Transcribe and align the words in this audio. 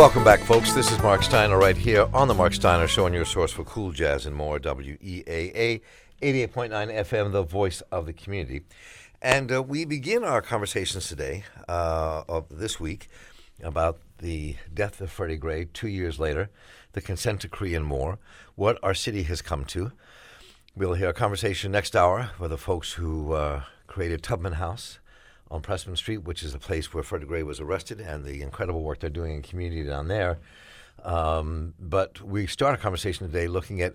Welcome 0.00 0.24
back, 0.24 0.40
folks. 0.40 0.72
This 0.72 0.90
is 0.90 0.98
Mark 1.02 1.22
Steiner 1.22 1.58
right 1.58 1.76
here 1.76 2.08
on 2.14 2.26
The 2.26 2.32
Mark 2.32 2.54
Steiner 2.54 2.88
Show, 2.88 3.04
and 3.04 3.14
your 3.14 3.26
source 3.26 3.52
for 3.52 3.64
cool 3.64 3.92
jazz 3.92 4.24
and 4.24 4.34
more, 4.34 4.58
WEAA 4.58 5.82
88.9 6.22 6.70
FM, 6.70 7.32
the 7.32 7.42
voice 7.42 7.82
of 7.92 8.06
the 8.06 8.14
community. 8.14 8.62
And 9.20 9.52
uh, 9.52 9.62
we 9.62 9.84
begin 9.84 10.24
our 10.24 10.40
conversations 10.40 11.06
today, 11.06 11.44
uh, 11.68 12.24
of 12.30 12.46
this 12.48 12.80
week, 12.80 13.08
about 13.62 14.00
the 14.20 14.56
death 14.72 15.02
of 15.02 15.10
Freddie 15.10 15.36
Gray 15.36 15.66
two 15.66 15.88
years 15.88 16.18
later, 16.18 16.48
the 16.92 17.02
consent 17.02 17.42
decree, 17.42 17.74
and 17.74 17.84
more, 17.84 18.18
what 18.54 18.78
our 18.82 18.94
city 18.94 19.24
has 19.24 19.42
come 19.42 19.66
to. 19.66 19.92
We'll 20.74 20.94
hear 20.94 21.10
a 21.10 21.12
conversation 21.12 21.72
next 21.72 21.94
hour 21.94 22.30
with 22.38 22.52
the 22.52 22.56
folks 22.56 22.94
who 22.94 23.34
uh, 23.34 23.64
created 23.86 24.22
Tubman 24.22 24.54
House 24.54 24.98
on 25.50 25.62
Pressman 25.62 25.96
Street, 25.96 26.18
which 26.18 26.42
is 26.42 26.52
the 26.52 26.58
place 26.58 26.94
where 26.94 27.02
Freddie 27.02 27.26
Gray 27.26 27.42
was 27.42 27.60
arrested, 27.60 28.00
and 28.00 28.24
the 28.24 28.42
incredible 28.42 28.82
work 28.82 29.00
they're 29.00 29.10
doing 29.10 29.34
in 29.34 29.42
community 29.42 29.84
down 29.84 30.08
there. 30.08 30.38
Um, 31.04 31.74
but 31.78 32.20
we 32.20 32.46
start 32.46 32.74
a 32.74 32.78
conversation 32.78 33.26
today 33.26 33.48
looking 33.48 33.80
at 33.80 33.94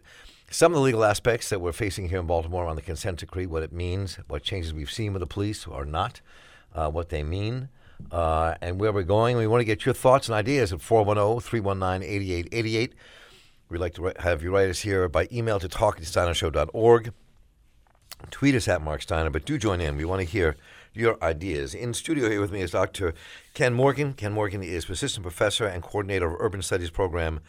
some 0.49 0.71
of 0.71 0.75
the 0.75 0.81
legal 0.81 1.03
aspects 1.03 1.49
that 1.49 1.61
we're 1.61 1.71
facing 1.71 2.09
here 2.09 2.19
in 2.19 2.27
Baltimore 2.27 2.65
on 2.65 2.75
the 2.75 2.81
consent 2.81 3.19
decree, 3.19 3.45
what 3.45 3.63
it 3.63 3.71
means, 3.71 4.19
what 4.27 4.43
changes 4.43 4.73
we've 4.73 4.91
seen 4.91 5.13
with 5.13 5.19
the 5.19 5.27
police 5.27 5.65
or 5.65 5.85
not, 5.85 6.21
uh, 6.73 6.89
what 6.89 7.09
they 7.09 7.23
mean, 7.23 7.69
uh, 8.11 8.55
and 8.61 8.79
where 8.79 8.91
we're 8.91 9.03
going. 9.03 9.37
We 9.37 9.47
want 9.47 9.61
to 9.61 9.65
get 9.65 9.85
your 9.85 9.93
thoughts 9.93 10.27
and 10.27 10.35
ideas 10.35 10.73
at 10.73 10.81
410 10.81 11.41
319 11.41 12.07
8888. 12.07 12.93
We'd 13.69 13.79
like 13.79 13.95
to 13.95 14.13
have 14.19 14.43
you 14.43 14.53
write 14.53 14.69
us 14.69 14.79
here 14.79 15.09
by 15.09 15.27
email 15.31 15.59
to 15.59 15.67
talk 15.67 15.97
at 15.97 16.03
steinershow.org. 16.03 17.13
Tweet 18.29 18.55
us 18.55 18.67
at 18.67 18.81
Mark 18.81 19.01
Steiner, 19.01 19.29
but 19.29 19.45
do 19.45 19.57
join 19.57 19.81
in. 19.81 19.97
We 19.97 20.05
want 20.05 20.21
to 20.21 20.25
hear 20.25 20.55
your 20.95 21.21
ideas. 21.23 21.73
In 21.73 21.93
studio 21.93 22.29
here 22.29 22.41
with 22.41 22.51
me 22.51 22.61
is 22.61 22.71
Dr. 22.71 23.13
Ken 23.53 23.73
Morgan. 23.73 24.13
Ken 24.13 24.31
Morgan 24.31 24.63
is 24.63 24.89
assistant 24.89 25.23
professor 25.23 25.65
and 25.65 25.83
coordinator 25.83 26.27
of 26.27 26.35
urban 26.39 26.61
studies 26.61 26.89
program 26.89 27.39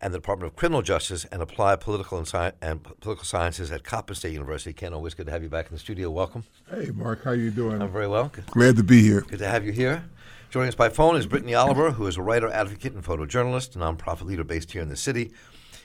and 0.00 0.12
the 0.12 0.18
Department 0.18 0.50
of 0.50 0.56
Criminal 0.56 0.82
Justice 0.82 1.24
and 1.26 1.40
Applied 1.40 1.80
Political 1.80 2.18
and, 2.18 2.26
Sci- 2.26 2.52
and 2.60 2.82
Political 2.82 3.24
Sciences 3.24 3.70
at 3.70 3.84
Coppin 3.84 4.16
State 4.16 4.32
University. 4.32 4.72
Ken, 4.72 4.92
always 4.92 5.14
good 5.14 5.26
to 5.26 5.32
have 5.32 5.42
you 5.42 5.48
back 5.48 5.68
in 5.68 5.72
the 5.72 5.78
studio. 5.78 6.10
Welcome. 6.10 6.44
Hey, 6.68 6.90
Mark, 6.92 7.22
how 7.24 7.30
are 7.30 7.34
you 7.36 7.50
doing? 7.50 7.80
I'm 7.80 7.92
very 7.92 8.08
well. 8.08 8.28
Good. 8.28 8.46
Glad 8.46 8.76
to 8.76 8.82
be 8.82 9.00
here. 9.00 9.20
Good 9.20 9.38
to 9.38 9.48
have 9.48 9.64
you 9.64 9.72
here. 9.72 10.04
Joining 10.50 10.68
us 10.68 10.74
by 10.74 10.88
phone 10.88 11.16
is 11.16 11.26
Brittany 11.26 11.54
Oliver, 11.54 11.92
who 11.92 12.06
is 12.06 12.18
a 12.18 12.22
writer, 12.22 12.50
advocate, 12.50 12.92
and 12.92 13.02
photojournalist, 13.02 13.76
a 13.76 13.78
nonprofit 13.78 14.26
leader 14.26 14.44
based 14.44 14.72
here 14.72 14.82
in 14.82 14.88
the 14.88 14.96
city. 14.96 15.32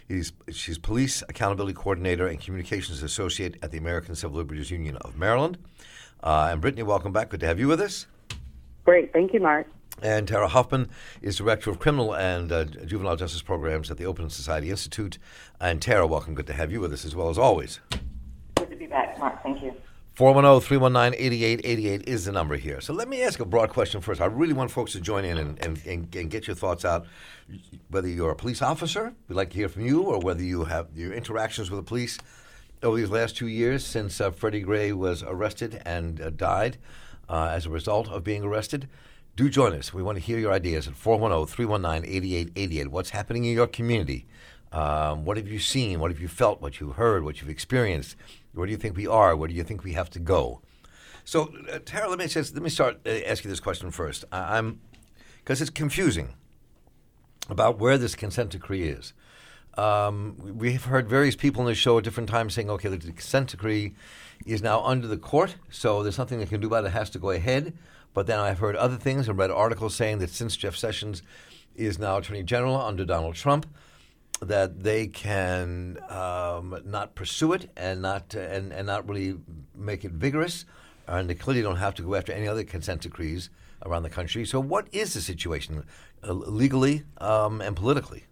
He's, 0.07 0.33
she's 0.51 0.77
police 0.77 1.21
accountability 1.29 1.73
coordinator 1.73 2.27
and 2.27 2.39
communications 2.39 3.03
associate 3.03 3.57
at 3.61 3.71
the 3.71 3.77
American 3.77 4.15
Civil 4.15 4.37
Liberties 4.37 4.71
Union 4.71 4.97
of 4.97 5.17
Maryland. 5.17 5.57
Uh, 6.23 6.49
and 6.51 6.61
Brittany, 6.61 6.83
welcome 6.83 7.11
back. 7.11 7.29
Good 7.29 7.39
to 7.41 7.45
have 7.45 7.59
you 7.59 7.67
with 7.67 7.81
us. 7.81 8.07
Great. 8.85 9.13
Thank 9.13 9.33
you, 9.33 9.39
Mark. 9.39 9.67
And 10.01 10.27
Tara 10.27 10.47
Huffman 10.47 10.89
is 11.21 11.37
Director 11.37 11.71
of 11.71 11.79
Criminal 11.79 12.15
and 12.15 12.51
uh, 12.51 12.65
Juvenile 12.65 13.15
Justice 13.15 13.41
Programs 13.41 13.89
at 13.89 13.97
the 13.97 14.05
Open 14.05 14.29
Society 14.29 14.69
Institute. 14.69 15.17
And 15.59 15.81
Tara, 15.81 16.05
welcome. 16.05 16.35
Good 16.35 16.47
to 16.47 16.53
have 16.53 16.71
you 16.71 16.79
with 16.79 16.93
us 16.93 17.03
as 17.03 17.15
well 17.15 17.29
as 17.29 17.37
always. 17.37 17.79
Good 18.55 18.69
to 18.69 18.75
be 18.75 18.85
back, 18.85 19.17
Mark. 19.19 19.41
Thank 19.41 19.63
you. 19.63 19.73
410 20.17 20.67
319 20.67 21.19
8888 21.19 22.07
is 22.07 22.25
the 22.25 22.31
number 22.31 22.55
here. 22.55 22.81
So 22.81 22.91
let 22.91 23.07
me 23.07 23.21
ask 23.21 23.39
a 23.39 23.45
broad 23.45 23.69
question 23.69 24.01
first. 24.01 24.19
I 24.19 24.25
really 24.25 24.53
want 24.53 24.71
folks 24.71 24.93
to 24.93 24.99
join 24.99 25.25
in 25.25 25.37
and, 25.37 25.63
and, 25.63 25.79
and, 25.85 26.15
and, 26.15 26.29
get 26.31 26.47
your 26.47 26.55
thoughts 26.55 26.85
out. 26.85 27.05
Whether 27.89 28.07
you're 28.07 28.31
a 28.31 28.35
police 28.35 28.63
officer, 28.63 29.13
we'd 29.27 29.35
like 29.35 29.51
to 29.51 29.57
hear 29.57 29.69
from 29.69 29.85
you, 29.85 30.01
or 30.01 30.19
whether 30.19 30.41
you 30.41 30.63
have 30.63 30.87
your 30.95 31.13
interactions 31.13 31.69
with 31.69 31.79
the 31.79 31.83
police 31.83 32.17
over 32.83 32.97
these 32.97 33.09
last 33.09 33.35
two 33.35 33.47
years 33.47 33.85
since 33.85 34.21
uh, 34.21 34.31
Freddie 34.31 34.61
Gray 34.61 34.91
was 34.91 35.23
arrested 35.23 35.81
and 35.85 36.21
uh, 36.21 36.29
died 36.29 36.77
uh, 37.29 37.49
as 37.51 37.65
a 37.65 37.69
result 37.69 38.07
of 38.09 38.23
being 38.23 38.43
arrested. 38.43 38.87
Do 39.35 39.49
join 39.49 39.73
us. 39.73 39.93
We 39.93 40.01
want 40.01 40.17
to 40.17 40.23
hear 40.23 40.39
your 40.39 40.51
ideas 40.51 40.87
at 40.87 40.95
410 40.95 41.53
319 41.53 42.09
8888. 42.09 42.87
What's 42.91 43.11
happening 43.11 43.45
in 43.45 43.53
your 43.53 43.67
community? 43.67 44.25
Um, 44.71 45.25
what 45.25 45.37
have 45.37 45.47
you 45.47 45.59
seen? 45.59 45.99
What 45.99 46.11
have 46.11 46.19
you 46.19 46.27
felt? 46.27 46.61
What 46.61 46.79
you 46.79 46.91
heard? 46.91 47.23
What 47.23 47.39
you've 47.39 47.49
experienced? 47.49 48.15
Where 48.53 48.65
do 48.65 48.71
you 48.71 48.77
think 48.77 48.95
we 48.95 49.07
are? 49.07 49.35
Where 49.35 49.47
do 49.47 49.53
you 49.53 49.63
think 49.63 49.83
we 49.83 49.93
have 49.93 50.09
to 50.11 50.19
go? 50.19 50.61
So, 51.23 51.53
uh, 51.71 51.79
Tara, 51.85 52.09
let 52.09 52.19
me 52.19 52.27
just, 52.27 52.53
let 52.53 52.63
me 52.63 52.69
start 52.69 52.99
uh, 53.05 53.09
ask 53.25 53.43
you 53.43 53.49
this 53.49 53.59
question 53.59 53.91
first. 53.91 54.25
I, 54.31 54.57
I'm 54.57 54.79
because 55.39 55.61
it's 55.61 55.69
confusing 55.69 56.33
about 57.49 57.79
where 57.79 57.97
this 57.97 58.15
consent 58.15 58.49
decree 58.49 58.83
is. 58.83 59.13
Um, 59.77 60.35
we've 60.57 60.85
heard 60.85 61.07
various 61.07 61.35
people 61.35 61.61
in 61.61 61.67
the 61.67 61.75
show 61.75 61.97
at 61.99 62.03
different 62.03 62.29
times 62.29 62.55
saying, 62.55 62.69
okay, 62.71 62.89
the 62.89 62.97
consent 62.97 63.49
decree 63.49 63.93
is 64.45 64.61
now 64.61 64.83
under 64.83 65.07
the 65.07 65.17
court, 65.17 65.55
so 65.69 66.01
there's 66.01 66.17
nothing 66.17 66.39
they 66.39 66.45
can 66.45 66.59
do 66.59 66.67
about 66.67 66.83
it. 66.83 66.87
It 66.87 66.91
has 66.91 67.09
to 67.11 67.19
go 67.19 67.29
ahead. 67.29 67.73
But 68.13 68.25
then 68.25 68.39
I've 68.39 68.57
heard 68.57 68.75
other 68.75 68.95
things 68.95 69.29
and 69.29 69.37
read 69.37 69.51
articles 69.51 69.95
saying 69.95 70.17
that 70.19 70.31
since 70.31 70.57
Jeff 70.57 70.75
Sessions 70.75 71.21
is 71.75 71.99
now 71.99 72.17
Attorney 72.17 72.41
General 72.41 72.75
under 72.75 73.05
Donald 73.05 73.35
Trump, 73.35 73.67
that 74.41 74.83
they 74.83 75.07
can 75.07 75.97
um, 76.09 76.81
not 76.85 77.13
pursue 77.13 77.53
it 77.53 77.69
and 77.77 78.01
not 78.01 78.35
uh, 78.35 78.39
and, 78.39 78.71
and 78.71 78.87
not 78.87 79.07
really 79.07 79.37
make 79.75 80.03
it 80.03 80.11
vigorous, 80.11 80.65
and 81.07 81.29
they 81.29 81.35
clearly 81.35 81.61
don't 81.61 81.77
have 81.77 81.93
to 81.95 82.01
go 82.01 82.15
after 82.15 82.31
any 82.31 82.47
other 82.47 82.63
consent 82.63 83.01
decrees 83.01 83.49
around 83.85 84.03
the 84.03 84.09
country. 84.09 84.45
So, 84.45 84.59
what 84.59 84.87
is 84.91 85.13
the 85.13 85.21
situation 85.21 85.83
uh, 86.23 86.33
legally 86.33 87.03
um, 87.19 87.61
and 87.61 87.75
politically? 87.75 88.25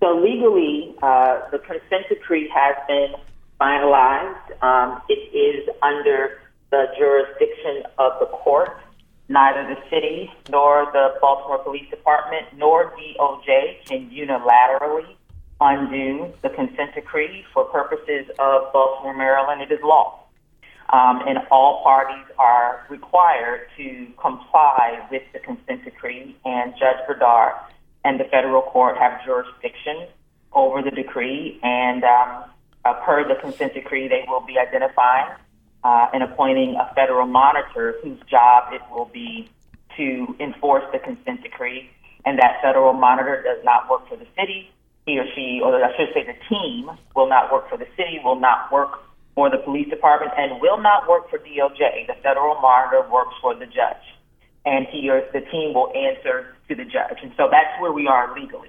So 0.00 0.18
legally, 0.18 0.94
uh, 1.02 1.50
the 1.50 1.58
consent 1.58 2.08
decree 2.08 2.50
has 2.54 2.74
been 2.88 3.14
finalized. 3.60 4.62
Um, 4.62 5.02
it 5.08 5.36
is 5.36 5.68
under 5.82 6.40
the 6.70 6.86
jurisdiction 6.98 7.84
of 7.98 8.12
the 8.18 8.26
court. 8.26 8.80
Neither 9.28 9.62
the 9.74 9.80
city 9.90 10.32
nor 10.50 10.86
the 10.92 11.14
Baltimore 11.20 11.58
Police 11.58 11.88
Department 11.90 12.46
nor 12.56 12.92
DOJ 12.96 13.84
can 13.84 14.10
unilaterally 14.10 15.14
undo 15.60 16.32
the 16.42 16.48
consent 16.48 16.94
decree 16.94 17.44
for 17.52 17.64
purposes 17.64 18.26
of 18.38 18.72
Baltimore, 18.72 19.14
Maryland. 19.14 19.60
It 19.60 19.70
is 19.70 19.80
law. 19.84 20.24
Um, 20.92 21.22
and 21.28 21.38
all 21.52 21.82
parties 21.84 22.24
are 22.38 22.84
required 22.88 23.68
to 23.76 24.06
comply 24.20 25.06
with 25.10 25.22
the 25.32 25.38
consent 25.38 25.84
decree. 25.84 26.36
And 26.44 26.72
Judge 26.72 27.06
Bredar 27.06 27.52
and 28.04 28.18
the 28.18 28.24
federal 28.24 28.62
court 28.62 28.96
have 28.96 29.24
jurisdiction 29.24 30.06
over 30.52 30.82
the 30.82 30.90
decree. 30.90 31.58
And 31.62 32.04
um, 32.04 32.44
uh, 32.84 32.94
per 33.04 33.26
the 33.28 33.34
consent 33.40 33.74
decree, 33.74 34.08
they 34.08 34.24
will 34.26 34.40
be 34.40 34.58
identifying 34.58 35.30
uh, 35.84 36.06
and 36.12 36.22
appointing 36.22 36.76
a 36.76 36.92
federal 36.94 37.26
monitor 37.26 37.96
whose 38.02 38.18
job 38.30 38.72
it 38.72 38.82
will 38.90 39.10
be 39.12 39.48
to 39.96 40.34
enforce 40.40 40.84
the 40.92 40.98
consent 40.98 41.42
decree. 41.42 41.90
And 42.24 42.38
that 42.38 42.60
federal 42.62 42.92
monitor 42.92 43.42
does 43.42 43.64
not 43.64 43.88
work 43.88 44.08
for 44.08 44.16
the 44.16 44.26
city. 44.38 44.70
He 45.06 45.18
or 45.18 45.24
she, 45.34 45.60
or 45.62 45.82
I 45.82 45.96
should 45.96 46.12
say 46.12 46.24
the 46.24 46.36
team, 46.48 46.90
will 47.16 47.28
not 47.28 47.50
work 47.52 47.68
for 47.70 47.78
the 47.78 47.86
city, 47.96 48.20
will 48.22 48.38
not 48.38 48.70
work 48.70 49.00
for 49.34 49.48
the 49.48 49.56
police 49.56 49.88
department, 49.88 50.32
and 50.36 50.60
will 50.60 50.80
not 50.80 51.08
work 51.08 51.30
for 51.30 51.38
DOJ. 51.38 52.06
The 52.06 52.14
federal 52.22 52.60
monitor 52.60 53.08
works 53.10 53.34
for 53.40 53.54
the 53.54 53.64
judge. 53.64 54.04
And 54.66 54.86
he 54.86 55.08
or 55.08 55.22
the 55.32 55.40
team 55.40 55.74
will 55.74 55.92
answer 55.94 56.54
to 56.68 56.74
the 56.74 56.84
judge. 56.84 57.18
And 57.22 57.32
so 57.36 57.48
that's 57.50 57.80
where 57.80 57.92
we 57.92 58.06
are 58.06 58.34
legally. 58.38 58.68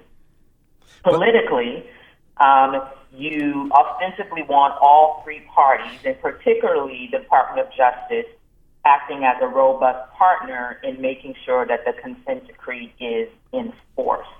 Politically, 1.02 1.84
um, 2.38 2.82
you 3.14 3.70
ostensibly 3.72 4.42
want 4.42 4.74
all 4.80 5.20
three 5.22 5.42
parties, 5.54 6.00
and 6.04 6.20
particularly 6.20 7.08
the 7.12 7.18
Department 7.18 7.66
of 7.66 7.72
Justice, 7.74 8.26
acting 8.84 9.24
as 9.24 9.36
a 9.42 9.46
robust 9.46 10.10
partner 10.14 10.80
in 10.82 11.00
making 11.00 11.34
sure 11.44 11.66
that 11.66 11.84
the 11.84 11.92
consent 12.00 12.46
decree 12.46 12.92
is 12.98 13.28
enforced. 13.52 14.30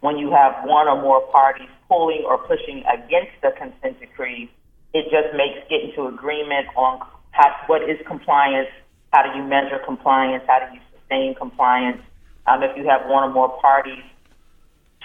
When 0.00 0.18
you 0.18 0.30
have 0.30 0.64
one 0.64 0.88
or 0.88 1.00
more 1.00 1.20
parties 1.32 1.68
pulling 1.88 2.24
or 2.26 2.38
pushing 2.38 2.84
against 2.92 3.32
the 3.42 3.52
consent 3.58 4.00
decree, 4.00 4.50
it 4.94 5.04
just 5.10 5.36
makes 5.36 5.58
getting 5.68 5.92
to 5.96 6.06
agreement 6.06 6.68
on 6.76 7.00
how, 7.32 7.54
what 7.66 7.88
is 7.88 7.98
compliance, 8.06 8.68
how 9.12 9.22
do 9.22 9.38
you 9.38 9.44
measure 9.44 9.78
compliance, 9.84 10.44
how 10.46 10.58
do 10.60 10.74
you 10.74 10.80
sustain 11.12 11.34
compliance. 11.34 12.00
Um, 12.46 12.62
if 12.62 12.76
you 12.76 12.84
have 12.88 13.08
one 13.08 13.24
or 13.24 13.32
more 13.32 13.60
parties 13.60 14.02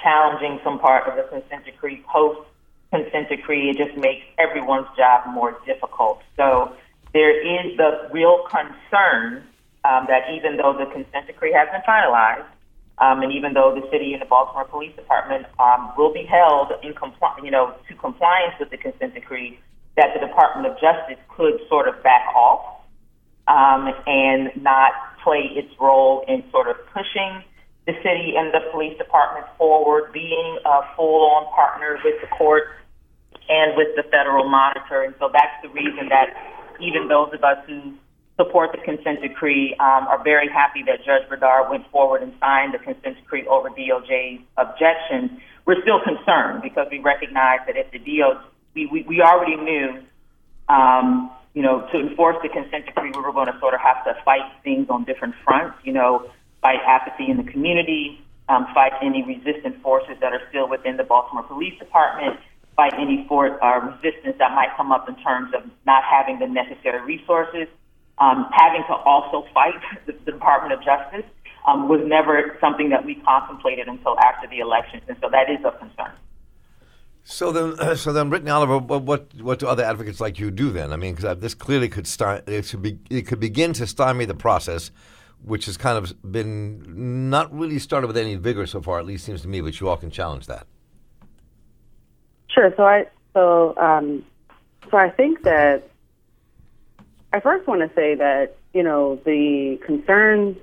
challenging 0.02 0.60
some 0.64 0.80
part 0.80 1.08
of 1.08 1.16
the 1.16 1.24
consent 1.24 1.66
decree 1.66 2.04
post 2.12 2.40
consent 2.92 3.30
decree, 3.30 3.70
it 3.70 3.78
just 3.78 3.98
makes 3.98 4.24
everyone's 4.38 4.88
job 4.96 5.34
more 5.34 5.60
difficult. 5.66 6.22
So 6.36 6.74
there 7.14 7.36
is 7.36 7.76
the 7.78 8.10
real 8.12 8.46
concern 8.50 9.44
um, 9.84 10.06
that 10.08 10.32
even 10.34 10.58
though 10.58 10.74
the 10.78 10.86
consent 10.86 11.28
decree 11.28 11.54
has 11.54 11.68
been 11.70 11.82
finalized, 11.88 12.46
um, 13.00 13.22
and 13.22 13.32
even 13.32 13.54
though 13.54 13.76
the 13.76 13.86
city 13.92 14.14
and 14.14 14.22
the 14.22 14.26
Baltimore 14.26 14.66
Police 14.66 14.96
Department 14.96 15.46
um, 15.60 15.92
will 15.98 16.14
be 16.14 16.24
held 16.24 16.72
in 16.82 16.94
compli- 16.94 17.44
you 17.44 17.52
know, 17.52 17.76
to 17.88 17.96
compliance 17.96 18.56
with 18.60 18.70
the 18.72 18.78
consent 18.78 19.14
decree, 19.14 19.60
that 19.98 20.14
the 20.14 20.26
Department 20.26 20.66
of 20.66 20.80
Justice 20.80 21.22
could 21.36 21.60
sort 21.70 21.88
of 21.88 22.02
back 22.04 22.26
off 22.34 22.82
um, 23.48 23.94
and 24.08 24.52
not 24.64 24.92
play 25.24 25.50
its 25.54 25.74
role 25.80 26.24
in 26.28 26.44
sort 26.52 26.68
of 26.68 26.76
pushing 26.94 27.44
the 27.86 27.94
city 28.04 28.36
and 28.36 28.54
the 28.54 28.60
police 28.72 28.98
department 28.98 29.48
forward, 29.58 30.12
being 30.12 30.60
a 30.66 30.82
full-on 30.96 31.48
partner 31.56 31.98
with 32.04 32.20
the 32.22 32.28
courts 32.36 32.68
and 33.48 33.78
with 33.78 33.88
the 33.96 34.04
federal 34.12 34.48
monitor. 34.48 35.04
And 35.04 35.16
so 35.20 35.30
that's 35.32 35.56
the 35.64 35.70
reason 35.70 36.10
that 36.10 36.36
even 36.82 37.08
those 37.08 37.32
of 37.34 37.44
us 37.44 37.58
who 37.66 37.94
support 38.38 38.72
the 38.72 38.78
consent 38.84 39.22
decree, 39.22 39.74
um, 39.80 40.08
are 40.08 40.24
very 40.24 40.48
happy 40.48 40.84
that 40.86 41.00
Judge 41.04 41.28
Bredar 41.28 41.70
went 41.70 41.90
forward 41.90 42.22
and 42.22 42.32
signed 42.40 42.74
the 42.74 42.78
consent 42.78 43.18
decree 43.18 43.48
over 43.48 43.70
DOJ's 43.70 44.42
objections. 44.58 45.32
We're 45.66 45.82
still 45.82 46.00
concerned 46.04 46.62
because 46.62 46.88
we 46.92 47.00
recognize 47.00 47.60
that 47.66 47.76
if 47.76 47.92
the 47.92 48.00
DOJ, 48.00 48.40
we, 48.76 48.86
we, 48.86 49.04
we 49.04 49.22
already 49.22 49.56
knew, 49.56 50.04
um, 50.70 51.32
you 51.58 51.64
know, 51.64 51.90
to 51.92 51.98
enforce 51.98 52.38
the 52.44 52.50
consent 52.50 52.86
decree, 52.86 53.10
we 53.16 53.20
were 53.20 53.34
going 53.34 53.50
to 53.50 53.58
sort 53.58 53.74
of 53.74 53.82
have 53.82 54.06
to 54.06 54.14
fight 54.22 54.46
things 54.64 54.86
on 54.92 55.06
different 55.06 55.34
fronts, 55.44 55.76
you 55.84 55.92
know, 55.92 56.30
fight 56.62 56.78
apathy 56.86 57.32
in 57.32 57.38
the 57.38 57.50
community, 57.52 58.22
um, 58.48 58.68
fight 58.76 58.94
any 59.02 59.26
resistant 59.26 59.82
forces 59.82 60.14
that 60.22 60.34
are 60.34 60.42
still 60.50 60.70
within 60.70 60.98
the 60.98 61.04
Baltimore 61.04 61.42
Police 61.42 61.74
Department, 61.80 62.38
fight 62.76 62.94
any 62.94 63.26
for, 63.28 63.58
uh, 63.58 63.80
resistance 63.90 64.38
that 64.38 64.54
might 64.54 64.70
come 64.78 64.92
up 64.92 65.10
in 65.10 65.16
terms 65.26 65.50
of 65.58 65.66
not 65.88 66.04
having 66.06 66.38
the 66.38 66.46
necessary 66.46 67.02
resources 67.02 67.66
um, 68.20 68.50
having 68.54 68.84
to 68.86 68.94
also 68.94 69.46
fight 69.52 69.82
the, 70.06 70.14
the 70.26 70.32
Department 70.34 70.74
of 70.74 70.86
Justice 70.86 71.26
um, 71.68 71.90
was 71.90 72.02
never 72.06 72.58
something 72.62 72.90
that 72.90 73.04
we 73.04 73.16
contemplated 73.26 73.88
until 73.88 74.16
after 74.20 74.48
the 74.48 74.60
elections, 74.60 75.02
and 75.08 75.18
so 75.22 75.30
that 75.34 75.50
is 75.50 75.58
a 75.66 75.72
concern. 75.78 76.14
So 77.30 77.52
then, 77.52 77.96
so 77.98 78.14
then, 78.14 78.30
Brittany 78.30 78.52
Oliver, 78.52 78.78
what 78.78 79.34
what 79.42 79.60
do 79.60 79.68
other 79.68 79.84
advocates 79.84 80.22
like 80.22 80.40
you 80.40 80.50
do 80.50 80.72
then? 80.72 80.94
I 80.94 80.96
mean, 80.96 81.14
because 81.14 81.38
this 81.40 81.54
clearly 81.54 81.90
could 81.90 82.08
start. 82.08 82.48
It 82.48 82.66
should 82.66 82.82
be. 82.82 83.00
It 83.10 83.28
could 83.28 83.42
begin 83.42 83.74
to 83.74 83.86
stymie 83.86 84.26
the 84.26 84.34
process, 84.34 84.92
which 85.44 85.66
has 85.66 85.76
kind 85.76 85.98
of 85.98 86.32
been 86.32 87.30
not 87.30 87.54
really 87.54 87.80
started 87.80 88.08
with 88.08 88.16
any 88.16 88.36
vigor 88.36 88.66
so 88.66 88.82
far. 88.82 88.98
At 88.98 89.06
least 89.06 89.26
seems 89.26 89.42
to 89.42 89.50
me. 89.50 89.60
But 89.60 89.80
you 89.80 89.90
all 89.90 89.98
can 89.98 90.10
challenge 90.10 90.48
that. 90.48 90.68
Sure. 92.48 92.74
So 92.78 92.86
I 92.86 93.08
so 93.34 93.76
um, 93.78 94.24
so 94.90 94.96
I 94.96 95.10
think 95.10 95.44
that 95.44 95.90
I 97.34 97.42
first 97.42 97.68
want 97.68 97.82
to 97.82 97.94
say 97.94 98.16
that 98.16 98.56
you 98.74 98.84
know 98.84 99.18
the 99.26 99.78
concerns 99.86 100.56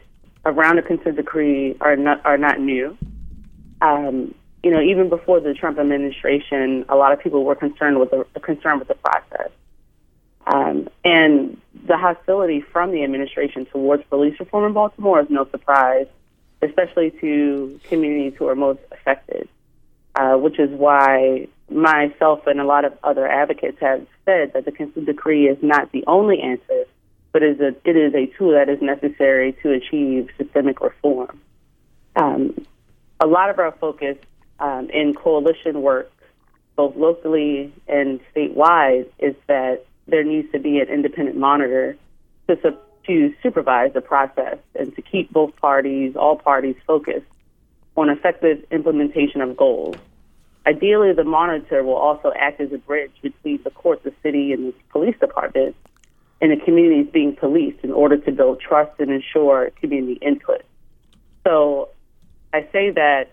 around 0.47 0.77
the 0.77 0.83
consent 0.83 1.17
decree 1.17 1.77
are 1.83 1.95
not 1.95 2.25
are 2.25 2.39
not 2.39 2.59
new. 2.59 2.97
Um, 3.83 4.35
you 4.65 4.71
know, 4.71 4.81
even 4.81 5.09
before 5.09 5.41
the 5.41 5.55
Trump 5.55 5.79
administration, 5.79 6.87
a 6.89 6.97
lot 6.97 7.13
of 7.13 7.21
people 7.21 7.45
were 7.45 7.55
concerned 7.55 8.01
with 8.01 8.11
the 8.11 8.41
concerned 8.41 8.79
with 8.79 8.89
the 8.89 8.95
process, 8.95 9.51
um, 10.47 10.89
and 11.05 11.61
the 11.87 11.97
hostility 11.97 12.61
from 12.61 12.91
the 12.91 13.05
administration 13.05 13.67
towards 13.67 14.03
police 14.05 14.39
reform 14.41 14.65
in 14.65 14.73
Baltimore 14.73 15.21
is 15.21 15.29
no 15.29 15.47
surprise, 15.51 16.07
especially 16.63 17.11
to 17.21 17.79
communities 17.89 18.33
who 18.39 18.49
are 18.49 18.57
most 18.57 18.81
affected. 18.91 19.49
Uh, 20.17 20.37
which 20.37 20.61
is 20.61 20.71
why 20.71 21.49
myself 21.69 22.47
and 22.47 22.61
a 22.61 22.65
lot 22.65 22.85
of 22.85 22.97
other 23.03 23.27
advocates 23.27 23.77
have 23.81 24.07
said 24.25 24.53
that 24.53 24.65
the 24.65 24.71
consent 24.71 25.07
decree 25.07 25.49
is 25.49 25.59
not 25.61 25.91
the 25.91 26.05
only 26.07 26.41
answer, 26.41 26.85
but 27.33 27.43
is 27.43 27.59
a, 27.59 27.75
it 27.85 27.97
is 27.97 28.15
a 28.15 28.27
tool 28.39 28.53
that 28.53 28.69
is 28.69 28.81
necessary 28.81 29.57
to 29.61 29.73
achieve 29.73 30.31
systemic 30.39 30.81
reform. 30.81 31.41
Um, 32.15 32.65
a 33.19 33.27
lot 33.27 33.51
of 33.51 33.59
our 33.59 33.73
focus 33.73 34.17
um, 34.61 34.91
in 34.91 35.15
coalition 35.15 35.83
work, 35.83 36.11
both 36.77 36.97
locally 36.97 37.73
and 37.89 38.21
statewide, 38.35 39.07
is 39.19 39.35
that 39.47 39.85
there 40.07 40.25
needs 40.25 40.51
to 40.53 40.59
be 40.59 40.81
an 40.81 40.89
independent 40.89 41.37
monitor 41.37 41.97
to, 42.49 42.59
su- 42.63 42.79
to 43.07 43.35
supervise 43.43 43.93
the 43.93 44.01
process 44.01 44.59
and 44.79 44.95
to 44.97 45.03
keep 45.03 45.33
both 45.33 45.55
parties, 45.57 46.17
all 46.17 46.37
parties, 46.37 46.77
focused 46.87 47.27
on 47.97 48.11
effective 48.11 48.65
implementation 48.71 49.41
of 49.41 49.57
goals. 49.57 49.97
Ideally, 50.67 51.13
the 51.13 51.25
monitor 51.25 51.83
will 51.85 51.97
also 51.97 52.33
act 52.37 52.61
as 52.61 52.73
a 52.73 52.79
bridge 52.79 53.13
between 53.23 53.63
the 53.63 53.71
court, 53.71 54.03
the 54.03 54.13
city, 54.23 54.53
and 54.53 54.73
the 54.73 54.75
police 54.91 55.17
department 55.21 55.77
and 56.41 56.51
the 56.51 56.65
communities 56.65 57.07
being 57.13 57.37
policed 57.37 57.85
in 57.85 57.93
order 57.93 58.17
to 58.17 58.33
build 58.33 58.61
trust 58.61 58.99
and 58.99 59.11
ensure 59.11 59.71
community 59.81 60.19
input. 60.21 60.63
So 61.47 61.91
I 62.53 62.67
say 62.73 62.91
that 62.91 63.31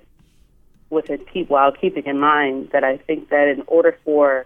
with 0.91 1.09
a 1.09 1.17
keep 1.17 1.49
while 1.49 1.71
keeping 1.71 2.05
in 2.05 2.19
mind 2.19 2.69
that 2.73 2.83
I 2.83 2.97
think 2.97 3.29
that 3.29 3.47
in 3.47 3.63
order 3.65 3.97
for 4.03 4.45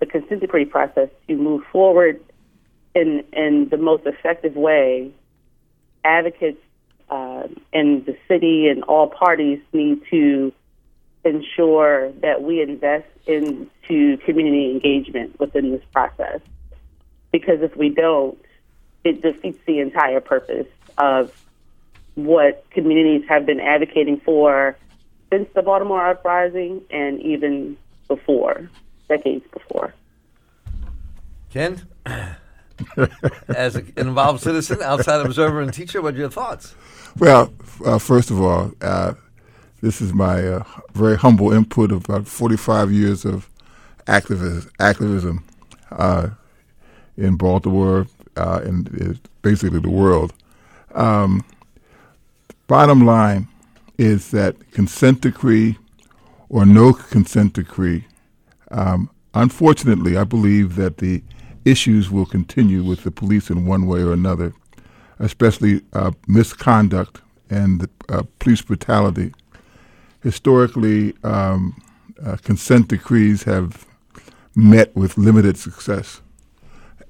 the 0.00 0.06
consent 0.06 0.40
decree 0.40 0.64
process 0.64 1.08
to 1.28 1.36
move 1.36 1.62
forward 1.72 2.20
in 2.94 3.24
in 3.32 3.68
the 3.70 3.78
most 3.78 4.04
effective 4.04 4.56
way, 4.56 5.12
advocates 6.04 6.60
uh, 7.08 7.44
in 7.72 8.04
the 8.04 8.16
city 8.28 8.68
and 8.68 8.82
all 8.84 9.06
parties 9.06 9.60
need 9.72 10.02
to 10.10 10.52
ensure 11.24 12.12
that 12.20 12.42
we 12.42 12.60
invest 12.60 13.06
into 13.26 14.16
community 14.18 14.70
engagement 14.70 15.38
within 15.40 15.70
this 15.70 15.82
process. 15.92 16.40
Because 17.32 17.62
if 17.62 17.74
we 17.76 17.88
don't, 17.88 18.38
it 19.04 19.22
defeats 19.22 19.58
the 19.66 19.80
entire 19.80 20.20
purpose 20.20 20.66
of 20.98 21.32
what 22.14 22.64
communities 22.70 23.26
have 23.28 23.46
been 23.46 23.60
advocating 23.60 24.20
for 24.20 24.76
since 25.34 25.48
the 25.54 25.62
Baltimore 25.62 26.06
uprising 26.10 26.82
and 26.90 27.20
even 27.20 27.76
before, 28.06 28.70
decades 29.08 29.44
before. 29.52 29.92
Ken, 31.50 31.82
as 33.48 33.74
an 33.74 33.92
involved 33.96 34.42
citizen, 34.42 34.80
outside 34.80 35.26
observer, 35.26 35.60
and 35.60 35.74
teacher, 35.74 36.00
what 36.00 36.14
are 36.14 36.18
your 36.18 36.30
thoughts? 36.30 36.76
Well, 37.18 37.52
uh, 37.84 37.98
first 37.98 38.30
of 38.30 38.40
all, 38.40 38.72
uh, 38.80 39.14
this 39.80 40.00
is 40.00 40.14
my 40.14 40.46
uh, 40.46 40.64
very 40.92 41.16
humble 41.16 41.52
input 41.52 41.90
of 41.90 42.04
about 42.04 42.28
45 42.28 42.92
years 42.92 43.24
of 43.24 43.48
activism, 44.06 44.70
activism 44.78 45.44
uh, 45.90 46.28
in 47.16 47.36
Baltimore 47.36 48.06
uh, 48.36 48.60
and 48.62 49.18
basically 49.42 49.80
the 49.80 49.90
world. 49.90 50.32
Um, 50.94 51.44
bottom 52.68 53.04
line 53.04 53.48
is 53.98 54.30
that 54.32 54.70
consent 54.72 55.20
decree 55.20 55.78
or 56.48 56.66
no 56.66 56.92
consent 56.92 57.54
decree, 57.54 58.06
um, 58.70 59.10
unfortunately, 59.34 60.16
I 60.16 60.24
believe 60.24 60.76
that 60.76 60.98
the 60.98 61.22
issues 61.64 62.10
will 62.10 62.26
continue 62.26 62.82
with 62.82 63.04
the 63.04 63.10
police 63.10 63.50
in 63.50 63.66
one 63.66 63.86
way 63.86 64.02
or 64.02 64.12
another, 64.12 64.52
especially 65.18 65.82
uh, 65.92 66.12
misconduct 66.26 67.22
and 67.50 67.88
uh, 68.08 68.22
police 68.38 68.62
brutality 68.62 69.32
historically, 70.24 71.14
um, 71.22 71.80
uh, 72.24 72.36
consent 72.38 72.88
decrees 72.88 73.44
have 73.44 73.86
met 74.56 74.94
with 74.96 75.18
limited 75.18 75.56
success. 75.56 76.22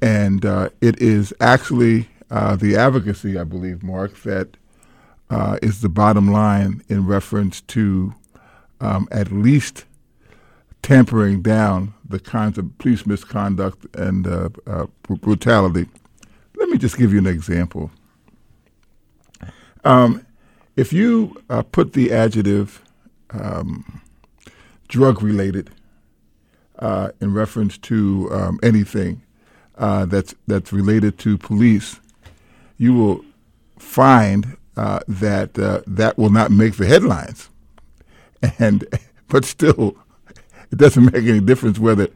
And 0.02 0.44
uh, 0.44 0.70
it 0.80 1.00
is 1.00 1.32
actually 1.40 2.08
uh, 2.30 2.56
the 2.56 2.76
advocacy, 2.76 3.38
I 3.38 3.44
believe, 3.44 3.82
Mark, 3.82 4.22
that 4.22 4.56
uh, 5.34 5.58
is 5.62 5.80
the 5.80 5.88
bottom 5.88 6.30
line 6.30 6.80
in 6.88 7.06
reference 7.06 7.60
to 7.62 8.14
um, 8.80 9.08
at 9.10 9.32
least 9.32 9.84
tampering 10.80 11.42
down 11.42 11.92
the 12.08 12.20
kinds 12.20 12.56
of 12.56 12.78
police 12.78 13.04
misconduct 13.04 13.84
and 13.96 14.28
uh, 14.28 14.48
uh, 14.68 14.86
brutality. 15.02 15.88
Let 16.56 16.68
me 16.68 16.78
just 16.78 16.96
give 16.96 17.12
you 17.12 17.18
an 17.18 17.26
example. 17.26 17.90
Um, 19.84 20.24
if 20.76 20.92
you 20.92 21.42
put 21.72 21.94
the 21.94 22.12
adjective 22.12 22.80
um, 23.30 24.02
drug 24.86 25.20
related 25.20 25.70
uh, 26.78 27.08
in 27.20 27.34
reference 27.34 27.76
to 27.78 28.28
um, 28.30 28.60
anything 28.62 29.22
uh, 29.78 30.06
that's 30.06 30.36
that's 30.46 30.72
related 30.72 31.18
to 31.18 31.36
police, 31.36 31.98
you 32.78 32.94
will 32.94 33.24
find 33.78 34.56
uh, 34.76 35.00
that 35.08 35.58
uh, 35.58 35.82
that 35.86 36.18
will 36.18 36.30
not 36.30 36.50
make 36.50 36.76
the 36.76 36.86
headlines, 36.86 37.48
and 38.58 38.84
but 39.28 39.44
still, 39.44 39.96
it 40.70 40.78
doesn't 40.78 41.12
make 41.12 41.24
any 41.24 41.40
difference 41.40 41.78
whether 41.78 42.08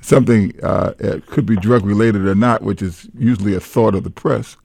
something 0.00 0.52
uh, 0.62 0.92
could 1.26 1.46
be 1.46 1.56
drug 1.56 1.84
related 1.84 2.26
or 2.26 2.34
not, 2.34 2.62
which 2.62 2.82
is 2.82 3.08
usually 3.18 3.54
a 3.54 3.60
thought 3.60 3.94
of 3.94 4.04
the 4.04 4.10
press. 4.10 4.56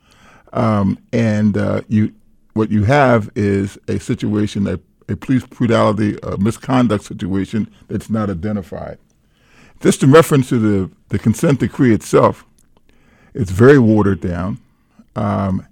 Um, 0.53 0.97
and 1.13 1.57
uh, 1.57 1.81
you, 1.87 2.13
what 2.53 2.69
you 2.69 2.83
have 2.83 3.31
is 3.35 3.77
a 3.87 3.99
situation 3.99 4.65
that 4.65 4.81
a 5.09 5.15
police 5.15 5.45
brutality 5.45 6.17
a 6.23 6.37
misconduct 6.37 7.03
situation 7.03 7.69
that's 7.87 8.09
not 8.09 8.29
identified. 8.29 8.97
Just 9.79 10.03
in 10.03 10.11
reference 10.11 10.49
to 10.49 10.59
the, 10.59 10.91
the 11.09 11.19
consent 11.19 11.59
decree 11.59 11.93
itself, 11.93 12.45
it's 13.33 13.51
very 13.51 13.79
watered 13.79 14.21
down, 14.21 14.59
um, 15.15 15.65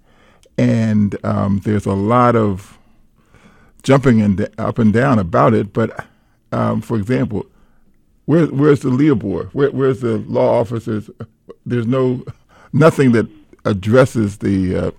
and 0.59 1.17
um, 1.23 1.61
there's 1.63 1.85
a 1.85 1.93
lot 1.93 2.35
of 2.35 2.77
jumping 3.83 4.21
and 4.21 4.49
up 4.57 4.77
and 4.77 4.91
down 4.91 5.17
about 5.17 5.53
it. 5.53 5.71
But, 5.71 6.05
um, 6.51 6.81
for 6.81 6.97
example, 6.97 7.45
where, 8.25 8.45
where's 8.47 8.81
the 8.81 8.89
LEA 8.89 9.15
board? 9.15 9.49
Where, 9.53 9.71
where's 9.71 10.01
the 10.01 10.17
law 10.19 10.59
officers? 10.59 11.09
There's 11.65 11.87
no 11.87 12.23
nothing 12.73 13.13
that 13.13 13.27
addresses 13.65 14.37
the 14.39 14.75
uh, 14.75 14.91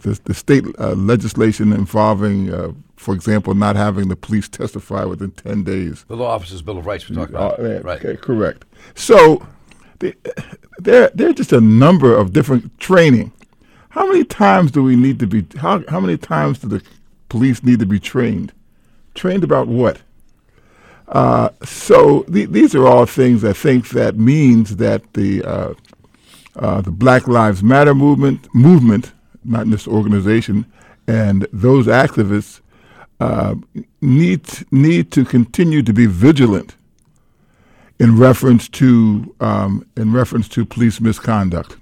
the, 0.00 0.20
the, 0.24 0.34
state 0.34 0.64
uh, 0.78 0.92
legislation 0.92 1.72
involving 1.72 2.52
uh, 2.52 2.72
for 2.96 3.14
example, 3.14 3.54
not 3.54 3.76
having 3.76 4.08
the 4.08 4.16
police 4.16 4.48
testify 4.48 5.04
within 5.04 5.30
10 5.32 5.64
days. 5.64 6.04
The 6.08 6.16
Law 6.16 6.30
Officers 6.30 6.62
Bill 6.62 6.78
of 6.78 6.86
Rights 6.86 7.08
we're 7.08 7.16
talking 7.16 7.34
about. 7.34 7.60
Uh, 7.60 7.80
right. 7.82 8.04
Okay, 8.04 8.16
correct. 8.16 8.64
So 8.94 9.46
the, 9.98 10.14
there, 10.78 11.10
there 11.14 11.28
are 11.28 11.34
just 11.34 11.52
a 11.52 11.60
number 11.60 12.16
of 12.16 12.32
different 12.32 12.78
training. 12.80 13.32
How 13.96 14.06
many 14.06 14.24
times 14.24 14.72
do 14.72 14.82
we 14.82 14.94
need 14.94 15.18
to 15.20 15.26
be? 15.26 15.46
How 15.56 15.82
how 15.88 16.00
many 16.00 16.18
times 16.18 16.58
do 16.58 16.68
the 16.68 16.82
police 17.30 17.64
need 17.64 17.78
to 17.78 17.86
be 17.86 17.98
trained? 17.98 18.52
Trained 19.14 19.42
about 19.42 19.68
what? 19.68 20.02
Uh, 21.08 21.48
so 21.64 22.24
th- 22.24 22.50
these 22.50 22.74
are 22.74 22.86
all 22.86 23.06
things 23.06 23.42
I 23.42 23.54
think 23.54 23.88
that 23.90 24.18
means 24.18 24.76
that 24.76 25.14
the 25.14 25.42
uh, 25.42 25.74
uh, 26.56 26.82
the 26.82 26.90
Black 26.90 27.26
Lives 27.26 27.62
Matter 27.62 27.94
movement 27.94 28.54
movement, 28.54 29.12
not 29.44 29.70
this 29.70 29.88
organization, 29.88 30.66
and 31.08 31.48
those 31.50 31.86
activists 31.86 32.60
uh, 33.18 33.54
need 34.02 34.42
need 34.70 35.10
to 35.12 35.24
continue 35.24 35.80
to 35.80 35.94
be 35.94 36.04
vigilant 36.04 36.76
in 37.98 38.18
reference 38.18 38.68
to 38.68 39.34
um, 39.40 39.86
in 39.96 40.12
reference 40.12 40.48
to 40.50 40.66
police 40.66 41.00
misconduct. 41.00 41.78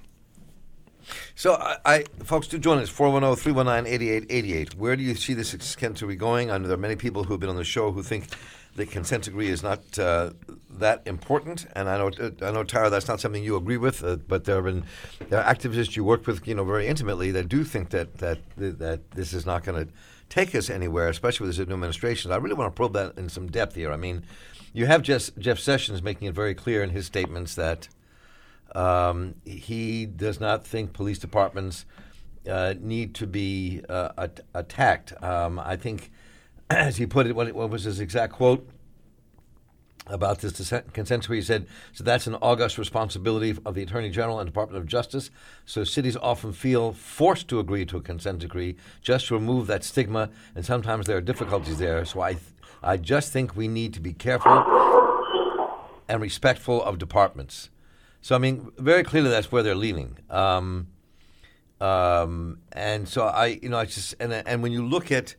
So, 1.36 1.54
I, 1.54 1.76
I, 1.84 2.04
folks, 2.22 2.46
do 2.46 2.58
join 2.58 2.78
us 2.78 2.88
410 2.88 3.42
319 3.42 3.92
8888. 3.92 4.74
Where 4.76 4.94
do 4.94 5.02
you 5.02 5.16
see 5.16 5.34
this 5.34 5.50
consent 5.50 5.96
decree 5.96 6.14
going? 6.14 6.50
I 6.50 6.58
know 6.58 6.68
there 6.68 6.76
are 6.76 6.80
many 6.80 6.94
people 6.94 7.24
who 7.24 7.32
have 7.32 7.40
been 7.40 7.50
on 7.50 7.56
the 7.56 7.64
show 7.64 7.90
who 7.90 8.04
think 8.04 8.28
the 8.76 8.86
consent 8.86 9.24
decree 9.24 9.48
is 9.48 9.62
not 9.62 9.98
uh, 9.98 10.30
that 10.70 11.02
important, 11.06 11.66
and 11.74 11.88
I 11.88 11.98
know, 11.98 12.10
I 12.40 12.50
know, 12.52 12.62
Tara, 12.62 12.88
that's 12.88 13.08
not 13.08 13.20
something 13.20 13.42
you 13.42 13.56
agree 13.56 13.76
with. 13.76 14.04
Uh, 14.04 14.16
but 14.16 14.44
there 14.44 14.56
have 14.56 14.64
been 14.64 14.84
there 15.28 15.42
are 15.42 15.54
activists 15.54 15.96
you 15.96 16.04
work 16.04 16.26
with, 16.26 16.46
you 16.46 16.54
know, 16.54 16.64
very 16.64 16.86
intimately 16.86 17.32
that 17.32 17.48
do 17.48 17.64
think 17.64 17.90
that 17.90 18.18
that 18.18 18.38
that 18.56 19.10
this 19.12 19.32
is 19.32 19.44
not 19.44 19.64
going 19.64 19.86
to 19.86 19.92
take 20.28 20.54
us 20.54 20.70
anywhere, 20.70 21.08
especially 21.08 21.48
with 21.48 21.56
this 21.56 21.66
new 21.66 21.74
administration. 21.74 22.30
I 22.30 22.36
really 22.36 22.54
want 22.54 22.72
to 22.72 22.76
probe 22.76 22.92
that 22.94 23.18
in 23.18 23.28
some 23.28 23.48
depth 23.48 23.74
here. 23.74 23.92
I 23.92 23.96
mean, 23.96 24.24
you 24.72 24.86
have 24.86 25.02
just 25.02 25.36
Jeff 25.38 25.58
Sessions 25.58 26.00
making 26.00 26.28
it 26.28 26.34
very 26.34 26.54
clear 26.54 26.82
in 26.82 26.90
his 26.90 27.06
statements 27.06 27.56
that 27.56 27.88
um, 28.74 29.36
he 29.44 30.06
does 30.06 30.40
not 30.40 30.66
think 30.66 30.92
police 30.92 31.18
departments 31.18 31.86
uh, 32.48 32.74
need 32.80 33.14
to 33.14 33.26
be 33.26 33.82
uh, 33.88 34.10
at- 34.18 34.40
attacked. 34.54 35.12
Um, 35.22 35.58
I 35.58 35.76
think, 35.76 36.10
as 36.70 36.96
he 36.96 37.06
put 37.06 37.26
it, 37.26 37.34
what, 37.34 37.52
what, 37.52 37.70
was 37.70 37.84
his 37.84 38.00
exact 38.00 38.34
quote 38.34 38.68
about 40.06 40.40
this 40.40 40.72
consent 40.92 41.22
decree? 41.22 41.38
He 41.38 41.42
said, 41.42 41.66
"So 41.92 42.04
that's 42.04 42.26
an 42.26 42.34
august 42.36 42.76
responsibility 42.76 43.56
of 43.64 43.74
the 43.74 43.82
Attorney 43.82 44.10
General 44.10 44.40
and 44.40 44.46
Department 44.46 44.82
of 44.82 44.86
Justice. 44.86 45.30
So 45.64 45.84
cities 45.84 46.16
often 46.16 46.52
feel 46.52 46.92
forced 46.92 47.48
to 47.48 47.60
agree 47.60 47.86
to 47.86 47.96
a 47.96 48.02
consent 48.02 48.40
decree 48.40 48.76
just 49.00 49.28
to 49.28 49.34
remove 49.34 49.66
that 49.68 49.84
stigma, 49.84 50.30
and 50.54 50.66
sometimes 50.66 51.06
there 51.06 51.16
are 51.16 51.22
difficulties 51.22 51.78
there. 51.78 52.04
So 52.04 52.20
I, 52.20 52.32
th- 52.32 52.44
I 52.82 52.96
just 52.96 53.32
think 53.32 53.56
we 53.56 53.68
need 53.68 53.94
to 53.94 54.00
be 54.00 54.12
careful." 54.12 54.64
And 56.06 56.20
respectful 56.20 56.82
of 56.82 56.98
departments. 56.98 57.70
So 58.24 58.34
I 58.34 58.38
mean, 58.38 58.72
very 58.78 59.04
clearly 59.04 59.28
that's 59.28 59.52
where 59.52 59.62
they're 59.62 59.74
leaning. 59.74 60.16
Um, 60.30 60.86
um, 61.78 62.58
and 62.72 63.06
so 63.06 63.24
I, 63.26 63.58
you 63.60 63.68
know, 63.68 63.76
I 63.76 63.84
just 63.84 64.14
and 64.18 64.32
and 64.32 64.62
when 64.62 64.72
you 64.72 64.82
look 64.82 65.12
at 65.12 65.36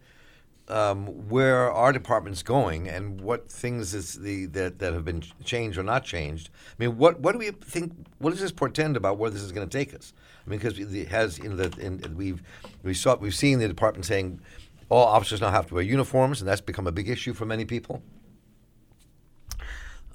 um, 0.68 1.08
where 1.27 1.72
our 1.72 1.92
department's 1.92 2.44
going 2.44 2.88
and 2.88 3.22
what 3.22 3.51
things 3.51 3.96
is 3.96 4.20
the 4.20 4.46
that, 4.46 4.77
that 4.77 4.94
have 4.94 5.04
been 5.04 5.24
changed 5.44 5.80
or 5.80 5.84
not 5.84 6.04
changed. 6.04 6.51
I 6.80 6.84
mean, 6.84 6.96
what 7.00 7.20
what 7.22 7.32
do 7.32 7.39
we 7.39 7.50
think? 7.50 7.92
What 8.20 8.30
does 8.30 8.39
this 8.39 8.51
portend 8.51 8.96
about 8.96 9.18
where 9.18 9.32
this 9.32 9.42
is 9.42 9.51
going 9.51 9.68
to 9.68 9.77
take 9.77 9.96
us? 9.96 10.13
I 10.46 10.51
mean, 10.51 10.60
because 10.60 10.77
it 10.77 11.08
has 11.08 11.39
you 11.39 11.50
know 11.50 11.56
that 11.56 11.80
in, 11.80 12.15
we've 12.15 12.44
we 12.84 12.94
saw 12.94 13.15
we've 13.15 13.34
seen 13.34 13.58
the 13.58 13.68
department 13.68 14.06
saying 14.06 14.42
all 14.89 15.08
officers 15.08 15.42
now 15.42 15.50
have 15.50 15.65
to 15.70 15.74
wear 15.74 15.82
uniforms, 15.82 16.39
and 16.39 16.48
that's 16.48 16.62
become 16.62 16.86
a 16.86 16.92
big 16.92 17.10
issue 17.10 17.34
for 17.34 17.48
many 17.48 17.65
people. 17.65 18.04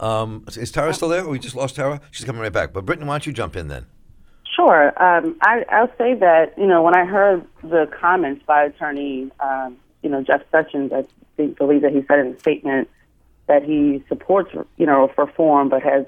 Um, 0.01 0.45
is 0.57 0.73
Tara 0.73 0.95
still 0.95 1.11
there? 1.11 1.29
We 1.29 1.39
just 1.39 1.55
lost 1.55 1.77
Tara? 1.77 2.01
She's 2.11 2.25
coming 2.25 2.41
right 2.41 2.53
back. 2.53 2.73
But 2.73 2.87
Brittany, 2.87 3.07
why 3.07 3.15
don't 3.15 3.27
you 3.27 3.33
jump 3.33 3.55
in 3.55 3.69
then? 3.69 3.87
Sure. 4.57 4.89
Um, 5.03 5.37
I, 5.43 5.65
I'll 5.71 5.93
say 5.99 6.15
that 6.15 6.55
you 6.59 6.67
know 6.67 6.83
when 6.83 6.97
I 6.97 7.05
heard 7.05 7.47
the 7.63 7.89
comments 8.01 8.43
by 8.47 8.65
Attorney, 8.65 9.31
um, 9.41 9.77
you 10.03 10.11
know 10.11 10.23
Jeff 10.23 10.43
Sessions, 10.51 10.93
I 10.93 11.05
think 11.37 11.59
believe 11.59 11.83
that 11.83 11.93
he 11.93 12.03
said 12.09 12.19
in 12.19 12.29
a 12.29 12.39
statement 12.39 12.89
that 13.47 13.63
he 13.63 14.03
supports 14.09 14.51
you 14.77 14.87
know 14.87 15.11
reform, 15.17 15.69
but 15.69 15.83
has 15.83 16.07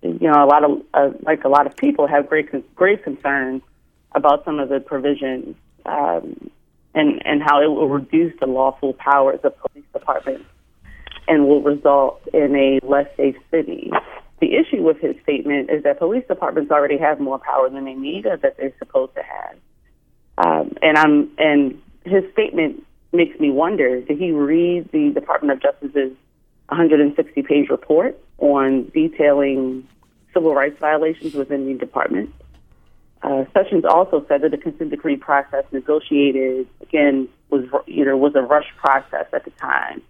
you 0.00 0.30
know 0.30 0.44
a 0.44 0.46
lot 0.46 0.64
of 0.64 0.82
uh, 0.94 1.10
like 1.22 1.44
a 1.44 1.48
lot 1.48 1.66
of 1.66 1.76
people 1.76 2.06
have 2.06 2.28
great 2.28 2.74
great 2.74 3.04
concerns 3.04 3.62
about 4.14 4.44
some 4.44 4.58
of 4.58 4.68
the 4.68 4.80
provisions 4.80 5.54
um, 5.86 6.50
and 6.94 7.22
and 7.24 7.42
how 7.42 7.62
it 7.62 7.68
will 7.68 7.88
reduce 7.88 8.38
the 8.40 8.46
lawful 8.46 8.94
powers 8.94 9.40
of 9.44 9.54
police 9.58 9.84
departments 9.92 10.44
and 11.28 11.46
will 11.46 11.62
result 11.62 12.20
in 12.32 12.54
a 12.56 12.86
less 12.86 13.08
safe 13.16 13.36
city. 13.50 13.90
The 14.40 14.54
issue 14.56 14.82
with 14.82 14.98
his 14.98 15.14
statement 15.22 15.70
is 15.70 15.84
that 15.84 15.98
police 15.98 16.24
departments 16.26 16.70
already 16.70 16.98
have 16.98 17.20
more 17.20 17.38
power 17.38 17.70
than 17.70 17.84
they 17.84 17.94
need 17.94 18.26
or 18.26 18.36
that 18.36 18.56
they're 18.56 18.72
supposed 18.78 19.14
to 19.14 19.22
have. 19.22 19.56
Um, 20.38 20.72
and 20.82 20.98
I'm 20.98 21.30
and 21.38 21.80
his 22.04 22.24
statement 22.32 22.84
makes 23.12 23.38
me 23.38 23.50
wonder: 23.50 24.00
Did 24.00 24.18
he 24.18 24.32
read 24.32 24.90
the 24.90 25.10
Department 25.10 25.52
of 25.52 25.62
Justice's 25.62 26.16
160 26.68 27.42
page 27.42 27.68
report 27.68 28.18
on 28.38 28.90
detailing 28.92 29.86
civil 30.34 30.54
rights 30.54 30.78
violations 30.80 31.34
within 31.34 31.66
the 31.66 31.74
department? 31.74 32.34
Uh, 33.22 33.44
Sessions 33.54 33.84
also 33.84 34.24
said 34.26 34.40
that 34.40 34.50
the 34.50 34.56
consent 34.56 34.90
decree 34.90 35.16
process 35.16 35.64
negotiated 35.70 36.66
again 36.80 37.28
was 37.50 37.64
you 37.86 38.04
know 38.04 38.16
was 38.16 38.34
a 38.34 38.42
rush 38.42 38.66
process 38.76 39.26
at 39.32 39.44
the 39.44 39.50
time 39.52 40.02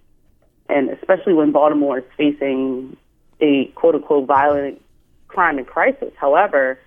and 0.72 0.88
especially 0.90 1.34
when 1.34 1.52
Baltimore 1.52 1.98
is 1.98 2.04
facing 2.16 2.96
a 3.40 3.66
quote 3.74 3.94
unquote 3.94 4.26
violent 4.26 4.80
crime 5.28 5.58
and 5.58 5.66
crisis. 5.66 6.12
However, 6.16 6.78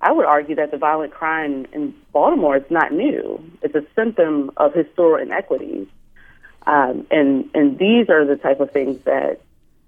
I 0.00 0.12
would 0.12 0.26
argue 0.26 0.54
that 0.56 0.70
the 0.70 0.78
violent 0.78 1.12
crime 1.12 1.66
in 1.72 1.94
Baltimore 2.12 2.56
is 2.56 2.70
not 2.70 2.92
new. 2.92 3.42
It's 3.62 3.74
a 3.74 3.84
symptom 3.96 4.50
of 4.56 4.74
historical 4.74 5.26
inequities. 5.26 5.88
Um, 6.66 7.06
and 7.10 7.48
and 7.54 7.78
these 7.78 8.10
are 8.10 8.24
the 8.24 8.36
type 8.36 8.60
of 8.60 8.70
things 8.70 9.02
that 9.04 9.40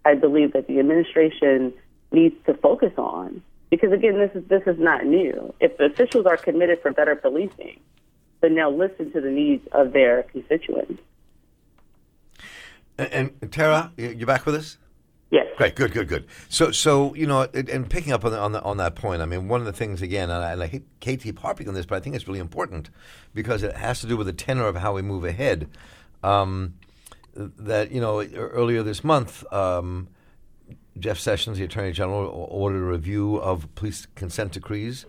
I 0.05 0.15
believe 0.15 0.55
that 0.55 0.67
the 0.67 0.79
administration 0.79 1.73
needs 2.11 2.35
to 2.47 2.55
focus 2.55 2.93
on. 2.97 3.43
Because 3.69 3.93
again, 3.93 4.19
this 4.19 4.31
is 4.35 4.49
this 4.49 4.63
is 4.67 4.79
not 4.79 5.05
new. 5.05 5.55
If 5.61 5.77
the 5.77 5.85
officials 5.85 6.27
are 6.27 6.37
committed 6.37 6.81
for 6.81 6.91
better 6.91 7.15
policing, 7.15 7.79
then 8.41 8.55
they'll 8.55 8.77
listen 8.77 9.13
to 9.13 9.21
the 9.21 9.31
needs 9.31 9.67
of 9.73 9.93
their 9.93 10.23
constituents. 10.25 11.01
And, 13.01 13.33
and 13.41 13.53
Tara, 13.53 13.93
you 13.97 14.27
back 14.27 14.45
with 14.45 14.55
us? 14.55 14.77
Yes. 15.31 15.47
Great. 15.57 15.77
Good. 15.77 15.93
Good. 15.93 16.09
Good. 16.09 16.27
So, 16.49 16.71
so 16.73 17.15
you 17.15 17.27
know, 17.27 17.43
and 17.55 17.89
picking 17.89 18.13
up 18.13 18.25
on 18.25 18.33
the, 18.33 18.39
on, 18.39 18.53
the, 18.53 18.63
on 18.63 18.77
that 18.79 18.97
point, 18.97 19.23
I 19.23 19.27
mean, 19.27 19.49
one 19.49 19.61
of 19.61 19.67
the 19.67 19.73
things 19.73 20.03
again, 20.03 20.29
and 20.29 20.45
I, 20.45 20.53
and 20.53 20.63
I 20.63 20.67
hate 20.67 20.85
keep 21.01 21.39
harping 21.39 21.69
on 21.69 21.75
this, 21.75 21.87
but 21.87 21.97
I 21.97 22.01
think 22.01 22.17
it's 22.17 22.27
really 22.27 22.41
important 22.41 22.91
because 23.33 23.63
it 23.63 23.77
has 23.77 24.01
to 24.01 24.07
do 24.07 24.17
with 24.17 24.27
the 24.27 24.33
tenor 24.33 24.67
of 24.67 24.77
how 24.77 24.95
we 24.95 25.03
move 25.03 25.25
ahead. 25.25 25.69
Um, 26.23 26.75
that 27.35 27.93
you 27.93 28.01
know, 28.01 28.23
earlier 28.23 28.83
this 28.83 29.05
month, 29.05 29.51
um, 29.53 30.09
Jeff 30.99 31.19
Sessions, 31.19 31.59
the 31.59 31.65
Attorney 31.65 31.93
General, 31.93 32.27
ordered 32.51 32.83
a 32.83 32.91
review 32.91 33.37
of 33.37 33.73
police 33.77 34.07
consent 34.17 34.53
decrees. 34.53 35.07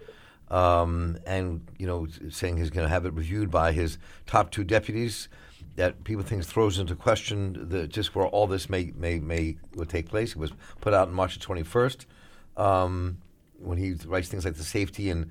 Um, 0.50 1.18
and 1.26 1.66
you 1.78 1.88
know, 1.88 2.08
saying 2.30 2.58
he's 2.58 2.70
going 2.70 2.86
to 2.86 2.94
have 2.94 3.06
it 3.06 3.14
reviewed 3.14 3.50
by 3.50 3.72
his 3.72 3.98
top 4.28 4.52
two 4.52 4.66
deputies, 4.66 5.30
that 5.75 6.04
people 6.04 6.24
think 6.24 6.44
throws 6.46 6.80
into 6.80 6.96
question 6.96 7.70
the, 7.70 7.88
just 7.88 8.16
where 8.16 8.28
all 8.28 8.48
this 8.48 8.70
may 8.70 8.92
may 8.96 9.20
may 9.20 9.58
will 9.75 9.86
take 9.86 10.10
place. 10.10 10.32
It 10.32 10.38
was 10.38 10.51
put 10.82 10.94
out 10.94 11.08
on 11.08 11.13
March 11.13 11.34
the 11.36 11.40
twenty 11.40 11.63
first. 11.63 12.06
Um, 12.58 13.18
when 13.58 13.78
he 13.78 13.94
writes 14.06 14.28
things 14.28 14.44
like 14.44 14.56
the 14.56 14.63
safety 14.63 15.10
and 15.10 15.30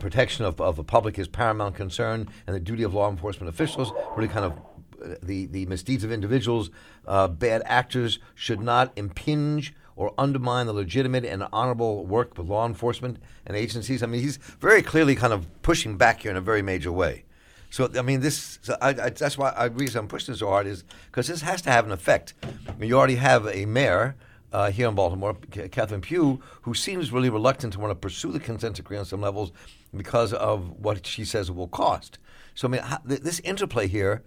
protection 0.00 0.44
of, 0.44 0.60
of 0.60 0.74
the 0.74 0.84
public 0.84 1.18
is 1.18 1.28
paramount 1.28 1.76
concern, 1.76 2.28
and 2.46 2.56
the 2.56 2.60
duty 2.60 2.82
of 2.82 2.92
law 2.92 3.08
enforcement 3.08 3.48
officials 3.48 3.92
really 4.16 4.28
kind 4.28 4.44
of 4.44 4.52
uh, 5.00 5.14
the, 5.22 5.46
the 5.46 5.64
misdeeds 5.66 6.02
of 6.02 6.10
individuals, 6.10 6.70
uh, 7.06 7.28
bad 7.28 7.62
actors 7.64 8.18
should 8.34 8.60
not 8.60 8.92
impinge 8.96 9.72
or 9.94 10.12
undermine 10.18 10.66
the 10.66 10.72
legitimate 10.72 11.24
and 11.24 11.46
honorable 11.52 12.04
work 12.04 12.36
of 12.38 12.48
law 12.48 12.66
enforcement 12.66 13.18
and 13.46 13.56
agencies. 13.56 14.02
I 14.02 14.06
mean, 14.06 14.20
he's 14.20 14.38
very 14.58 14.82
clearly 14.82 15.14
kind 15.14 15.32
of 15.32 15.46
pushing 15.62 15.96
back 15.96 16.22
here 16.22 16.32
in 16.32 16.36
a 16.36 16.40
very 16.40 16.62
major 16.62 16.90
way. 16.90 17.24
So 17.70 17.90
I 17.96 18.02
mean, 18.02 18.20
this. 18.20 18.58
So 18.62 18.76
I, 18.80 18.88
I, 18.88 19.10
that's 19.10 19.36
why 19.36 19.50
I 19.50 19.66
reason 19.66 20.00
I'm 20.00 20.08
pushing 20.08 20.34
so 20.34 20.48
hard 20.48 20.66
is 20.66 20.84
because 21.06 21.28
this 21.28 21.42
has 21.42 21.62
to 21.62 21.70
have 21.70 21.84
an 21.84 21.92
effect. 21.92 22.34
I 22.42 22.72
mean, 22.78 22.88
you 22.88 22.96
already 22.96 23.16
have 23.16 23.46
a 23.46 23.66
mayor 23.66 24.16
uh, 24.52 24.70
here 24.70 24.88
in 24.88 24.94
Baltimore, 24.94 25.34
Catherine 25.70 26.00
Pugh, 26.00 26.40
who 26.62 26.74
seems 26.74 27.12
really 27.12 27.30
reluctant 27.30 27.74
to 27.74 27.78
want 27.78 27.90
to 27.90 27.94
pursue 27.94 28.32
the 28.32 28.40
consent 28.40 28.76
decree 28.76 28.96
on 28.96 29.04
some 29.04 29.20
levels 29.20 29.52
because 29.94 30.32
of 30.32 30.70
what 30.78 31.06
she 31.06 31.24
says 31.24 31.48
it 31.48 31.54
will 31.54 31.68
cost. 31.68 32.18
So 32.54 32.68
I 32.68 32.70
mean, 32.70 32.82
how, 32.82 32.98
this 33.04 33.40
interplay 33.40 33.86
here, 33.86 34.22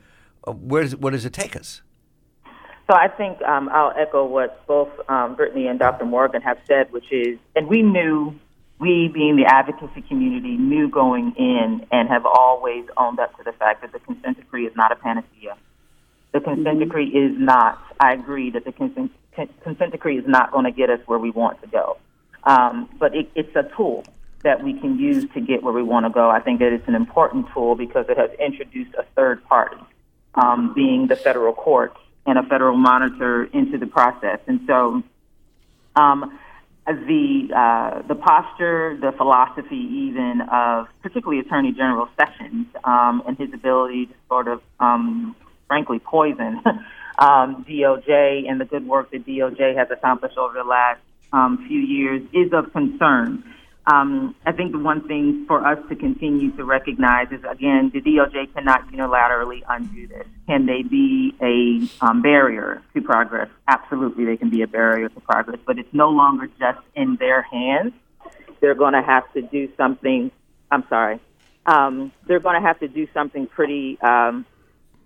uh, 0.47 0.51
where 0.51 0.83
does 0.83 0.93
it, 0.93 1.01
where 1.01 1.11
does 1.11 1.25
it 1.25 1.33
take 1.33 1.55
us? 1.55 1.81
So 2.87 2.97
I 2.97 3.07
think 3.07 3.41
um, 3.43 3.69
I'll 3.69 3.93
echo 3.97 4.25
what 4.25 4.65
both 4.67 4.89
um, 5.07 5.35
Brittany 5.35 5.67
and 5.67 5.79
Dr. 5.79 6.05
Morgan 6.05 6.41
have 6.41 6.57
said, 6.67 6.91
which 6.91 7.11
is, 7.11 7.39
and 7.55 7.67
we 7.67 7.81
knew 7.81 8.37
we, 8.81 9.07
being 9.07 9.35
the 9.35 9.45
advocacy 9.45 10.01
community, 10.01 10.57
knew 10.57 10.89
going 10.89 11.33
in 11.37 11.85
and 11.91 12.09
have 12.09 12.25
always 12.25 12.85
owned 12.97 13.19
up 13.19 13.37
to 13.37 13.43
the 13.43 13.53
fact 13.53 13.81
that 13.83 13.91
the 13.93 13.99
consent 13.99 14.37
decree 14.37 14.65
is 14.65 14.75
not 14.75 14.91
a 14.91 14.95
panacea. 14.95 15.55
The 16.33 16.41
consent 16.41 16.79
mm-hmm. 16.79 16.79
decree 16.79 17.09
is 17.09 17.37
not, 17.37 17.79
I 17.99 18.13
agree 18.13 18.49
that 18.51 18.65
the 18.65 18.71
consent, 18.71 19.11
consent 19.63 19.91
decree 19.91 20.17
is 20.17 20.27
not 20.27 20.51
going 20.51 20.65
to 20.65 20.71
get 20.71 20.89
us 20.89 20.99
where 21.05 21.19
we 21.19 21.31
want 21.31 21.61
to 21.61 21.67
go. 21.67 21.97
Um, 22.43 22.89
but 22.99 23.15
it, 23.15 23.29
it's 23.35 23.55
a 23.55 23.63
tool. 23.77 24.03
that 24.43 24.63
we 24.63 24.73
can 24.73 24.97
use 24.97 25.25
to 25.33 25.41
get 25.41 25.63
where 25.63 25.73
we 25.73 25.83
want 25.83 26.05
to 26.05 26.09
go. 26.09 26.29
I 26.29 26.39
think 26.39 26.59
that 26.59 26.73
it's 26.73 26.87
an 26.87 26.95
important 26.95 27.47
tool 27.53 27.75
because 27.75 28.05
it 28.09 28.17
has 28.17 28.31
introduced 28.39 28.93
a 28.95 29.03
third 29.15 29.43
party, 29.45 29.77
um, 30.35 30.73
being 30.73 31.07
the 31.07 31.15
federal 31.15 31.53
courts 31.53 31.97
and 32.25 32.37
a 32.37 32.43
federal 32.43 32.77
monitor 32.77 33.45
into 33.45 33.77
the 33.77 33.87
process. 33.87 34.39
And 34.47 34.61
so, 34.67 35.03
um, 35.95 36.39
the 36.85 37.49
uh, 37.55 38.01
the 38.07 38.15
posture, 38.15 38.97
the 38.99 39.11
philosophy, 39.15 39.75
even 39.75 40.41
of 40.51 40.87
particularly 41.01 41.39
Attorney 41.39 41.71
General 41.71 42.09
Sessions 42.17 42.67
um, 42.83 43.23
and 43.27 43.37
his 43.37 43.53
ability 43.53 44.07
to 44.07 44.13
sort 44.27 44.47
of, 44.47 44.61
um, 44.79 45.35
frankly, 45.67 45.99
poison 45.99 46.61
um, 47.19 47.65
DOJ 47.69 48.49
and 48.49 48.59
the 48.59 48.65
good 48.65 48.87
work 48.87 49.11
that 49.11 49.25
DOJ 49.25 49.77
has 49.77 49.89
accomplished 49.91 50.37
over 50.37 50.53
the 50.53 50.63
last 50.63 50.99
um, 51.31 51.65
few 51.67 51.79
years 51.79 52.23
is 52.33 52.51
of 52.51 52.71
concern. 52.73 53.43
Um, 53.87 54.35
I 54.45 54.51
think 54.51 54.73
the 54.73 54.79
one 54.79 55.07
thing 55.07 55.45
for 55.47 55.65
us 55.65 55.79
to 55.89 55.95
continue 55.95 56.51
to 56.55 56.63
recognize 56.63 57.31
is, 57.31 57.43
again, 57.49 57.89
the 57.91 57.99
DOJ 57.99 58.53
cannot 58.53 58.91
unilaterally 58.91 59.61
undo 59.67 60.07
this. 60.07 60.27
Can 60.47 60.67
they 60.67 60.83
be 60.83 61.33
a 61.41 62.05
um, 62.05 62.21
barrier 62.21 62.83
to 62.93 63.01
progress? 63.01 63.49
Absolutely, 63.67 64.25
they 64.25 64.37
can 64.37 64.51
be 64.51 64.61
a 64.61 64.67
barrier 64.67 65.09
to 65.09 65.19
progress, 65.21 65.57
but 65.65 65.79
it's 65.79 65.93
no 65.93 66.09
longer 66.09 66.47
just 66.59 66.79
in 66.95 67.15
their 67.15 67.41
hands. 67.41 67.93
They're 68.59 68.75
going 68.75 68.93
to 68.93 69.01
have 69.01 69.23
to 69.33 69.41
do 69.41 69.67
something. 69.77 70.29
I'm 70.69 70.83
sorry. 70.87 71.19
Um, 71.65 72.11
they're 72.27 72.39
going 72.39 72.61
to 72.61 72.67
have 72.67 72.79
to 72.81 72.87
do 72.87 73.07
something 73.13 73.47
pretty 73.47 73.99
um, 74.01 74.45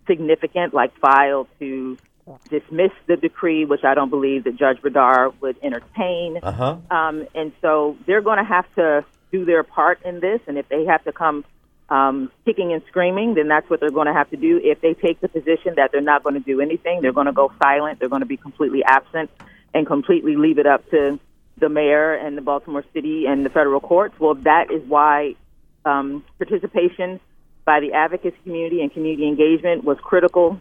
significant, 0.06 0.74
like 0.74 0.98
file 1.00 1.48
to 1.60 1.98
dismiss 2.50 2.92
the 3.08 3.18
decree, 3.18 3.66
which 3.66 3.84
I 3.84 3.94
don't 3.94 4.10
believe 4.10 4.46
that 4.46 4.56
Judge 4.56 4.82
Bredar 4.82 5.34
would 5.42 5.58
entertain. 5.62 6.40
Uh-huh. 6.42 6.78
Um, 6.90 7.28
and 7.36 7.52
so 7.62 7.98
they're 8.06 8.22
going 8.22 8.40
to 8.40 8.44
have 8.44 8.66
to 8.76 9.06
do 9.32 9.46
their 9.46 9.64
part 9.64 10.02
in 10.04 10.20
this. 10.20 10.42
And 10.48 10.58
if 10.58 10.68
they 10.70 10.86
have 10.86 11.04
to 11.04 11.12
come 11.12 11.46
um, 11.90 12.32
kicking 12.46 12.74
and 12.74 12.82
screaming, 12.88 13.36
then 13.36 13.48
that's 13.48 13.70
what 13.70 13.80
they're 13.80 13.92
going 13.92 14.08
to 14.08 14.14
have 14.14 14.30
to 14.32 14.38
do. 14.38 14.60
If 14.64 14.82
they 14.82 14.96
take 14.96 15.22
the 15.22 15.28
position 15.28 15.76
that 15.76 15.92
they're 15.92 16.02
not 16.02 16.24
going 16.24 16.34
to 16.36 16.40
do 16.40 16.62
anything, 16.62 17.02
they're 17.02 17.14
going 17.14 17.28
to 17.28 17.34
go 17.34 17.52
silent, 17.62 18.00
they're 18.00 18.10
going 18.10 18.22
to 18.22 18.28
be 18.28 18.38
completely 18.38 18.84
absent 18.84 19.30
and 19.74 19.86
completely 19.86 20.36
leave 20.36 20.58
it 20.58 20.66
up 20.66 20.90
to 20.90 21.20
the 21.58 21.70
mayor 21.70 22.14
and 22.14 22.38
the 22.38 22.42
Baltimore 22.42 22.84
City 22.94 23.26
and 23.28 23.46
the 23.46 23.50
federal 23.50 23.80
courts. 23.80 24.16
Well, 24.20 24.36
that 24.36 24.72
is 24.72 24.82
why 24.88 25.36
um, 25.86 26.24
participation 26.38 27.20
by 27.66 27.80
the 27.80 27.94
advocacy 27.94 28.38
community 28.44 28.82
and 28.82 28.92
community 28.92 29.28
engagement 29.28 29.84
was 29.84 29.98
critical 30.02 30.60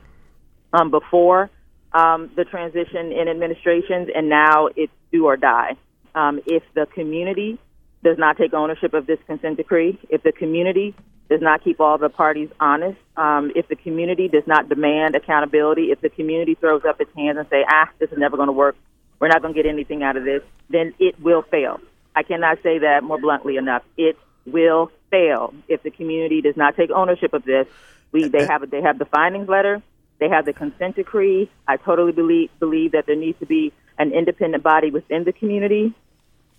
um, 0.73 0.91
before 0.91 1.51
um, 1.95 2.31
the 2.37 2.45
transition 2.45 3.13
in 3.13 3.29
administrations, 3.29 4.09
and 4.15 4.29
now 4.29 4.69
it's 4.77 4.93
do 5.13 5.27
or 5.27 5.37
die. 5.37 5.77
Um, 6.15 6.41
if 6.47 6.63
the 6.75 6.87
community 6.87 7.59
does 8.03 8.19
not 8.19 8.37
take 8.37 8.53
ownership 8.53 8.93
of 8.95 9.07
this 9.07 9.19
consent 9.27 9.57
decree, 9.57 9.99
if 10.11 10.23
the 10.23 10.33
community 10.33 10.95
does 11.31 11.41
not 11.41 11.65
keep 11.65 11.81
all 11.81 11.97
the 11.97 12.11
parties 12.11 12.51
honest, 12.61 12.99
um, 13.17 13.51
if 13.57 13.67
the 13.69 13.77
community 13.77 14.29
does 14.29 14.47
not 14.47 14.69
demand 14.69 15.15
accountability, 15.15 15.91
if 15.91 16.01
the 16.01 16.11
community 16.11 16.55
throws 16.55 16.83
up 16.85 17.01
its 17.01 17.11
hands 17.17 17.39
and 17.39 17.49
say, 17.49 17.65
ah, 17.67 17.89
this 17.99 18.11
is 18.11 18.19
never 18.19 18.37
going 18.37 18.49
to 18.49 18.53
work, 18.53 18.77
we're 19.21 19.29
not 19.29 19.41
going 19.41 19.55
to 19.55 19.63
get 19.63 19.69
anything 19.69 20.03
out 20.03 20.17
of 20.17 20.25
this, 20.25 20.43
then 20.69 20.93
it 20.99 21.19
will 21.21 21.43
fail. 21.43 21.81
I 22.15 22.23
cannot 22.23 22.59
say 22.63 22.79
that 22.81 23.03
more 23.03 23.19
bluntly 23.19 23.57
enough. 23.57 23.83
It 23.97 24.19
will 24.47 24.91
fail 25.11 25.55
if 25.69 25.83
the 25.83 25.91
community 25.91 26.43
does 26.43 26.57
not 26.57 26.77
take 26.77 26.91
ownership 26.91 27.33
of 27.33 27.45
this. 27.45 27.67
We 28.13 28.29
they 28.29 28.47
have 28.47 28.69
they 28.71 28.83
have 28.83 28.99
the 28.99 29.07
findings 29.07 29.49
letter. 29.49 29.83
They 30.21 30.29
have 30.29 30.45
the 30.45 30.53
consent 30.53 30.97
decree. 30.97 31.51
I 31.67 31.77
totally 31.77 32.13
believe 32.13 32.51
believe 32.59 32.93
that 32.93 33.07
there 33.07 33.17
needs 33.17 33.39
to 33.41 33.47
be 33.47 33.73
an 33.99 34.13
independent 34.13 34.63
body 34.63 34.91
within 34.91 35.25
the 35.25 35.33
community 35.33 35.95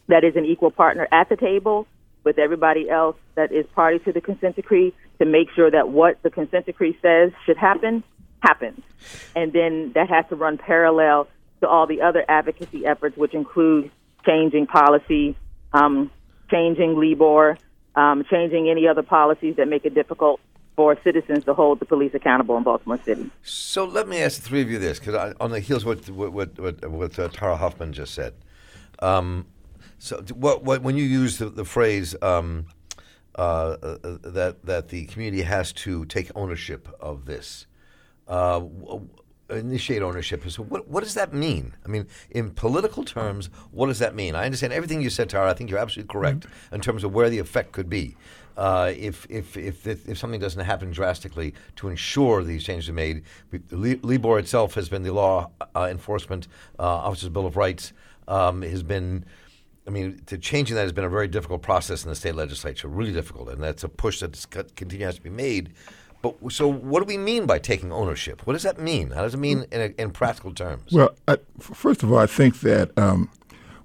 that 0.08 0.24
is 0.24 0.36
an 0.36 0.46
equal 0.46 0.72
partner 0.72 1.08
at 1.12 1.30
the 1.30 1.36
table 1.36 1.88
with 2.24 2.38
everybody 2.38 2.90
else 2.90 3.16
that 3.36 3.52
is 3.52 3.66
party 3.76 4.00
to 4.00 4.12
the 4.12 4.22
consent 4.22 4.56
decree 4.56 4.94
to 5.20 5.26
make 5.26 5.48
sure 5.56 5.70
that 5.70 5.90
what 5.90 6.22
the 6.24 6.30
consent 6.30 6.66
decree 6.66 6.98
says 7.02 7.32
should 7.46 7.58
happen 7.58 8.04
happens. 8.42 8.82
And 9.36 9.54
then 9.54 9.92
that 9.94 10.10
has 10.10 10.26
to 10.30 10.36
run 10.36 10.58
parallel 10.58 11.28
to 11.62 11.68
all 11.68 11.88
the 11.88 12.02
other 12.02 12.26
advocacy 12.28 12.86
efforts, 12.86 13.16
which 13.16 13.34
include 13.34 13.92
changing 14.26 14.68
policy, 14.68 15.36
um, 15.74 16.12
changing 16.50 16.96
LEOBR, 16.96 17.58
um, 17.96 18.26
changing 18.30 18.70
any 18.70 18.88
other 18.88 19.04
policies 19.04 19.56
that 19.56 19.68
make 19.68 19.86
it 19.86 19.94
difficult 19.94 20.40
for 20.76 20.98
citizens 21.04 21.46
to 21.46 21.54
hold 21.54 21.80
the 21.80 21.86
police 21.86 22.14
accountable 22.14 22.58
in 22.58 22.64
Baltimore 22.64 23.00
City. 23.04 23.30
So 23.44 23.86
let 23.86 24.08
me 24.08 24.22
ask 24.22 24.42
the 24.42 24.48
three 24.48 24.62
of 24.62 24.70
you 24.70 24.80
this, 24.80 25.00
because 25.00 25.34
on 25.40 25.52
the 25.52 25.60
heels 25.60 25.86
of 25.86 26.10
what 26.10 26.34
what 26.34 26.60
what, 26.60 26.90
what 26.90 27.20
uh, 27.20 27.28
Tara 27.30 27.56
Huffman 27.56 27.94
just 27.94 28.14
said. 28.14 28.34
Um, 29.00 29.46
so 29.98 30.22
what, 30.34 30.64
what 30.64 30.82
when 30.82 30.98
you 30.98 31.06
use 31.06 31.38
the, 31.38 31.50
the 31.50 31.66
phrase 31.66 32.16
um, 32.22 32.68
uh, 33.36 33.42
uh, 33.82 33.98
that 34.24 34.58
that 34.64 34.90
the 34.90 35.06
community 35.06 35.44
has 35.44 35.74
to 35.74 36.06
take 36.06 36.32
ownership 36.36 36.88
of 37.00 37.26
this, 37.26 37.68
uh, 38.28 38.62
initiate 39.50 40.02
ownership. 40.02 40.50
So 40.50 40.64
what 40.64 40.88
what 40.88 41.04
does 41.04 41.14
that 41.14 41.34
mean? 41.34 41.74
I 41.86 41.88
mean, 41.88 42.08
in 42.32 42.52
political 42.52 43.04
terms, 43.04 43.50
what 43.72 43.88
does 43.88 44.00
that 44.00 44.16
mean? 44.16 44.36
I 44.36 44.46
understand 44.46 44.74
everything 44.74 45.02
you 45.02 45.10
said, 45.10 45.30
Tara. 45.30 45.50
I 45.50 45.54
think 45.54 45.70
you're 45.70 45.80
absolutely 45.80 46.12
correct 46.12 46.42
mm-hmm. 46.42 46.76
in 46.76 46.82
terms 46.82 47.04
of 47.04 47.14
where 47.14 47.30
the 47.30 47.40
effect 47.40 47.72
could 47.72 47.90
be 47.90 48.16
uh, 48.58 48.94
if, 48.96 49.28
if, 49.30 49.58
if, 49.58 49.86
if, 49.88 50.18
something 50.18 50.40
doesn't 50.40 50.64
happen 50.64 50.92
drastically 50.92 51.54
to 51.76 51.90
ensure 51.90 52.44
these 52.44 52.64
changes 52.64 52.90
are 52.90 52.94
made. 52.94 53.24
LEOBR 53.52 54.40
itself 54.40 54.76
has 54.76 54.90
been 54.90 55.04
the 55.04 55.14
law 55.14 55.50
uh, 55.76 55.88
enforcement 55.90 56.48
uh, 56.80 56.84
officer's 56.84 57.30
Bill 57.30 57.46
of 57.46 57.58
Rights 57.58 57.94
um, 58.28 58.62
has 58.62 58.84
been. 58.84 59.26
I 59.88 59.92
mean, 59.92 60.20
to 60.26 60.40
changing 60.40 60.76
that 60.78 60.82
has 60.82 60.94
been 60.94 61.04
a 61.04 61.10
very 61.10 61.28
difficult 61.28 61.62
process 61.62 62.04
in 62.04 62.10
the 62.10 62.16
state 62.16 62.34
legislature, 62.34 62.88
really 62.88 63.12
difficult, 63.12 63.50
and 63.50 63.62
that's 63.62 63.84
a 63.84 63.90
push 63.90 64.20
that 64.22 64.76
continues 64.76 65.16
to 65.16 65.22
be 65.22 65.30
made. 65.30 65.74
But 66.24 66.52
so, 66.52 66.68
what 66.68 67.02
do 67.02 67.06
we 67.06 67.20
mean 67.20 67.46
by 67.46 67.60
taking 67.60 67.92
ownership? 67.92 68.48
What 68.48 68.54
does 68.54 68.64
that 68.64 68.80
mean? 68.80 69.12
How 69.12 69.22
does 69.22 69.36
it 69.36 69.38
mean 69.38 69.66
in, 69.72 69.94
in 70.00 70.10
practical 70.10 70.56
terms? 70.56 70.92
Well, 70.92 71.16
I, 71.28 71.38
first 71.60 72.02
of 72.02 72.12
all, 72.12 72.18
I 72.18 72.26
think 72.26 72.62
that 72.62 72.98
um, 72.98 73.30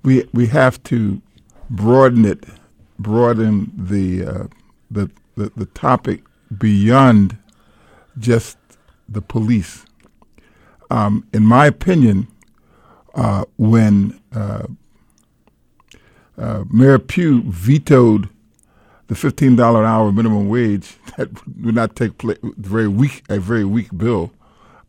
we 0.03 0.27
we 0.33 0.47
have 0.47 0.83
to 0.85 1.21
broaden 1.69 2.25
it, 2.25 2.47
broaden 2.99 3.71
the 3.77 4.25
uh, 4.25 4.47
the, 4.91 5.11
the, 5.37 5.53
the 5.57 5.67
topic 5.67 6.23
beyond 6.59 7.39
just 8.19 8.59
the 9.09 9.23
police. 9.23 9.85
Um, 10.91 11.27
in 11.33 11.45
my 11.45 11.67
opinion, 11.67 12.29
uh, 13.15 13.45
when 13.59 14.21
uh, 14.35 14.67
uh, 16.39 16.65
Mayor 16.71 16.99
Pugh 16.99 17.43
vetoed 17.47 18.29
the 19.09 19.15
fifteen 19.15 19.57
dollar 19.57 19.81
an 19.83 19.87
hour 19.89 20.13
minimum 20.13 20.49
wage, 20.49 20.97
that 21.17 21.29
would 21.61 21.75
not 21.75 21.97
take 21.97 22.19
place. 22.19 22.39
Very 22.43 22.89
weak, 22.89 23.25
a 23.29 23.39
very 23.41 23.65
weak 23.65 23.89
bill. 23.97 24.33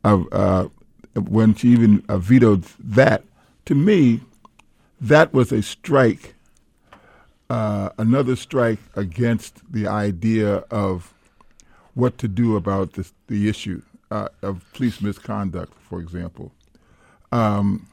Uh, 0.04 0.68
when 1.16 1.56
she 1.56 1.70
even 1.70 2.04
uh, 2.10 2.18
vetoed 2.18 2.64
that, 2.80 3.24
to 3.66 3.76
me, 3.76 4.22
that 5.00 5.34
was 5.34 5.52
a 5.52 5.62
strike 5.62 6.36
uh, 7.52 7.90
another 7.98 8.38
strike 8.38 8.80
against 8.96 9.60
the 9.70 9.86
idea 9.86 10.64
of 10.72 11.14
what 11.96 12.18
to 12.18 12.30
do 12.30 12.56
about 12.56 12.94
this, 12.94 13.14
the 13.28 13.50
issue 13.50 13.82
uh, 14.10 14.30
of 14.42 14.64
police 14.72 15.02
misconduct, 15.02 15.74
for 15.82 16.00
example. 16.00 16.54
Um, 17.34 17.88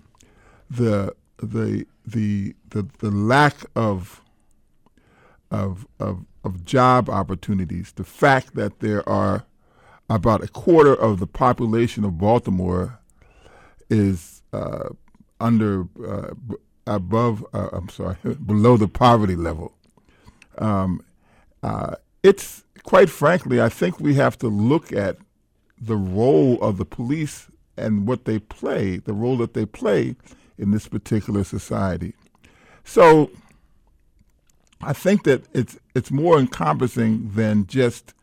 the, 0.70 1.12
the, 1.38 1.84
the, 2.06 2.54
the, 2.70 2.86
the 2.98 3.10
lack 3.10 3.56
of, 3.74 4.22
of, 5.50 5.88
of, 5.98 6.24
of 6.44 6.64
job 6.64 7.10
opportunities, 7.10 7.90
the 7.90 8.04
fact 8.04 8.54
that 8.54 8.78
there 8.78 9.06
are 9.08 9.44
about 10.08 10.44
a 10.44 10.48
quarter 10.48 10.94
of 10.94 11.18
the 11.18 11.26
population 11.26 12.04
of 12.04 12.16
Baltimore 12.16 13.00
is 13.90 14.40
uh, 14.52 14.90
under 15.40 15.88
uh, 16.06 16.30
above, 16.88 17.44
uh, 17.52 17.68
I'm 17.72 17.88
sorry, 17.88 18.16
below 18.46 18.76
the 18.76 18.88
poverty 18.88 19.36
level. 19.36 19.72
Um, 20.58 21.04
uh, 21.62 21.96
it's 22.22 22.64
quite 22.82 23.10
frankly, 23.10 23.60
I 23.60 23.68
think 23.68 24.00
we 24.00 24.14
have 24.14 24.38
to 24.38 24.48
look 24.48 24.92
at 24.92 25.18
the 25.80 25.96
role 25.96 26.60
of 26.60 26.78
the 26.78 26.84
police 26.84 27.46
and 27.76 28.06
what 28.06 28.24
they 28.24 28.38
play, 28.38 28.96
the 28.96 29.12
role 29.12 29.36
that 29.38 29.54
they 29.54 29.64
play 29.66 30.16
in 30.56 30.72
this 30.72 30.88
particular 30.88 31.44
society. 31.44 32.14
So 32.84 33.30
I 34.80 34.92
think 34.92 35.24
that 35.24 35.44
it's 35.52 35.78
it's 35.94 36.10
more 36.10 36.38
encompassing 36.38 37.30
than 37.32 37.66
just 37.66 38.14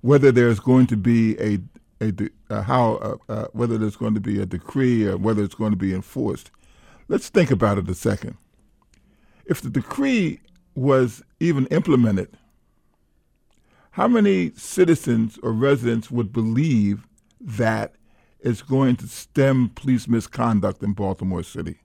whether 0.00 0.32
there's 0.32 0.60
going 0.60 0.86
to 0.88 0.96
be 0.96 1.38
a 1.38 1.58
a, 2.00 2.12
uh, 2.50 2.62
how 2.62 2.94
uh, 2.96 3.16
uh, 3.32 3.46
whether 3.52 3.78
there's 3.78 3.96
going 3.96 4.14
to 4.14 4.20
be 4.20 4.40
a 4.40 4.46
decree 4.46 5.06
or 5.06 5.16
whether 5.16 5.42
it's 5.42 5.54
going 5.54 5.70
to 5.70 5.76
be 5.76 5.94
enforced. 5.94 6.50
Let's 7.12 7.28
think 7.28 7.50
about 7.50 7.76
it 7.76 7.90
a 7.90 7.94
second. 7.94 8.38
If 9.44 9.60
the 9.60 9.68
decree 9.68 10.40
was 10.74 11.22
even 11.40 11.66
implemented, 11.66 12.38
how 13.90 14.08
many 14.08 14.52
citizens 14.56 15.38
or 15.42 15.52
residents 15.52 16.10
would 16.10 16.32
believe 16.32 17.06
that 17.38 17.96
it's 18.40 18.62
going 18.62 18.96
to 18.96 19.08
stem 19.08 19.68
police 19.74 20.08
misconduct 20.08 20.82
in 20.82 20.94
Baltimore 20.94 21.42
City? 21.42 21.80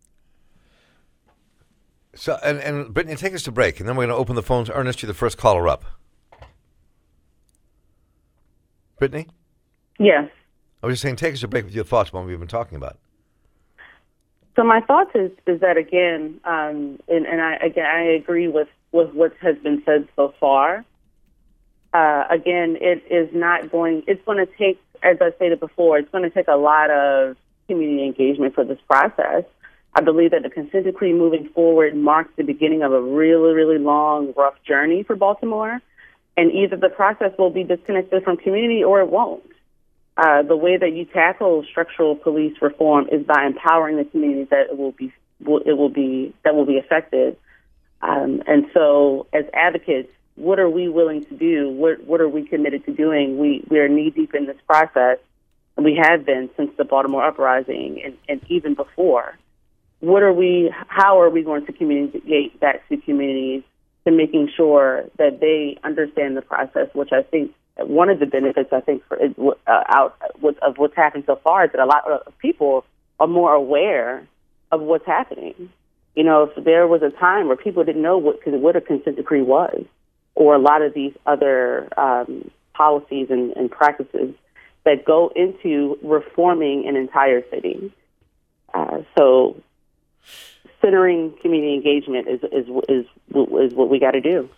So, 2.15 2.39
and, 2.41 2.59
and 2.59 2.93
Brittany, 2.93 3.17
take 3.17 3.33
us 3.33 3.43
to 3.43 3.51
break, 3.51 3.81
and 3.81 3.89
then 3.89 3.97
we're 3.97 4.05
going 4.05 4.15
to 4.15 4.21
open 4.21 4.37
the 4.37 4.41
phones. 4.41 4.69
Ernest, 4.69 5.01
you're 5.01 5.07
the 5.07 5.13
first 5.13 5.37
caller 5.37 5.67
up. 5.67 5.83
Brittany? 8.97 9.27
Yes. 9.99 10.29
I 10.81 10.87
was 10.87 10.93
just 10.93 11.01
saying, 11.01 11.17
take 11.17 11.33
us 11.33 11.41
to 11.41 11.49
break 11.49 11.65
with 11.65 11.75
your 11.75 11.83
thoughts 11.83 12.11
on 12.13 12.21
what 12.21 12.27
we've 12.29 12.39
been 12.39 12.47
talking 12.47 12.77
about. 12.77 12.97
So 14.57 14.63
my 14.63 14.81
thoughts 14.81 15.11
is 15.13 15.31
is 15.45 15.61
that 15.61 15.77
again, 15.77 16.41
um, 16.43 16.99
and, 17.07 17.27
and 17.27 17.39
I 17.39 17.57
again 17.57 17.85
I 17.85 18.01
agree 18.15 18.47
with 18.47 18.67
with 18.91 19.13
what 19.13 19.33
has 19.39 19.55
been 19.59 19.83
said 19.85 20.07
so 20.15 20.33
far. 20.39 20.83
Uh, 21.93 22.23
again, 22.29 22.75
it 22.81 23.03
is 23.09 23.29
not 23.33 23.71
going. 23.71 24.03
It's 24.07 24.23
going 24.25 24.43
to 24.43 24.51
take, 24.57 24.81
as 25.03 25.17
I 25.21 25.31
stated 25.35 25.59
before, 25.59 25.99
it's 25.99 26.09
going 26.11 26.23
to 26.23 26.31
take 26.31 26.47
a 26.47 26.55
lot 26.55 26.89
of 26.89 27.37
community 27.67 28.03
engagement 28.03 28.55
for 28.55 28.65
this 28.65 28.79
process. 28.87 29.43
I 29.93 30.01
believe 30.01 30.31
that 30.31 30.41
the 30.41 30.49
consent 30.49 30.85
decree 30.85 31.13
moving 31.13 31.49
forward 31.49 31.95
marks 31.95 32.31
the 32.35 32.43
beginning 32.43 32.81
of 32.81 32.91
a 32.91 33.01
really, 33.01 33.53
really 33.53 33.77
long, 33.77 34.33
rough 34.35 34.55
journey 34.63 35.03
for 35.03 35.15
Baltimore. 35.15 35.79
And 36.35 36.51
either 36.51 36.77
the 36.77 36.89
process 36.89 37.31
will 37.37 37.49
be 37.49 37.63
disconnected 37.63 38.23
from 38.23 38.37
community 38.37 38.83
or 38.83 39.01
it 39.01 39.09
won't. 39.09 39.51
Uh, 40.17 40.41
the 40.41 40.57
way 40.57 40.77
that 40.77 40.93
you 40.93 41.05
tackle 41.05 41.63
structural 41.69 42.15
police 42.15 42.55
reform 42.59 43.07
is 43.11 43.23
by 43.23 43.45
empowering 43.45 43.97
the 43.97 44.05
communities 44.05 44.47
that 44.49 44.65
it 44.71 44.77
will 44.77 44.91
be, 44.93 45.13
will, 45.45 45.59
it 45.59 45.73
will 45.73 45.89
be 45.89 46.33
that 46.43 46.55
will 46.55 46.65
be 46.65 46.79
affected. 46.79 47.37
Um, 48.01 48.41
and 48.47 48.65
so, 48.73 49.27
as 49.31 49.45
advocates, 49.53 50.09
what 50.35 50.59
are 50.59 50.69
we 50.69 50.87
willing 50.87 51.23
to 51.25 51.35
do? 51.35 51.69
What 51.69 52.03
what 52.05 52.19
are 52.19 52.29
we 52.29 52.47
committed 52.47 52.83
to 52.85 52.93
doing? 52.93 53.37
We 53.37 53.63
we 53.69 53.77
are 53.79 53.87
knee 53.87 54.09
deep 54.09 54.33
in 54.33 54.47
this 54.47 54.57
process, 54.65 55.19
and 55.75 55.85
we 55.85 55.99
have 56.01 56.25
been 56.25 56.49
since 56.57 56.71
the 56.77 56.83
Baltimore 56.83 57.23
uprising, 57.23 58.01
and, 58.03 58.17
and 58.27 58.41
even 58.49 58.73
before. 58.73 59.37
What 59.99 60.23
are 60.23 60.33
we? 60.33 60.73
How 60.87 61.21
are 61.21 61.29
we 61.29 61.43
going 61.43 61.65
to 61.67 61.73
communicate 61.73 62.59
that 62.61 62.81
to 62.89 62.97
communities 62.97 63.63
to 64.05 64.11
making 64.11 64.49
sure 64.55 65.05
that 65.17 65.39
they 65.41 65.77
understand 65.83 66.37
the 66.37 66.41
process? 66.41 66.87
Which 66.93 67.09
I 67.11 67.21
think 67.21 67.51
one 67.79 68.09
of 68.09 68.19
the 68.19 68.25
benefits 68.25 68.71
I 68.71 68.81
think 68.81 69.03
for 69.07 69.19
uh, 69.21 69.83
out 69.87 70.17
of 70.61 70.77
what's 70.77 70.95
happened 70.95 71.25
so 71.27 71.39
far 71.43 71.65
is 71.65 71.71
that 71.71 71.81
a 71.81 71.85
lot 71.85 72.09
of 72.09 72.37
people 72.39 72.85
are 73.19 73.27
more 73.27 73.53
aware 73.53 74.27
of 74.71 74.81
what's 74.81 75.05
happening. 75.05 75.69
You 76.15 76.23
know, 76.23 76.43
if 76.43 76.63
there 76.63 76.87
was 76.87 77.01
a 77.03 77.11
time 77.11 77.47
where 77.47 77.57
people 77.57 77.83
didn't 77.83 78.01
know 78.01 78.17
what 78.17 78.39
what 78.45 78.75
a 78.75 78.81
consent 78.81 79.17
decree 79.17 79.41
was, 79.41 79.85
or 80.35 80.55
a 80.55 80.59
lot 80.59 80.81
of 80.81 80.93
these 80.93 81.13
other 81.25 81.87
um, 81.97 82.49
policies 82.73 83.27
and, 83.29 83.55
and 83.55 83.71
practices 83.71 84.33
that 84.85 85.03
go 85.03 85.31
into 85.35 85.97
reforming 86.01 86.87
an 86.87 86.95
entire 86.95 87.41
city. 87.49 87.91
Uh, 88.73 88.99
so, 89.17 89.61
centering 90.81 91.33
community 91.41 91.73
engagement 91.73 92.27
is 92.27 92.39
is 92.51 92.67
is, 92.87 93.05
is 93.35 93.73
what 93.73 93.89
we 93.89 93.99
got 93.99 94.11
to 94.11 94.21
do. 94.21 94.49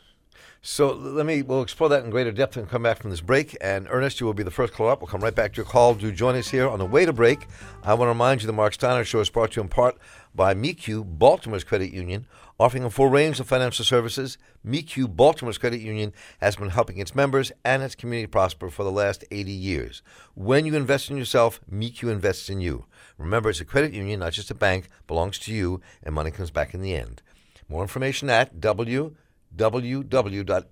So 0.61 0.91
let 0.91 1.25
me, 1.25 1.41
we'll 1.41 1.61
explore 1.61 1.87
that 1.87 2.03
in 2.03 2.09
greater 2.09 2.33
depth 2.33 2.57
and 2.57 2.67
come 2.67 2.83
back 2.83 2.97
from 2.97 3.11
this 3.11 3.21
break. 3.21 3.55
And 3.61 3.87
Ernest, 3.89 4.19
you 4.19 4.25
will 4.25 4.33
be 4.33 4.43
the 4.43 4.51
first 4.51 4.73
call 4.73 4.89
up. 4.89 4.99
We'll 4.99 5.07
come 5.07 5.21
right 5.21 5.33
back 5.33 5.53
to 5.53 5.57
your 5.57 5.65
call. 5.65 5.93
Do 5.93 6.11
join 6.11 6.35
us 6.35 6.49
here 6.49 6.67
on 6.67 6.79
the 6.79 6.85
way 6.85 7.05
to 7.05 7.13
break. 7.13 7.47
I 7.81 7.93
want 7.93 8.07
to 8.07 8.09
remind 8.09 8.41
you 8.41 8.47
the 8.47 8.51
Mark 8.51 8.73
Steiner 8.73 9.05
Show 9.05 9.21
is 9.21 9.29
brought 9.29 9.51
to 9.51 9.55
you 9.57 9.63
in 9.63 9.69
part 9.69 9.97
by 10.35 10.53
MECU, 10.53 11.05
Baltimore's 11.05 11.63
credit 11.63 11.93
union, 11.93 12.27
offering 12.59 12.83
a 12.83 12.89
full 12.89 13.07
range 13.07 13.39
of 13.39 13.47
financial 13.47 13.85
services. 13.85 14.37
MECU, 14.65 15.07
Baltimore's 15.07 15.57
credit 15.57 15.79
union, 15.79 16.11
has 16.41 16.57
been 16.57 16.69
helping 16.71 16.97
its 16.97 17.15
members 17.15 17.53
and 17.63 17.81
its 17.81 17.95
community 17.95 18.27
prosper 18.27 18.69
for 18.69 18.83
the 18.83 18.91
last 18.91 19.23
80 19.31 19.51
years. 19.51 20.01
When 20.35 20.65
you 20.65 20.75
invest 20.75 21.09
in 21.09 21.15
yourself, 21.15 21.61
MECU 21.71 22.09
invests 22.09 22.49
in 22.49 22.59
you. 22.59 22.85
Remember, 23.17 23.49
it's 23.49 23.61
a 23.61 23.65
credit 23.65 23.93
union, 23.93 24.19
not 24.19 24.33
just 24.33 24.51
a 24.51 24.55
bank, 24.55 24.89
belongs 25.07 25.39
to 25.39 25.53
you, 25.53 25.79
and 26.03 26.13
money 26.13 26.31
comes 26.31 26.51
back 26.51 26.73
in 26.73 26.81
the 26.81 26.95
end. 26.95 27.21
More 27.69 27.81
information 27.81 28.29
at 28.29 28.59
W 28.59 29.15
www.mecu.com 29.55 30.71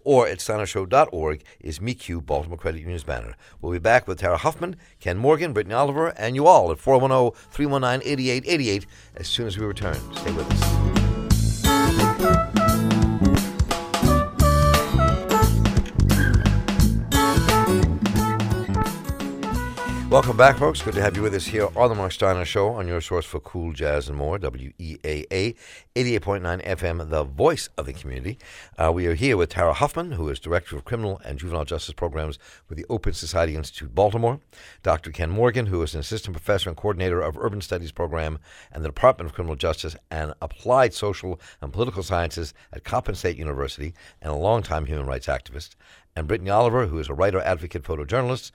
or 0.00 0.28
at 0.28 0.38
steinershow.org 0.38 1.42
is 1.60 1.80
MECU 1.80 2.20
Baltimore 2.20 2.56
Credit 2.56 2.80
Union's 2.80 3.04
banner. 3.04 3.34
We'll 3.60 3.72
be 3.72 3.78
back 3.78 4.06
with 4.06 4.20
Tara 4.20 4.36
Huffman, 4.36 4.76
Ken 5.00 5.18
Morgan, 5.18 5.52
Brittany 5.52 5.74
Oliver, 5.74 6.08
and 6.16 6.36
you 6.36 6.46
all 6.46 6.70
at 6.70 6.78
410 6.78 7.32
319 7.50 8.08
8888 8.08 8.86
as 9.16 9.26
soon 9.26 9.46
as 9.46 9.58
we 9.58 9.66
return. 9.66 9.96
Stay 10.14 10.32
with 10.32 10.50
us. 10.52 11.05
Welcome 20.08 20.36
back, 20.36 20.58
folks. 20.58 20.82
Good 20.82 20.94
to 20.94 21.02
have 21.02 21.16
you 21.16 21.22
with 21.22 21.34
us 21.34 21.46
here 21.46 21.68
on 21.74 21.88
the 21.88 21.96
Mark 21.96 22.12
Steiner 22.12 22.44
Show 22.44 22.68
on 22.68 22.86
your 22.86 23.00
source 23.00 23.26
for 23.26 23.40
cool 23.40 23.72
jazz 23.72 24.08
and 24.08 24.16
more, 24.16 24.38
WEAA 24.38 25.56
88.9 25.96 26.64
FM, 26.64 27.10
the 27.10 27.24
voice 27.24 27.68
of 27.76 27.86
the 27.86 27.92
community. 27.92 28.38
Uh, 28.78 28.92
we 28.94 29.08
are 29.08 29.14
here 29.14 29.36
with 29.36 29.50
Tara 29.50 29.74
Huffman, 29.74 30.12
who 30.12 30.28
is 30.28 30.38
Director 30.38 30.76
of 30.76 30.84
Criminal 30.84 31.20
and 31.24 31.40
Juvenile 31.40 31.64
Justice 31.64 31.92
Programs 31.92 32.38
with 32.68 32.78
the 32.78 32.86
Open 32.88 33.14
Society 33.14 33.56
Institute 33.56 33.96
Baltimore, 33.96 34.38
Dr. 34.84 35.10
Ken 35.10 35.28
Morgan, 35.28 35.66
who 35.66 35.82
is 35.82 35.92
an 35.94 36.00
Assistant 36.00 36.36
Professor 36.36 36.70
and 36.70 36.76
Coordinator 36.76 37.20
of 37.20 37.36
Urban 37.36 37.60
Studies 37.60 37.90
Program 37.90 38.38
and 38.70 38.84
the 38.84 38.88
Department 38.88 39.28
of 39.28 39.34
Criminal 39.34 39.56
Justice 39.56 39.96
and 40.12 40.34
Applied 40.40 40.94
Social 40.94 41.40
and 41.60 41.72
Political 41.72 42.04
Sciences 42.04 42.54
at 42.72 42.84
Coppin 42.84 43.16
State 43.16 43.36
University 43.36 43.92
and 44.22 44.30
a 44.30 44.36
longtime 44.36 44.86
human 44.86 45.04
rights 45.04 45.26
activist, 45.26 45.74
and 46.14 46.28
Brittany 46.28 46.50
Oliver, 46.50 46.86
who 46.86 47.00
is 47.00 47.08
a 47.08 47.14
writer, 47.14 47.40
advocate, 47.40 47.82
photojournalist 47.82 48.52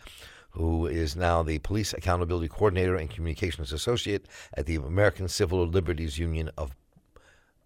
who 0.52 0.86
is 0.86 1.16
now 1.16 1.44
the 1.44 1.60
Police 1.60 1.94
Accountability 1.94 2.48
Coordinator 2.48 2.96
and 2.96 3.10
Communications 3.10 3.72
Associate 3.72 4.26
at 4.54 4.66
the 4.66 4.76
American 4.76 5.28
Civil 5.28 5.66
Liberties 5.66 6.18
Union 6.18 6.50
of 6.58 6.76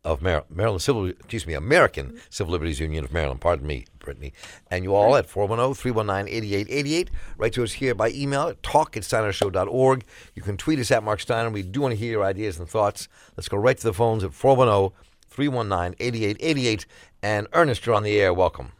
of 0.06 0.22
Mar- 0.22 0.46
Maryland 0.50 0.82
Civil, 0.84 1.08
excuse 1.08 1.48
me, 1.48 1.56
American 1.56 2.22
Civil 2.30 2.52
Liberties 2.54 2.80
Union 2.80 3.04
of 3.04 3.12
Maryland. 3.12 3.42
Pardon 3.42 3.66
me, 3.66 3.86
Brittany. 3.98 4.34
And 4.70 4.84
you 4.84 4.94
all 4.94 5.16
at 5.16 5.28
410-319-8888. 5.28 7.08
Write 7.38 7.54
to 7.54 7.64
us 7.64 7.72
here 7.74 7.96
by 7.96 8.12
email 8.12 8.48
at 8.48 8.62
talk 8.62 8.96
at 8.96 9.02
steinershow.org. 9.04 10.06
You 10.36 10.44
can 10.44 10.58
tweet 10.58 10.78
us 10.80 10.92
at 10.92 11.04
Mark 11.04 11.20
Steiner. 11.20 11.50
We 11.50 11.64
do 11.64 11.82
want 11.82 11.94
to 11.94 11.98
hear 11.98 12.12
your 12.12 12.24
ideas 12.24 12.60
and 12.60 12.70
thoughts. 12.70 13.08
Let's 13.36 13.50
go 13.50 13.58
right 13.58 13.78
to 13.78 13.84
the 13.84 13.94
phones 13.94 14.24
at 14.24 14.30
410-319-8888. 14.32 16.86
And 17.24 17.48
Ernest, 17.54 17.84
you're 17.86 17.96
on 17.96 18.04
the 18.04 18.22
air. 18.22 18.32
Welcome. 18.32 18.74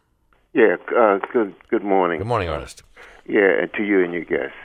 Yeah, 0.54 0.76
uh, 0.96 1.18
good, 1.34 1.56
good 1.70 1.84
morning. 1.84 2.20
Good 2.20 2.28
morning, 2.28 2.50
Ernest. 2.50 2.84
Yeah, 3.28 3.62
and 3.62 3.74
to 3.74 3.84
you 3.84 4.04
and 4.04 4.14
your 4.14 4.24
guests. 4.24 4.58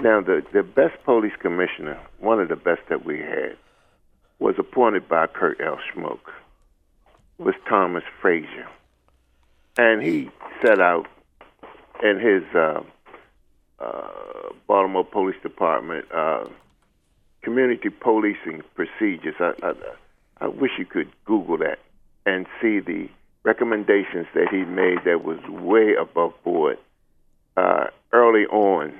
Now, 0.00 0.20
the, 0.20 0.42
the 0.52 0.62
best 0.62 1.02
police 1.04 1.32
commissioner, 1.40 1.98
one 2.18 2.40
of 2.40 2.48
the 2.48 2.56
best 2.56 2.82
that 2.88 3.04
we 3.04 3.18
had, 3.18 3.56
was 4.38 4.54
appointed 4.58 5.08
by 5.08 5.26
Kurt 5.26 5.60
L. 5.60 5.78
Schmoke, 5.92 6.30
was 7.38 7.54
Thomas 7.68 8.04
Frazier. 8.20 8.68
And 9.76 10.02
he 10.02 10.30
set 10.62 10.80
out 10.80 11.06
in 12.02 12.18
his 12.18 12.42
uh, 12.54 12.82
uh, 13.80 14.52
Baltimore 14.66 15.04
Police 15.04 15.40
Department 15.42 16.04
uh, 16.12 16.46
community 17.42 17.90
policing 17.90 18.62
procedures. 18.74 19.34
I, 19.38 19.52
I, 19.62 19.72
I 20.40 20.46
wish 20.48 20.72
you 20.78 20.84
could 20.84 21.10
Google 21.24 21.58
that 21.58 21.78
and 22.26 22.46
see 22.60 22.80
the 22.80 23.08
recommendations 23.44 24.26
that 24.34 24.48
he 24.50 24.64
made 24.64 24.98
that 25.04 25.24
was 25.24 25.38
way 25.48 25.94
above 25.94 26.34
board 26.42 26.78
uh, 27.58 27.84
early 28.12 28.46
on, 28.46 28.94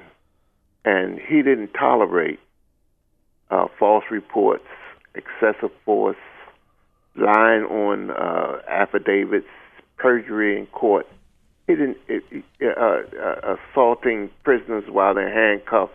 and 0.85 1.19
he 1.19 1.43
didn't 1.43 1.73
tolerate 1.79 2.41
uh, 3.51 3.67
false 3.79 4.05
reports, 4.11 4.67
excessive 5.15 5.71
force, 5.85 6.17
lying 7.17 7.63
on 7.65 8.11
uh, 8.11 8.59
affidavits, 8.69 9.47
perjury 9.97 10.59
in 10.59 10.67
court. 10.67 11.07
He 11.67 11.75
didn't 11.75 11.99
uh, 12.63 12.67
uh, 12.67 13.57
assaulting 13.57 14.31
prisoners 14.43 14.85
while 14.89 15.15
they're 15.15 15.33
handcuffed, 15.33 15.93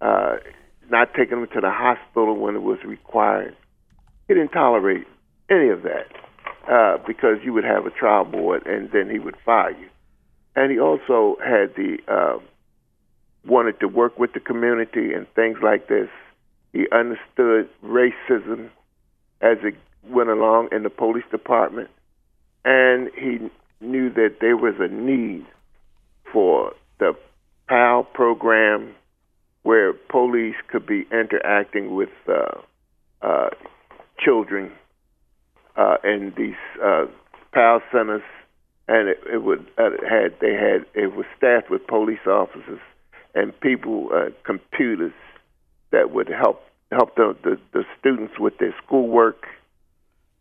uh, 0.00 0.36
not 0.90 1.12
taking 1.14 1.40
them 1.40 1.48
to 1.54 1.60
the 1.60 1.70
hospital 1.70 2.36
when 2.36 2.54
it 2.54 2.62
was 2.62 2.78
required. 2.84 3.56
He 4.28 4.34
didn't 4.34 4.50
tolerate 4.50 5.06
any 5.50 5.68
of 5.70 5.82
that 5.82 6.06
uh, 6.70 6.98
because 7.06 7.38
you 7.44 7.52
would 7.52 7.64
have 7.64 7.86
a 7.86 7.90
trial 7.90 8.24
board 8.24 8.66
and 8.66 8.90
then 8.92 9.10
he 9.10 9.18
would 9.18 9.36
fire 9.44 9.70
you 9.70 9.88
and 10.56 10.70
he 10.70 10.78
also 10.78 11.36
had 11.44 11.74
the 11.76 11.98
uh, 12.08 12.38
wanted 13.46 13.80
to 13.80 13.88
work 13.88 14.18
with 14.18 14.32
the 14.32 14.40
community 14.40 15.12
and 15.14 15.26
things 15.34 15.58
like 15.62 15.88
this. 15.88 16.08
He 16.72 16.86
understood 16.92 17.68
racism 17.84 18.68
as 19.40 19.58
it 19.62 19.74
went 20.04 20.28
along 20.28 20.68
in 20.72 20.82
the 20.82 20.90
police 20.90 21.24
department, 21.30 21.90
and 22.64 23.10
he 23.14 23.50
knew 23.80 24.10
that 24.10 24.36
there 24.40 24.56
was 24.56 24.74
a 24.78 24.88
need 24.88 25.46
for 26.32 26.72
the 26.98 27.14
PAL 27.68 28.04
program 28.04 28.94
where 29.62 29.92
police 29.92 30.56
could 30.68 30.86
be 30.86 31.06
interacting 31.12 31.94
with 31.94 32.10
uh, 32.28 32.60
uh, 33.22 33.50
children 34.18 34.72
uh, 35.76 35.96
in 36.04 36.32
these 36.36 36.54
uh, 36.82 37.06
PAL 37.52 37.80
centers 37.92 38.22
and 38.88 39.08
it, 39.08 39.20
it 39.32 39.42
would 39.42 39.66
uh, 39.76 39.90
had 40.08 40.34
they 40.40 40.54
had 40.54 40.86
it 40.94 41.14
was 41.14 41.26
staffed 41.36 41.70
with 41.70 41.86
police 41.86 42.26
officers 42.26 42.80
and 43.34 43.58
people 43.60 44.08
uh, 44.12 44.30
computers 44.44 45.12
that 45.92 46.10
would 46.10 46.28
help 46.28 46.62
help 46.90 47.14
the, 47.16 47.36
the, 47.44 47.58
the 47.72 47.84
students 47.98 48.38
with 48.38 48.56
their 48.58 48.74
schoolwork, 48.84 49.46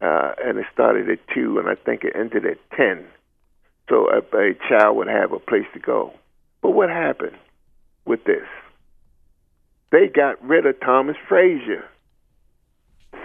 uh, 0.01 0.31
and 0.43 0.57
it 0.57 0.65
started 0.73 1.09
at 1.09 1.19
two, 1.33 1.59
and 1.59 1.67
I 1.67 1.75
think 1.75 2.03
it 2.03 2.13
ended 2.15 2.45
at 2.45 2.57
ten. 2.75 3.05
So 3.89 4.07
a, 4.09 4.19
a 4.37 4.53
child 4.69 4.97
would 4.97 5.07
have 5.07 5.31
a 5.31 5.39
place 5.39 5.65
to 5.73 5.79
go. 5.79 6.13
But 6.61 6.71
what 6.71 6.89
happened 6.89 7.37
with 8.05 8.23
this? 8.23 8.47
They 9.91 10.07
got 10.07 10.43
rid 10.43 10.65
of 10.65 10.79
Thomas 10.81 11.15
Frazier. 11.27 11.85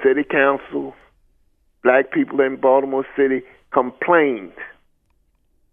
City 0.04 0.24
council, 0.24 0.94
black 1.82 2.12
people 2.12 2.40
in 2.40 2.56
Baltimore 2.56 3.06
City 3.16 3.42
complained, 3.72 4.52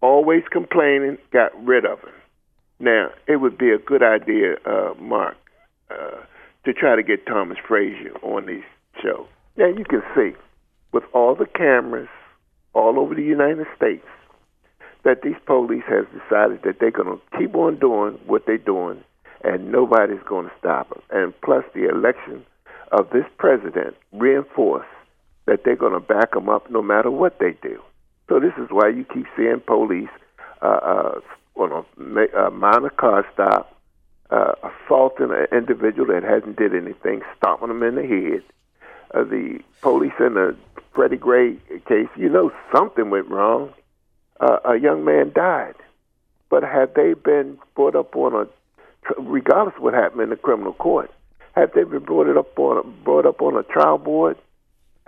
always 0.00 0.42
complaining, 0.50 1.18
got 1.32 1.50
rid 1.64 1.84
of 1.84 2.00
him. 2.00 2.14
Now, 2.78 3.10
it 3.26 3.36
would 3.36 3.58
be 3.58 3.70
a 3.70 3.78
good 3.78 4.02
idea, 4.02 4.56
uh, 4.64 4.94
Mark, 4.98 5.36
uh, 5.90 6.22
to 6.64 6.72
try 6.72 6.96
to 6.96 7.02
get 7.02 7.26
Thomas 7.26 7.58
Frazier 7.66 8.14
on 8.22 8.46
these 8.46 8.64
shows. 9.02 9.26
Now, 9.56 9.66
you 9.66 9.84
can 9.84 10.02
see 10.14 10.32
with 10.92 11.04
all 11.12 11.34
the 11.34 11.46
cameras 11.46 12.08
all 12.72 12.98
over 12.98 13.14
the 13.14 13.22
United 13.22 13.66
States 13.76 14.06
that 15.04 15.22
these 15.22 15.36
police 15.46 15.84
has 15.88 16.06
decided 16.06 16.62
that 16.62 16.78
they're 16.78 16.90
going 16.90 17.18
to 17.18 17.38
keep 17.38 17.54
on 17.54 17.78
doing 17.78 18.18
what 18.26 18.46
they're 18.46 18.58
doing 18.58 19.02
and 19.42 19.72
nobody's 19.72 20.22
going 20.28 20.46
to 20.46 20.52
stop 20.58 20.90
them. 20.90 21.02
And 21.10 21.40
plus, 21.40 21.64
the 21.74 21.88
election 21.88 22.44
of 22.92 23.08
this 23.10 23.24
president 23.38 23.96
reinforced 24.12 24.88
that 25.46 25.64
they're 25.64 25.76
going 25.76 25.94
to 25.94 26.00
back 26.00 26.32
them 26.32 26.48
up 26.48 26.70
no 26.70 26.82
matter 26.82 27.10
what 27.10 27.38
they 27.38 27.56
do. 27.62 27.80
So 28.30 28.38
this 28.38 28.52
is 28.58 28.68
why 28.70 28.88
you 28.90 29.04
keep 29.12 29.26
seeing 29.36 29.60
police 29.66 30.08
uh, 30.62 30.66
uh, 30.66 31.20
on 31.56 31.84
a, 31.98 32.38
a 32.38 32.50
minor 32.52 32.90
car 32.90 33.26
stop, 33.34 33.76
uh, 34.30 34.52
assaulting 34.62 35.32
an 35.32 35.46
individual 35.50 36.06
that 36.14 36.22
hasn't 36.22 36.56
did 36.56 36.72
anything, 36.72 37.22
stomping 37.36 37.68
them 37.68 37.82
in 37.82 37.96
the 37.96 38.02
head. 38.02 38.44
Uh, 39.12 39.24
the 39.24 39.58
police 39.82 40.12
in 40.20 40.34
the 40.34 40.56
Freddie 40.94 41.16
Gray 41.16 41.56
case, 41.88 42.06
you 42.16 42.28
know 42.28 42.52
something 42.72 43.10
went 43.10 43.28
wrong. 43.28 43.72
Uh, 44.38 44.58
a 44.64 44.78
young 44.78 45.04
man 45.04 45.32
died, 45.34 45.74
but 46.50 46.62
had 46.62 46.94
they 46.94 47.14
been 47.14 47.58
brought 47.74 47.96
up 47.96 48.14
on 48.14 48.32
a, 48.46 49.20
regardless 49.20 49.74
of 49.76 49.82
what 49.82 49.92
happened 49.92 50.22
in 50.22 50.30
the 50.30 50.36
criminal 50.36 50.72
court, 50.74 51.10
had 51.56 51.72
they 51.74 51.82
been 51.82 52.04
brought 52.04 52.28
it 52.28 52.36
up 52.36 52.56
on 52.56 52.78
a, 52.78 52.82
brought 53.02 53.26
up 53.26 53.42
on 53.42 53.56
a 53.56 53.64
trial 53.64 53.98
board, 53.98 54.38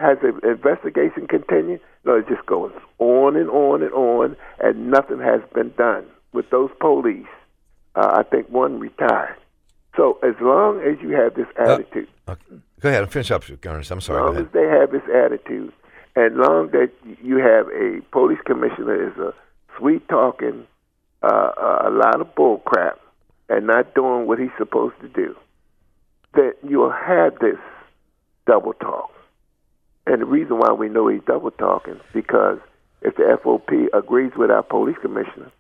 has 0.01 0.19
the 0.21 0.37
investigation 0.41 1.29
continued? 1.29 1.81
No, 2.05 2.17
it 2.17 2.29
just 2.29 2.45
goes 2.47 2.73
on 2.99 3.37
and 3.37 3.49
on 3.49 3.83
and 3.83 3.93
on, 3.93 4.37
and 4.61 4.91
nothing 4.91 5.21
has 5.21 5.41
been 5.55 5.73
done 5.77 6.05
with 6.33 6.51
those 6.51 6.71
police. 6.81 7.27
Uh, 7.95 8.17
I 8.19 8.23
think 8.23 8.49
one 8.49 8.81
retired. 8.81 9.37
So 9.97 10.19
as 10.23 10.35
long 10.41 10.81
as 10.81 11.01
you 11.03 11.11
have 11.11 11.35
this 11.35 11.47
uh, 11.59 11.75
attitude, 11.75 12.09
uh, 12.27 12.33
okay. 12.33 12.63
go 12.81 12.89
ahead 12.89 13.03
and 13.03 13.13
finish 13.13 13.31
up, 13.31 13.45
Ernest. 13.65 13.91
I'm 13.91 14.01
sorry. 14.01 14.21
As 14.31 14.35
long 14.35 14.47
as 14.47 14.53
they 14.53 14.67
have 14.67 14.91
this 14.91 15.03
attitude, 15.15 15.73
and 16.17 16.37
long 16.37 16.71
that 16.71 16.91
you 17.23 17.37
have 17.37 17.69
a 17.69 18.01
police 18.11 18.39
commissioner 18.45 19.09
is 19.09 19.17
a 19.19 19.35
sweet 19.79 20.07
talking, 20.09 20.67
uh, 21.23 21.53
a 21.85 21.91
lot 21.91 22.21
of 22.21 22.35
bull 22.35 22.59
crap, 22.65 22.99
and 23.49 23.67
not 23.67 23.95
doing 23.95 24.27
what 24.27 24.39
he's 24.39 24.51
supposed 24.59 24.99
to 25.03 25.09
do, 25.09 25.37
that 26.35 26.55
you'll 26.67 26.91
have 26.91 27.39
this 27.41 27.59
double 28.47 28.73
talk. 28.75 29.11
And 30.07 30.21
the 30.21 30.27
reason 30.27 30.59
why 30.59 30.73
we 30.73 30.89
know 30.89 31.09
he's 31.09 31.23
double 31.27 31.51
talking 31.53 31.95
is 31.95 32.01
because 32.13 32.59
if 33.03 33.17
the 33.17 33.39
FOP 33.43 33.89
agrees 33.93 34.33
with 34.37 34.51
our 34.51 34.63
police 34.63 34.97
commissioner, 35.01 35.51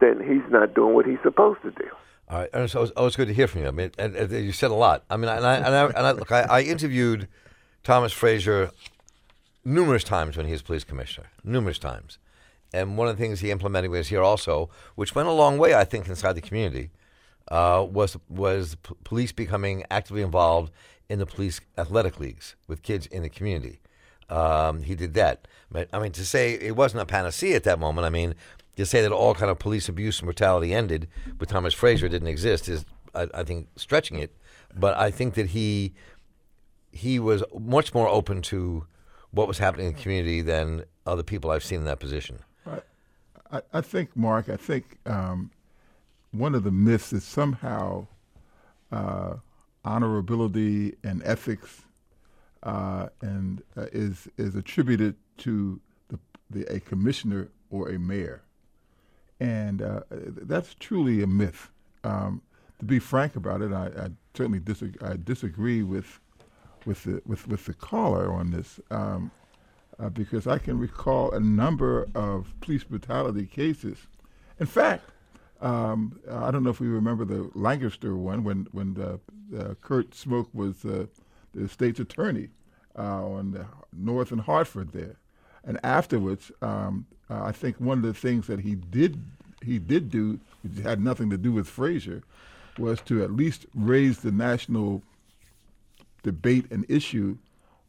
then 0.00 0.20
he's 0.20 0.50
not 0.50 0.74
doing 0.74 0.94
what 0.94 1.06
he's 1.06 1.18
supposed 1.22 1.62
to 1.62 1.70
do. 1.70 1.88
All 2.28 2.38
right, 2.38 2.50
always, 2.54 2.74
always 2.74 3.16
good 3.16 3.28
to 3.28 3.34
hear 3.34 3.46
from 3.46 3.62
you. 3.62 3.68
I 3.68 3.70
mean, 3.70 3.90
and, 3.98 4.16
and 4.16 4.32
you 4.32 4.52
said 4.52 4.70
a 4.70 4.74
lot. 4.74 5.04
I 5.10 5.16
mean, 5.16 5.28
and 5.28 5.46
I 5.46 5.56
and 5.56 5.66
I, 5.66 5.84
and 5.86 6.06
I 6.06 6.10
look, 6.12 6.32
I, 6.32 6.42
I 6.42 6.62
interviewed 6.62 7.28
Thomas 7.82 8.12
Frazier 8.12 8.70
numerous 9.64 10.04
times 10.04 10.36
when 10.36 10.46
he 10.46 10.52
was 10.52 10.62
police 10.62 10.84
commissioner, 10.84 11.28
numerous 11.44 11.78
times. 11.78 12.18
And 12.72 12.96
one 12.98 13.08
of 13.08 13.16
the 13.16 13.22
things 13.22 13.40
he 13.40 13.50
implemented 13.50 13.90
was 13.90 14.08
here 14.08 14.22
also, 14.22 14.68
which 14.96 15.14
went 15.14 15.28
a 15.28 15.32
long 15.32 15.58
way, 15.58 15.74
I 15.74 15.84
think, 15.84 16.08
inside 16.08 16.32
the 16.32 16.40
community, 16.40 16.90
uh, 17.48 17.86
was 17.88 18.16
was 18.28 18.76
police 19.04 19.32
becoming 19.32 19.84
actively 19.90 20.22
involved 20.22 20.72
in 21.14 21.20
the 21.20 21.26
police 21.26 21.60
athletic 21.78 22.18
leagues 22.18 22.56
with 22.66 22.82
kids 22.82 23.06
in 23.06 23.22
the 23.22 23.28
community. 23.28 23.80
Um, 24.28 24.82
he 24.82 24.96
did 24.96 25.14
that. 25.14 25.46
I 25.92 25.98
mean, 26.00 26.10
to 26.12 26.26
say 26.26 26.54
it 26.54 26.74
wasn't 26.74 27.02
a 27.02 27.06
panacea 27.06 27.54
at 27.54 27.64
that 27.64 27.78
moment. 27.78 28.04
I 28.04 28.10
mean, 28.10 28.34
to 28.76 28.84
say 28.84 29.00
that 29.00 29.12
all 29.12 29.32
kind 29.34 29.48
of 29.50 29.60
police 29.60 29.88
abuse 29.88 30.18
and 30.18 30.26
brutality 30.26 30.74
ended 30.74 31.06
with 31.38 31.50
Thomas 31.50 31.72
Frazier 31.72 32.08
didn't 32.08 32.26
exist 32.28 32.68
is, 32.68 32.84
I, 33.14 33.28
I 33.32 33.44
think, 33.44 33.68
stretching 33.76 34.18
it. 34.18 34.34
But 34.74 34.98
I 34.98 35.12
think 35.12 35.34
that 35.34 35.50
he 35.50 35.94
he 36.90 37.18
was 37.18 37.44
much 37.56 37.94
more 37.94 38.08
open 38.08 38.42
to 38.42 38.86
what 39.30 39.46
was 39.46 39.58
happening 39.58 39.86
in 39.86 39.94
the 39.94 40.00
community 40.00 40.42
than 40.42 40.84
other 41.06 41.22
people 41.22 41.50
I've 41.50 41.64
seen 41.64 41.80
in 41.80 41.84
that 41.84 42.00
position. 42.00 42.40
I, 43.52 43.62
I 43.72 43.80
think, 43.80 44.16
Mark, 44.16 44.48
I 44.48 44.56
think 44.56 44.98
um, 45.06 45.50
one 46.32 46.54
of 46.54 46.64
the 46.64 46.70
myths 46.70 47.12
is 47.12 47.24
somehow 47.24 48.06
uh, 48.92 49.34
honorability 49.84 50.96
and 51.04 51.22
ethics 51.24 51.82
uh, 52.62 53.08
and 53.20 53.62
uh, 53.76 53.86
is 53.92 54.28
is 54.38 54.56
attributed 54.56 55.14
to 55.38 55.80
the, 56.08 56.18
the, 56.50 56.74
a 56.74 56.80
commissioner 56.80 57.48
or 57.70 57.90
a 57.90 57.98
mayor, 57.98 58.42
and 59.40 59.82
uh, 59.82 60.00
that's 60.10 60.74
truly 60.74 61.22
a 61.22 61.26
myth. 61.26 61.70
Um, 62.02 62.42
to 62.78 62.84
be 62.84 62.98
frank 62.98 63.36
about 63.36 63.62
it, 63.62 63.72
I, 63.72 63.86
I 63.86 64.08
certainly 64.34 64.60
disagree, 64.60 65.06
I 65.06 65.16
disagree 65.22 65.82
with 65.82 66.20
with 66.86 67.04
the 67.04 67.22
with, 67.26 67.46
with 67.46 67.66
the 67.66 67.74
caller 67.74 68.32
on 68.32 68.50
this. 68.50 68.80
Um, 68.90 69.30
uh, 69.98 70.08
because 70.08 70.48
I 70.48 70.58
can 70.58 70.76
recall 70.76 71.30
a 71.30 71.38
number 71.38 72.08
of 72.16 72.52
police 72.60 72.82
brutality 72.82 73.46
cases. 73.46 73.96
In 74.58 74.66
fact, 74.66 75.10
um, 75.64 76.20
I 76.30 76.50
don't 76.50 76.62
know 76.62 76.70
if 76.70 76.78
we 76.78 76.88
remember 76.88 77.24
the 77.24 77.50
Lancaster 77.54 78.14
one 78.14 78.44
when 78.44 78.68
when 78.72 78.94
the, 78.94 79.18
uh, 79.58 79.74
Kurt 79.80 80.10
Schmoke 80.10 80.48
was 80.52 80.84
uh, 80.84 81.06
the 81.54 81.68
state's 81.68 82.00
attorney 82.00 82.50
uh, 82.98 83.26
on 83.26 83.52
the 83.52 83.66
North 83.92 84.30
and 84.30 84.42
Harford 84.42 84.92
there, 84.92 85.16
and 85.64 85.80
afterwards, 85.82 86.52
um, 86.60 87.06
I 87.30 87.50
think 87.50 87.76
one 87.80 87.98
of 87.98 88.04
the 88.04 88.14
things 88.14 88.46
that 88.46 88.60
he 88.60 88.74
did 88.74 89.18
he 89.64 89.78
did 89.78 90.10
do, 90.10 90.38
which 90.62 90.84
had 90.84 91.00
nothing 91.00 91.30
to 91.30 91.38
do 91.38 91.50
with 91.50 91.66
Frazier, 91.66 92.22
was 92.78 93.00
to 93.02 93.24
at 93.24 93.30
least 93.30 93.64
raise 93.74 94.18
the 94.18 94.32
national 94.32 95.02
debate 96.22 96.66
and 96.70 96.84
issue 96.90 97.38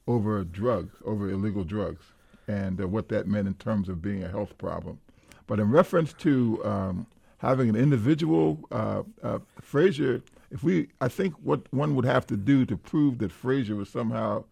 over 0.08 0.44
drugs, 0.46 0.94
over 1.04 1.30
illegal 1.30 1.66
drugs, 1.66 2.06
and 2.48 2.80
uh, 2.80 2.88
what 2.88 3.10
that 3.10 3.28
meant 3.28 3.48
in 3.48 3.56
terms 3.56 3.90
of 3.90 4.02
being 4.02 4.24
a 4.24 4.30
health 4.30 4.58
problem. 4.58 5.00
But 5.48 5.60
in 5.60 5.70
reference 5.72 6.14
to 6.14 6.64
um, 6.64 7.08
having 7.38 7.70
an 7.70 7.76
individual, 7.76 8.60
uh, 8.72 9.04
uh, 9.24 9.40
Frazier, 9.62 10.22
if 10.52 10.64
we, 10.64 10.88
I 11.02 11.08
think 11.08 11.34
what 11.44 11.62
one 11.74 11.96
would 11.96 12.06
have 12.06 12.26
to 12.28 12.38
do 12.38 12.66
to 12.66 12.78
prove 12.78 13.18
that 13.20 13.32
Frazier 13.32 13.76
was 13.76 13.90
somehow 13.90 14.46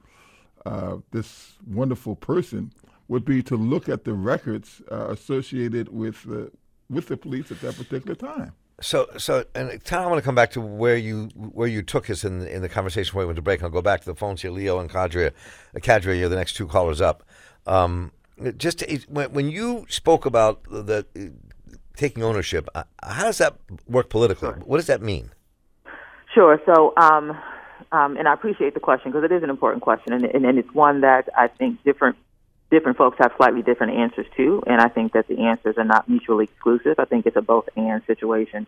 uh, 0.65 0.97
this 1.11 1.53
wonderful 1.67 2.15
person 2.15 2.71
would 3.07 3.25
be 3.25 3.43
to 3.43 3.55
look 3.55 3.89
at 3.89 4.03
the 4.05 4.13
records 4.13 4.81
uh, 4.91 5.07
associated 5.09 5.89
with 5.89 6.23
the 6.23 6.51
with 6.89 7.07
the 7.07 7.17
police 7.17 7.51
at 7.51 7.59
that 7.61 7.75
particular 7.75 8.15
time. 8.15 8.53
So, 8.81 9.07
so, 9.17 9.45
and 9.55 9.83
Tom, 9.83 10.03
I 10.03 10.07
want 10.07 10.17
to 10.17 10.23
come 10.23 10.35
back 10.35 10.51
to 10.51 10.61
where 10.61 10.97
you 10.97 11.29
where 11.35 11.67
you 11.67 11.81
took 11.83 12.09
us 12.09 12.23
in 12.23 12.45
in 12.47 12.61
the 12.61 12.69
conversation 12.69 13.15
where 13.15 13.25
we 13.25 13.27
went 13.27 13.37
to 13.37 13.41
break. 13.41 13.61
I'll 13.61 13.69
go 13.69 13.81
back 13.81 14.01
to 14.01 14.05
the 14.05 14.15
phones 14.15 14.41
here, 14.41 14.51
Leo 14.51 14.79
and 14.79 14.89
Kadria. 14.89 15.31
Uh, 15.75 15.79
Kadria, 15.79 16.17
you're 16.17 16.29
the 16.29 16.35
next 16.35 16.53
two 16.53 16.67
callers 16.67 17.01
up. 17.01 17.23
Um, 17.65 18.11
just 18.57 18.79
to, 18.79 18.99
when, 19.07 19.49
you 19.49 19.85
spoke 19.89 20.25
about 20.25 20.63
the 20.63 21.05
taking 21.95 22.23
ownership, 22.23 22.67
uh, 22.75 22.83
how 23.01 23.23
does 23.23 23.37
that 23.37 23.55
work 23.87 24.09
politically? 24.09 24.49
Sure. 24.49 24.61
What 24.65 24.77
does 24.77 24.87
that 24.87 25.01
mean? 25.01 25.31
Sure. 26.33 26.59
So, 26.65 26.93
um, 26.97 27.37
um, 27.91 28.17
and 28.17 28.27
I 28.27 28.33
appreciate 28.33 28.73
the 28.73 28.79
question 28.79 29.11
because 29.11 29.23
it 29.23 29.31
is 29.31 29.43
an 29.43 29.49
important 29.49 29.83
question, 29.83 30.13
and, 30.13 30.25
and, 30.25 30.45
and 30.45 30.57
it's 30.57 30.73
one 30.73 31.01
that 31.01 31.29
I 31.37 31.47
think 31.47 31.83
different 31.83 32.17
different 32.71 32.97
folks 32.97 33.17
have 33.19 33.31
slightly 33.37 33.61
different 33.61 33.93
answers 33.93 34.25
to, 34.35 34.63
and 34.65 34.81
I 34.81 34.89
think 34.89 35.13
that 35.13 35.27
the 35.27 35.41
answers 35.41 35.75
are 35.77 35.83
not 35.83 36.09
mutually 36.09 36.45
exclusive. 36.45 36.95
I 36.97 37.05
think 37.05 37.27
it's 37.27 37.37
a 37.37 37.41
both 37.41 37.69
and 37.75 38.01
situation. 38.07 38.65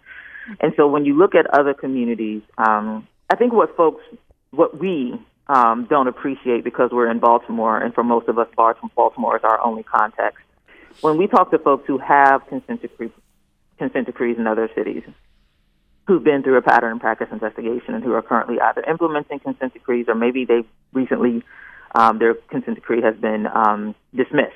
And 0.59 0.73
so 0.77 0.87
when 0.87 1.05
you 1.05 1.17
look 1.17 1.33
at 1.33 1.47
other 1.47 1.73
communities, 1.73 2.43
um, 2.59 3.07
I 3.31 3.35
think 3.35 3.51
what 3.51 3.75
folks, 3.75 4.03
what 4.51 4.79
we 4.79 5.19
um, 5.47 5.87
don't 5.89 6.07
appreciate 6.07 6.63
because 6.63 6.91
we're 6.91 7.09
in 7.09 7.17
Baltimore, 7.17 7.79
and 7.79 7.95
for 7.95 8.03
most 8.03 8.27
of 8.27 8.37
us, 8.37 8.47
far 8.55 8.75
from 8.75 8.91
Baltimore 8.95 9.37
is 9.37 9.43
our 9.43 9.59
only 9.65 9.81
context. 9.81 10.44
When 11.01 11.17
we 11.17 11.27
talk 11.27 11.51
to 11.51 11.59
folks 11.59 11.85
who 11.87 11.97
have 11.97 12.47
consent, 12.47 12.81
decree, 12.81 13.11
consent 13.77 14.05
decrees 14.05 14.37
in 14.37 14.47
other 14.47 14.69
cities, 14.75 15.03
who've 16.07 16.23
been 16.23 16.43
through 16.43 16.57
a 16.57 16.61
pattern 16.61 16.91
and 16.91 17.01
practice 17.01 17.27
investigation 17.31 17.95
and 17.95 18.03
who 18.03 18.13
are 18.13 18.21
currently 18.21 18.59
either 18.59 18.81
implementing 18.83 19.39
consent 19.39 19.73
decrees 19.73 20.05
or 20.07 20.15
maybe 20.15 20.45
they've 20.45 20.67
recently 20.93 21.43
um, 21.93 22.19
their 22.19 22.33
consent 22.33 22.75
decree 22.75 23.01
has 23.01 23.15
been 23.15 23.47
um, 23.47 23.95
dismissed 24.13 24.53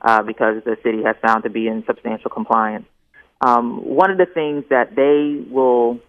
uh, 0.00 0.22
because 0.22 0.64
the 0.64 0.76
city 0.82 1.02
has 1.02 1.16
found 1.22 1.44
to 1.44 1.50
be 1.50 1.68
in 1.68 1.84
substantial 1.86 2.30
compliance. 2.30 2.86
Um, 3.40 3.84
one 3.84 4.10
of 4.10 4.18
the 4.18 4.26
things 4.26 4.64
that 4.70 4.96
they 4.96 5.44
will 5.50 6.00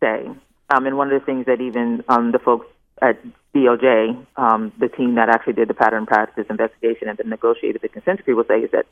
say 0.00 0.28
Um, 0.70 0.86
and 0.86 0.96
one 0.96 1.12
of 1.12 1.20
the 1.20 1.24
things 1.24 1.46
that 1.46 1.60
even 1.60 2.02
um, 2.08 2.32
the 2.32 2.38
folks 2.38 2.66
at 3.04 3.22
DOJ, 3.54 4.26
um, 4.36 4.72
the 4.78 4.88
team 4.88 5.14
that 5.16 5.28
actually 5.28 5.52
did 5.52 5.68
the 5.68 5.74
pattern 5.74 6.06
practice 6.06 6.46
investigation 6.48 7.08
and 7.08 7.18
then 7.18 7.28
negotiated 7.28 7.82
the 7.82 7.88
consent 7.88 8.18
decree, 8.18 8.34
will 8.34 8.44
say 8.44 8.60
is 8.60 8.70
that 8.72 8.86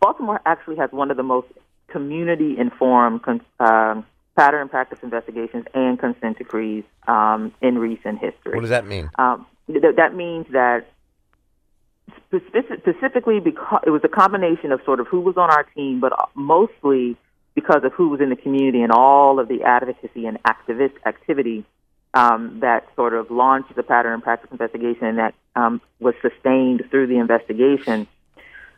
Baltimore 0.00 0.40
actually 0.46 0.76
has 0.76 0.90
one 0.92 1.10
of 1.10 1.16
the 1.16 1.22
most 1.22 1.48
community 1.88 2.56
informed 2.58 3.22
con- 3.22 3.44
uh, 3.60 4.00
pattern 4.36 4.68
practice 4.68 4.98
investigations 5.02 5.64
and 5.74 5.98
consent 5.98 6.38
decrees 6.38 6.84
um, 7.08 7.52
in 7.60 7.78
recent 7.78 8.18
history. 8.18 8.54
What 8.54 8.60
does 8.60 8.70
that 8.70 8.86
mean? 8.86 9.10
Um, 9.18 9.46
th- 9.66 9.96
that 9.96 10.14
means 10.14 10.46
that 10.52 10.86
specific- 12.26 12.80
specifically 12.80 13.40
because 13.40 13.82
it 13.86 13.90
was 13.90 14.02
a 14.04 14.08
combination 14.08 14.72
of 14.72 14.80
sort 14.84 15.00
of 15.00 15.08
who 15.08 15.20
was 15.20 15.36
on 15.36 15.50
our 15.50 15.64
team, 15.74 16.00
but 16.00 16.12
mostly 16.34 17.16
because 17.54 17.82
of 17.84 17.92
who 17.94 18.08
was 18.08 18.20
in 18.20 18.28
the 18.28 18.36
community 18.36 18.82
and 18.82 18.92
all 18.92 19.40
of 19.40 19.48
the 19.48 19.62
advocacy 19.62 20.26
and 20.26 20.38
activist 20.44 20.92
activity 21.06 21.64
um, 22.16 22.60
that 22.60 22.88
sort 22.96 23.12
of 23.12 23.30
launched 23.30 23.76
the 23.76 23.82
pattern 23.82 24.14
and 24.14 24.22
practice 24.22 24.48
investigation 24.50 25.16
that 25.16 25.34
um, 25.54 25.82
was 26.00 26.14
sustained 26.22 26.82
through 26.90 27.08
the 27.08 27.18
investigation. 27.18 28.08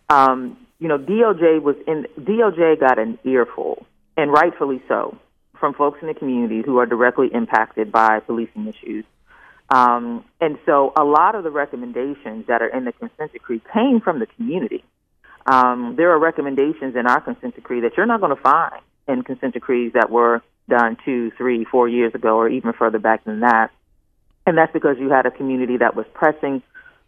Um, 0.09 0.57
you 0.81 0.89
know, 0.89 0.99
DOJ 0.99 1.63
was 1.63 1.77
in 1.87 2.07
DOJ 2.19 2.81
got 2.81 2.99
an 2.99 3.17
earful, 3.25 3.87
and 4.17 4.33
rightfully 4.33 4.83
so, 4.89 5.17
from 5.61 5.73
folks 5.75 5.99
in 6.03 6.09
the 6.09 6.15
community 6.15 6.63
who 6.67 6.79
are 6.79 6.87
directly 6.87 7.29
impacted 7.33 7.93
by 7.93 8.19
policing 8.21 8.67
issues. 8.67 9.05
Um, 9.71 10.25
and 10.41 10.59
so, 10.67 10.93
a 10.97 11.05
lot 11.05 11.37
of 11.37 11.45
the 11.45 11.51
recommendations 11.51 12.49
that 12.49 12.61
are 12.61 12.69
in 12.69 12.87
the 12.87 12.93
consent 12.93 13.33
decree 13.33 13.63
came 13.73 14.01
from 14.01 14.19
the 14.19 14.27
community. 14.27 14.83
Um, 15.47 15.95
there 15.97 16.11
are 16.11 16.19
recommendations 16.19 16.97
in 16.97 17.07
our 17.07 17.21
consent 17.21 17.55
decree 17.55 17.83
that 17.83 17.93
you're 17.97 18.07
not 18.07 18.21
going 18.21 18.35
to 18.35 18.43
find 18.43 18.83
in 19.07 19.23
consent 19.23 19.55
decrees 19.55 19.93
that 19.95 20.11
were 20.11 20.43
done 20.69 20.97
two, 21.05 21.31
three, 21.33 21.65
four 21.65 21.89
years 21.89 22.15
ago, 22.15 22.37
or 22.37 22.49
even 22.49 22.73
further 22.73 22.99
back 22.99 23.25
than 23.25 23.41
that. 23.41 23.71
And 24.47 24.57
that's 24.57 24.73
because 24.73 24.97
you 24.99 25.11
had 25.11 25.27
a 25.27 25.31
community 25.31 25.79
that 25.79 25.95
was 25.95 26.07
pressing. 26.15 26.63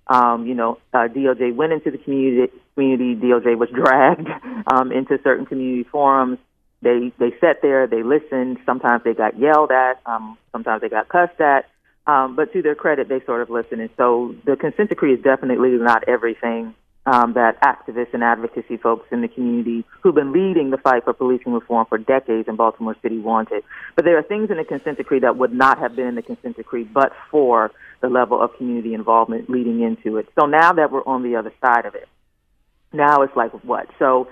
Um, 0.07 0.47
you 0.47 0.55
know, 0.55 0.79
uh, 0.93 1.09
DOJ 1.09 1.55
went 1.55 1.73
into 1.73 1.91
the 1.91 1.99
community. 1.99 2.53
Community 2.75 3.15
DOJ 3.15 3.57
was 3.57 3.69
dragged 3.75 4.29
um, 4.73 4.93
into 4.93 5.19
certain 5.23 5.47
community 5.47 5.85
forums. 5.85 6.39
They 6.83 7.13
they 7.19 7.31
sat 7.41 7.61
there, 7.63 7.87
they 7.87 8.03
listened. 8.03 8.59
Sometimes 8.65 9.05
they 9.05 9.15
got 9.15 9.39
yelled 9.39 9.71
at. 9.71 10.01
Um, 10.07 10.39
sometimes 10.53 10.81
they 10.81 10.89
got 10.89 11.09
cussed 11.09 11.41
at. 11.41 11.69
Um, 12.07 12.35
but 12.35 12.53
to 12.55 12.63
their 12.63 12.75
credit, 12.75 13.09
they 13.09 13.21
sort 13.25 13.43
of 13.43 13.51
listened. 13.51 13.83
And 13.83 13.91
so 13.97 14.35
the 14.45 14.57
consent 14.57 14.89
decree 14.89 15.15
is 15.15 15.23
definitely 15.23 15.71
not 15.71 16.09
everything 16.09 16.75
um, 17.07 17.33
that 17.33 17.61
activists 17.63 18.13
and 18.13 18.23
advocacy 18.23 18.77
folks 18.77 19.07
in 19.11 19.23
the 19.23 19.29
community 19.29 19.85
who've 20.03 20.15
been 20.15 20.33
leading 20.33 20.71
the 20.71 20.77
fight 20.77 21.05
for 21.05 21.13
policing 21.13 21.53
reform 21.53 21.87
for 21.87 21.99
decades 21.99 22.47
in 22.49 22.57
Baltimore 22.57 22.97
City 23.03 23.19
wanted. 23.19 23.65
But 23.97 24.05
there 24.05 24.19
are 24.19 24.23
things 24.23 24.51
in 24.51 24.59
the 24.59 24.65
consent 24.65 24.99
decree 24.99 25.21
that 25.21 25.37
would 25.37 25.53
not 25.53 25.79
have 25.79 25.97
been 25.97 26.07
in 26.07 26.15
the 26.15 26.23
consent 26.23 26.57
decree 26.57 26.85
but 26.85 27.13
for 27.31 27.71
the 28.01 28.09
level 28.09 28.41
of 28.43 28.55
community 28.57 28.95
involvement 28.95 29.49
leading 29.49 29.83
into 29.83 30.19
it. 30.19 30.29
So 30.39 30.47
now 30.47 30.73
that 30.73 30.93
we're 30.93 31.05
on 31.05 31.23
the 31.23 31.37
other 31.37 31.53
side 31.65 31.87
of 31.87 31.95
it, 31.95 32.09
now 32.93 33.23
it's 33.23 33.37
like 33.37 33.53
what? 33.65 33.89
So 33.99 34.29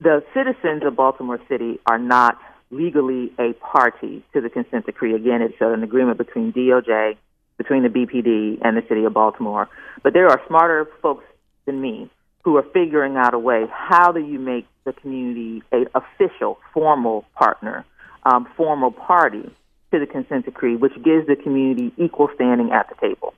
the 0.00 0.22
citizens 0.34 0.82
of 0.84 0.96
Baltimore 0.96 1.40
City 1.48 1.80
are 1.86 1.98
not 1.98 2.38
legally 2.70 3.32
a 3.38 3.52
party 3.54 4.24
to 4.32 4.40
the 4.40 4.50
consent 4.50 4.86
decree. 4.86 5.14
Again, 5.14 5.40
it's 5.42 5.54
an 5.60 5.82
agreement 5.82 6.18
between 6.18 6.52
DOJ, 6.52 7.16
between 7.58 7.82
the 7.82 7.88
BPD, 7.88 8.58
and 8.62 8.76
the 8.76 8.82
city 8.88 9.04
of 9.04 9.14
Baltimore. 9.14 9.68
But 10.02 10.12
there 10.12 10.28
are 10.28 10.40
smarter 10.46 10.88
folks 11.00 11.24
than 11.66 11.80
me 11.80 12.08
who 12.44 12.56
are 12.56 12.62
figuring 12.72 13.16
out 13.16 13.34
a 13.34 13.38
way. 13.38 13.66
How 13.70 14.12
do 14.12 14.20
you 14.20 14.38
make 14.38 14.66
the 14.84 14.92
community 14.92 15.62
a 15.72 15.84
official, 15.94 16.58
formal 16.72 17.24
partner, 17.34 17.84
um, 18.22 18.46
formal 18.56 18.92
party 18.92 19.50
to 19.90 19.98
the 19.98 20.06
consent 20.06 20.44
decree, 20.44 20.76
which 20.76 20.94
gives 21.02 21.26
the 21.26 21.36
community 21.36 21.92
equal 21.96 22.28
standing 22.34 22.70
at 22.70 22.88
the 22.88 22.94
table? 22.94 23.34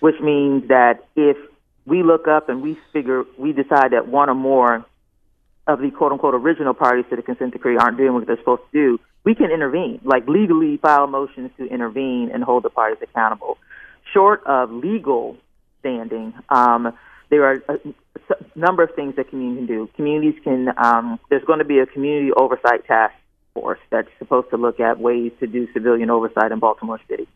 Which 0.00 0.20
means 0.20 0.68
that 0.68 1.04
if 1.14 1.36
we 1.86 2.02
look 2.02 2.26
up 2.26 2.48
and 2.48 2.62
we 2.62 2.76
figure 2.92 3.24
we 3.38 3.52
decide 3.52 3.92
that 3.92 4.08
one 4.08 4.28
or 4.28 4.34
more 4.34 4.84
of 5.66 5.80
the 5.80 5.90
quote 5.90 6.12
unquote 6.12 6.34
original 6.34 6.74
parties 6.74 7.04
to 7.10 7.16
the 7.16 7.22
consent 7.22 7.52
decree 7.52 7.76
aren't 7.76 7.96
doing 7.96 8.12
what 8.12 8.26
they're 8.26 8.36
supposed 8.38 8.62
to 8.72 8.78
do, 8.78 9.00
we 9.24 9.34
can 9.34 9.50
intervene, 9.52 10.00
like 10.04 10.26
legally 10.26 10.78
file 10.78 11.06
motions 11.06 11.50
to 11.58 11.66
intervene 11.66 12.30
and 12.32 12.42
hold 12.42 12.64
the 12.64 12.70
parties 12.70 12.98
accountable. 13.02 13.56
Short 14.12 14.42
of 14.46 14.72
legal 14.72 15.36
standing, 15.78 16.34
um, 16.48 16.92
there 17.32 17.46
are 17.46 17.62
a 17.66 17.78
number 18.54 18.82
of 18.82 18.94
things 18.94 19.16
that 19.16 19.30
communities 19.30 19.66
can 19.66 19.66
do. 19.66 19.90
Communities 19.96 20.38
can, 20.44 20.68
um, 20.76 21.18
there's 21.30 21.42
going 21.44 21.60
to 21.60 21.64
be 21.64 21.78
a 21.78 21.86
community 21.86 22.30
oversight 22.30 22.86
task 22.86 23.14
force 23.54 23.78
that's 23.90 24.08
supposed 24.18 24.50
to 24.50 24.58
look 24.58 24.80
at 24.80 25.00
ways 25.00 25.32
to 25.40 25.46
do 25.46 25.66
civilian 25.72 26.10
oversight 26.10 26.52
in 26.52 26.58
Baltimore 26.58 27.00
City. 27.08 27.26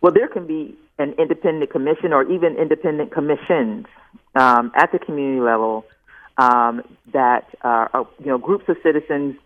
Well, 0.00 0.12
there 0.12 0.26
can 0.26 0.48
be 0.48 0.76
an 0.98 1.14
independent 1.16 1.70
commission 1.70 2.12
or 2.12 2.24
even 2.24 2.56
independent 2.56 3.12
commissions 3.12 3.86
um, 4.34 4.72
at 4.74 4.90
the 4.90 4.98
community 4.98 5.40
level 5.40 5.84
um, 6.36 6.82
that 7.12 7.46
are, 7.62 7.88
are, 7.94 8.08
you 8.18 8.26
know, 8.26 8.38
groups 8.38 8.64
of 8.66 8.78
citizens 8.82 9.36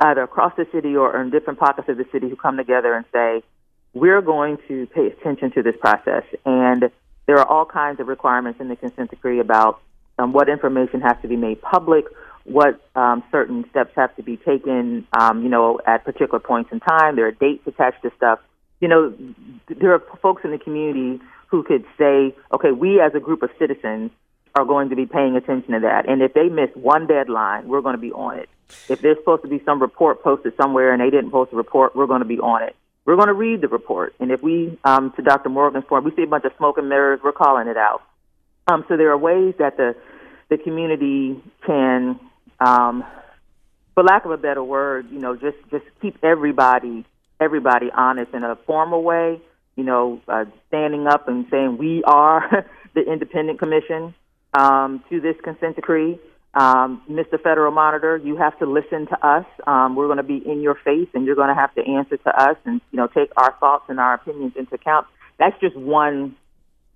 either 0.00 0.22
across 0.22 0.52
the 0.58 0.66
city 0.72 0.94
or 0.94 1.18
in 1.22 1.30
different 1.30 1.58
pockets 1.58 1.88
of 1.88 1.96
the 1.96 2.04
city 2.12 2.28
who 2.28 2.36
come 2.36 2.58
together 2.58 2.92
and 2.92 3.06
say, 3.14 3.42
we're 3.94 4.20
going 4.20 4.58
to 4.68 4.86
pay 4.88 5.06
attention 5.06 5.52
to 5.52 5.62
this 5.62 5.74
process 5.80 6.24
and 6.44 6.90
there 7.30 7.38
are 7.38 7.46
all 7.46 7.64
kinds 7.64 8.00
of 8.00 8.08
requirements 8.08 8.58
in 8.58 8.66
the 8.66 8.74
consent 8.74 9.08
decree 9.08 9.38
about 9.38 9.80
um, 10.18 10.32
what 10.32 10.48
information 10.48 11.00
has 11.00 11.16
to 11.22 11.28
be 11.28 11.36
made 11.36 11.62
public, 11.62 12.06
what 12.42 12.80
um, 12.96 13.22
certain 13.30 13.64
steps 13.70 13.92
have 13.94 14.14
to 14.16 14.22
be 14.24 14.36
taken, 14.36 15.06
um, 15.12 15.44
you 15.44 15.48
know, 15.48 15.78
at 15.86 16.04
particular 16.04 16.40
points 16.40 16.72
in 16.72 16.80
time. 16.80 17.14
There 17.14 17.28
are 17.28 17.30
dates 17.30 17.64
attached 17.68 18.02
to 18.02 18.10
stuff. 18.16 18.40
You 18.80 18.88
know, 18.88 19.14
there 19.68 19.94
are 19.94 20.02
folks 20.20 20.42
in 20.44 20.50
the 20.50 20.58
community 20.58 21.22
who 21.46 21.62
could 21.62 21.84
say, 21.96 22.34
okay, 22.52 22.72
we 22.72 23.00
as 23.00 23.12
a 23.14 23.20
group 23.20 23.44
of 23.44 23.50
citizens 23.60 24.10
are 24.56 24.64
going 24.64 24.88
to 24.88 24.96
be 24.96 25.06
paying 25.06 25.36
attention 25.36 25.74
to 25.74 25.78
that. 25.78 26.08
And 26.08 26.22
if 26.22 26.34
they 26.34 26.48
miss 26.48 26.70
one 26.74 27.06
deadline, 27.06 27.68
we're 27.68 27.80
going 27.80 27.94
to 27.94 28.00
be 28.00 28.10
on 28.10 28.40
it. 28.40 28.48
If 28.88 29.02
there's 29.02 29.18
supposed 29.18 29.42
to 29.42 29.48
be 29.48 29.62
some 29.64 29.80
report 29.80 30.24
posted 30.24 30.54
somewhere 30.56 30.92
and 30.92 31.00
they 31.00 31.10
didn't 31.10 31.30
post 31.30 31.52
a 31.52 31.56
report, 31.56 31.94
we're 31.94 32.08
going 32.08 32.22
to 32.22 32.28
be 32.28 32.40
on 32.40 32.64
it. 32.64 32.74
We're 33.10 33.16
going 33.16 33.26
to 33.26 33.34
read 33.34 33.60
the 33.60 33.66
report, 33.66 34.14
and 34.20 34.30
if 34.30 34.40
we, 34.40 34.78
um, 34.84 35.12
to 35.16 35.22
Dr. 35.22 35.48
Morgan's 35.48 35.84
point, 35.84 36.04
we 36.04 36.14
see 36.14 36.22
a 36.22 36.28
bunch 36.28 36.44
of 36.44 36.52
smoke 36.58 36.78
and 36.78 36.88
mirrors, 36.88 37.18
we're 37.24 37.32
calling 37.32 37.66
it 37.66 37.76
out. 37.76 38.02
Um, 38.68 38.84
so 38.88 38.96
there 38.96 39.10
are 39.10 39.18
ways 39.18 39.54
that 39.58 39.76
the 39.76 39.96
the 40.48 40.56
community 40.56 41.42
can, 41.66 42.20
um, 42.60 43.02
for 43.96 44.04
lack 44.04 44.26
of 44.26 44.30
a 44.30 44.36
better 44.36 44.62
word, 44.62 45.10
you 45.10 45.18
know, 45.18 45.34
just 45.34 45.56
just 45.72 45.84
keep 46.00 46.22
everybody 46.22 47.04
everybody 47.40 47.90
honest 47.92 48.32
in 48.32 48.44
a 48.44 48.54
formal 48.64 49.02
way. 49.02 49.40
You 49.74 49.82
know, 49.82 50.20
uh, 50.28 50.44
standing 50.68 51.08
up 51.08 51.26
and 51.26 51.46
saying 51.50 51.78
we 51.78 52.04
are 52.04 52.64
the 52.94 53.00
independent 53.00 53.58
commission 53.58 54.14
um, 54.54 55.02
to 55.10 55.20
this 55.20 55.34
consent 55.42 55.74
decree. 55.74 56.20
Um, 56.52 57.02
Mr. 57.08 57.40
Federal 57.40 57.70
Monitor, 57.70 58.16
you 58.16 58.36
have 58.36 58.58
to 58.58 58.66
listen 58.66 59.06
to 59.06 59.26
us. 59.26 59.46
Um, 59.66 59.94
we're 59.94 60.06
going 60.06 60.16
to 60.16 60.24
be 60.24 60.38
in 60.38 60.60
your 60.60 60.74
face, 60.74 61.08
and 61.14 61.24
you're 61.24 61.36
going 61.36 61.48
to 61.48 61.54
have 61.54 61.72
to 61.76 61.86
answer 61.86 62.16
to 62.16 62.42
us, 62.42 62.56
and 62.64 62.80
you 62.90 62.96
know, 62.96 63.06
take 63.06 63.30
our 63.36 63.54
thoughts 63.60 63.84
and 63.88 64.00
our 64.00 64.14
opinions 64.14 64.54
into 64.56 64.74
account. 64.74 65.06
That's 65.38 65.58
just 65.60 65.76
one 65.76 66.36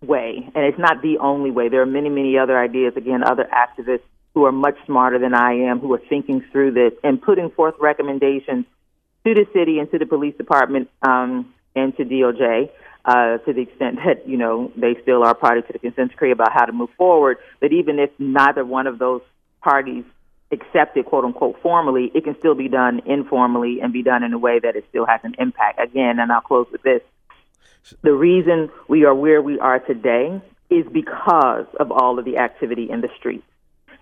way, 0.03 0.51
and 0.55 0.65
it's 0.65 0.79
not 0.79 1.03
the 1.03 1.19
only 1.19 1.53
way. 1.53 1.69
There 1.69 1.83
are 1.83 1.87
many, 1.87 2.09
many 2.09 2.37
other 2.37 2.59
ideas. 2.59 2.95
Again, 2.97 3.23
other 3.23 3.49
activists 3.53 4.03
who 4.35 4.45
are 4.45 4.53
much 4.53 4.77
smarter 4.87 5.21
than 5.21 5.35
I 5.35 5.53
am, 5.71 5.79
who 5.79 5.93
are 5.95 6.03
thinking 6.09 6.45
through 6.51 6.73
this 6.73 6.93
and 7.05 7.23
putting 7.23 7.51
forth 7.51 7.77
recommendations 7.79 8.67
to 9.25 9.35
the 9.35 9.47
city 9.53 9.79
and 9.79 9.89
to 9.93 9.99
the 9.99 10.07
police 10.07 10.37
department 10.37 10.91
um, 11.03 11.55
and 11.77 11.97
to 11.97 12.05
DOJ. 12.05 12.71
Uh, 13.07 13.37
to 13.37 13.53
the 13.53 13.61
extent 13.61 13.97
that 13.97 14.27
you 14.27 14.39
know 14.39 14.73
they 14.79 14.97
still 15.03 15.23
are 15.23 15.35
party 15.35 15.61
to 15.61 15.75
the 15.75 15.79
consent 15.79 16.11
decree 16.11 16.31
about 16.31 16.51
how 16.53 16.65
to 16.65 16.73
move 16.73 16.89
forward. 16.97 17.37
But 17.61 17.71
even 17.71 17.99
if 17.99 18.09
neither 18.19 18.65
one 18.65 18.87
of 18.87 18.99
those 18.99 19.21
parties 19.65 20.05
accept 20.53 20.97
it, 20.97 21.07
quote 21.07 21.25
unquote, 21.25 21.57
formally, 21.63 22.13
it 22.15 22.23
can 22.25 22.37
still 22.39 22.55
be 22.55 22.69
done 22.69 23.01
informally 23.07 23.81
and 23.81 23.93
be 23.93 24.03
done 24.03 24.23
in 24.23 24.33
a 24.33 24.39
way 24.39 24.61
that 24.61 24.77
it 24.77 24.85
still 24.91 25.07
has 25.07 25.21
an 25.25 25.35
impact. 25.39 25.81
Again, 25.81 26.19
and 26.21 26.31
I'll 26.31 26.43
close 26.43 26.69
with 26.71 26.83
this. 26.83 27.03
The 28.03 28.13
reason 28.13 28.71
we 28.87 29.05
are 29.05 29.15
where 29.15 29.43
we 29.43 29.59
are 29.59 29.79
today 29.79 30.41
is 30.71 30.87
because 30.93 31.67
of 31.81 31.91
all 31.91 32.19
of 32.19 32.25
the 32.25 32.37
activity 32.39 32.89
in 32.91 33.01
the 33.01 33.09
streets, 33.19 33.47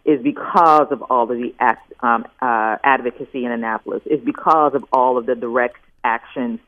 is 0.05 0.21
because 0.23 0.89
of 0.91 1.03
all 1.03 1.31
of 1.31 1.37
the 1.37 1.55
act, 1.59 1.93
um, 2.01 2.25
uh, 2.41 2.77
advocacy 2.83 3.45
in 3.45 3.53
Annapolis, 3.53 4.03
is 4.07 4.21
because 4.21 4.75
of 4.75 4.85
all 4.93 5.17
of 5.17 5.27
the 5.27 5.35
direct 5.35 5.79
actions 6.05 6.61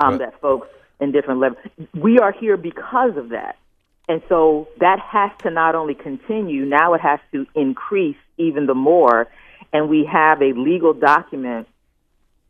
um, 0.00 0.18
that 0.18 0.40
folks 0.40 0.68
in 1.00 1.12
different 1.12 1.40
levels. 1.40 1.58
We 1.94 2.18
are 2.18 2.32
here 2.32 2.56
because 2.56 3.16
of 3.16 3.30
that. 3.30 3.56
And 4.08 4.22
so 4.28 4.68
that 4.78 5.00
has 5.00 5.30
to 5.42 5.50
not 5.50 5.74
only 5.74 5.94
continue, 5.94 6.64
now 6.64 6.94
it 6.94 7.00
has 7.00 7.18
to 7.32 7.46
increase 7.54 8.16
even 8.36 8.66
the 8.66 8.74
more. 8.74 9.28
And 9.72 9.88
we 9.88 10.04
have 10.04 10.40
a 10.42 10.52
legal 10.52 10.94
document 10.94 11.66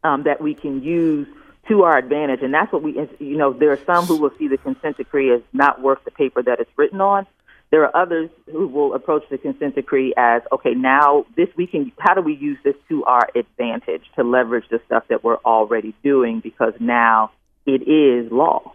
um, 0.05 0.25
that 0.25 0.41
we 0.41 0.55
can 0.55 0.83
use 0.83 1.27
to 1.69 1.83
our 1.83 1.97
advantage. 1.97 2.43
And 2.43 2.53
that's 2.53 2.73
what 2.73 2.83
we, 2.83 2.93
you 3.19 3.37
know, 3.37 3.53
there 3.53 3.73
are 3.73 3.81
some 3.87 4.05
who 4.05 4.17
will 4.17 4.33
see 4.39 4.49
the 4.49 4.59
consent 4.59 4.99
decree 4.99 5.33
as 5.33 5.41
not 5.53 5.81
worth 5.81 6.05
the 6.05 6.11
paper 6.11 6.43
that 6.43 6.61
it's 6.61 6.71
written 6.77 7.01
on. 7.01 7.27
There 7.71 7.85
are 7.85 7.97
others 7.97 8.31
who 8.51 8.69
will 8.69 8.95
approach 8.95 9.25
the 9.29 9.39
consent 9.39 9.75
decree 9.75 10.15
as, 10.17 10.43
okay, 10.53 10.75
now 10.75 11.27
this 11.37 11.49
we 11.57 11.67
can, 11.67 11.91
how 11.99 12.15
do 12.15 12.21
we 12.21 12.35
use 12.35 12.59
this 12.63 12.77
to 12.89 13.05
our 13.05 13.29
advantage 13.35 14.05
to 14.15 14.23
leverage 14.23 14.69
the 14.71 14.81
stuff 14.87 15.05
that 15.09 15.25
we're 15.25 15.39
already 15.39 15.95
doing 16.05 16.39
because 16.39 16.75
now 16.79 17.33
it 17.67 17.89
is 17.89 18.31
law. 18.31 18.73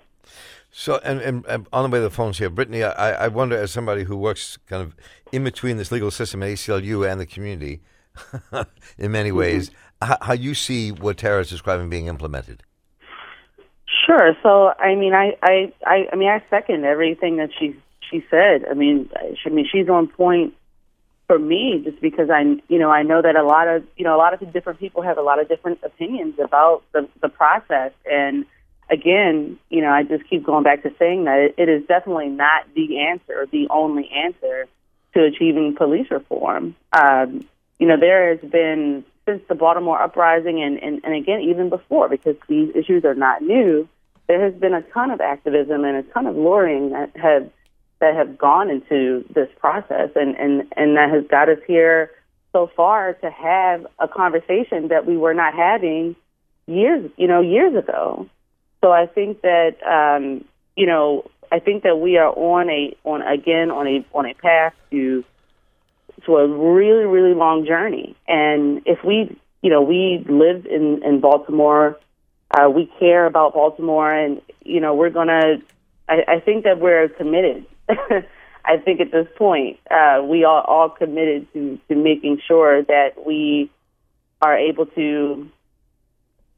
So, 0.72 0.99
and, 1.03 1.19
and, 1.19 1.45
and, 1.47 1.67
on 1.74 1.84
the 1.84 1.93
way 1.93 1.99
to 1.99 2.03
the 2.03 2.09
phones 2.09 2.38
here, 2.38 2.49
Brittany, 2.49 2.84
I, 2.84 3.26
I 3.26 3.28
wonder, 3.28 3.57
as 3.57 3.72
somebody 3.72 4.03
who 4.03 4.15
works 4.15 4.57
kind 4.67 4.82
of 4.82 4.95
in 5.32 5.43
between 5.43 5.76
this 5.76 5.91
legal 5.91 6.11
system 6.11 6.41
at 6.43 6.49
ACLU 6.49 7.09
and 7.09 7.19
the 7.19 7.26
community, 7.26 7.82
in 8.97 9.11
many 9.11 9.32
ways, 9.32 9.69
mm-hmm. 9.69 10.07
how, 10.07 10.17
how, 10.22 10.34
you 10.34 10.53
see 10.53 10.91
what 10.91 11.17
Tara 11.17 11.41
is 11.41 11.49
describing 11.49 11.89
being 11.89 12.07
implemented. 12.07 12.63
Sure. 14.05 14.36
So, 14.41 14.69
I 14.80 14.95
mean, 14.95 15.13
I, 15.13 15.38
I, 15.43 15.74
I, 15.86 16.07
I 16.13 16.15
mean, 16.15 16.30
I 16.30 16.41
second 16.49 16.86
everything 16.86 17.38
that 17.38 17.49
she 17.59 17.76
she 18.09 18.26
said. 18.30 18.65
I 18.69 18.74
mean, 18.74 19.09
I 19.15 19.49
mean, 19.49 19.67
she's 19.72 19.88
on 19.89 20.07
point 20.07 20.53
for 21.28 21.39
me, 21.39 21.82
just 21.84 22.01
because 22.01 22.30
I, 22.30 22.41
you 22.67 22.78
know, 22.78 22.89
I 22.89 23.03
know 23.03 23.22
that 23.22 23.36
a 23.36 23.43
lot 23.43 23.67
of, 23.67 23.84
you 23.95 24.03
know, 24.03 24.15
a 24.15 24.19
lot 24.19 24.34
of 24.34 24.51
different 24.51 24.80
people 24.80 25.01
have 25.01 25.17
a 25.17 25.22
lot 25.22 25.39
of 25.39 25.47
different 25.47 25.80
opinions 25.84 26.36
about 26.43 26.84
the 26.93 27.07
the 27.22 27.30
process 27.30 27.91
and 28.05 28.45
again, 28.91 29.57
you 29.69 29.81
know, 29.81 29.89
I 29.89 30.03
just 30.03 30.29
keep 30.29 30.43
going 30.43 30.63
back 30.63 30.83
to 30.83 30.93
saying 30.99 31.23
that 31.23 31.53
it, 31.57 31.69
is 31.69 31.85
definitely 31.87 32.27
not 32.27 32.65
the 32.75 32.99
answer, 32.99 33.47
the 33.51 33.67
only 33.69 34.09
answer 34.09 34.67
to 35.13 35.23
achieving 35.23 35.75
police 35.75 36.11
reform. 36.11 36.75
Um, 36.91 37.47
you 37.79 37.87
know, 37.87 37.97
there 37.99 38.35
has 38.35 38.51
been 38.51 39.05
since 39.25 39.41
the 39.47 39.55
Baltimore 39.55 40.01
uprising, 40.01 40.61
and, 40.61 40.77
and, 40.83 41.01
and 41.03 41.15
again, 41.15 41.41
even 41.41 41.69
before, 41.69 42.09
because 42.09 42.35
these 42.47 42.75
issues 42.75 43.05
are 43.05 43.15
not 43.15 43.41
new, 43.41 43.87
there 44.27 44.43
has 44.43 44.53
been 44.53 44.73
a 44.73 44.81
ton 44.81 45.11
of 45.11 45.21
activism 45.21 45.83
and 45.85 45.97
a 45.97 46.03
ton 46.03 46.27
of 46.27 46.35
lobbying 46.35 46.91
that 46.91 47.15
have 47.15 47.49
that 47.99 48.15
have 48.15 48.35
gone 48.35 48.69
into 48.71 49.23
this 49.31 49.47
process, 49.59 50.09
and, 50.15 50.35
and, 50.35 50.73
and 50.75 50.97
that 50.97 51.11
has 51.11 51.23
got 51.27 51.49
us 51.49 51.59
here 51.67 52.09
so 52.51 52.69
far 52.75 53.13
to 53.13 53.29
have 53.29 53.85
a 53.99 54.07
conversation 54.07 54.87
that 54.87 55.05
we 55.05 55.15
were 55.15 55.35
not 55.35 55.53
having 55.53 56.15
years, 56.65 57.11
you 57.15 57.27
know, 57.27 57.41
years 57.41 57.75
ago. 57.75 58.27
So 58.82 58.91
I 58.91 59.05
think 59.05 59.41
that 59.41 59.75
um, 59.86 60.43
you 60.75 60.88
know 60.88 61.29
I 61.51 61.59
think 61.59 61.84
that 61.84 61.97
we 61.97 62.17
are 62.17 62.29
on 62.29 62.69
a 62.69 62.95
on 63.03 63.21
again 63.21 63.71
on 63.71 63.88
a 63.88 64.05
on 64.13 64.25
a 64.25 64.34
path 64.34 64.73
to 64.91 65.23
to 66.25 66.38
a 66.38 66.47
really 66.47 67.05
really 67.05 67.34
long 67.34 67.65
journey. 67.65 68.15
And 68.27 68.82
if 68.86 69.03
we 69.03 69.38
you 69.61 69.69
know 69.69 69.82
we 69.82 70.25
live 70.27 70.65
in 70.65 71.03
in 71.03 71.19
Baltimore, 71.19 71.99
uh, 72.51 72.69
we 72.69 72.91
care 72.99 73.25
about 73.25 73.53
Baltimore, 73.53 74.11
and 74.11 74.41
you 74.63 74.79
know 74.79 74.95
we're 74.95 75.09
gonna. 75.09 75.61
I, 76.07 76.23
I 76.27 76.39
think 76.39 76.63
that 76.63 76.79
we're 76.79 77.09
committed. 77.09 77.65
I 78.63 78.77
think 78.77 79.01
at 79.01 79.11
this 79.11 79.27
point 79.38 79.79
uh, 79.89 80.21
we 80.23 80.43
are 80.43 80.61
all 80.63 80.89
committed 80.89 81.51
to 81.53 81.79
to 81.89 81.95
making 81.95 82.41
sure 82.47 82.84
that 82.84 83.25
we 83.25 83.69
are 84.41 84.57
able 84.57 84.86
to 84.88 85.49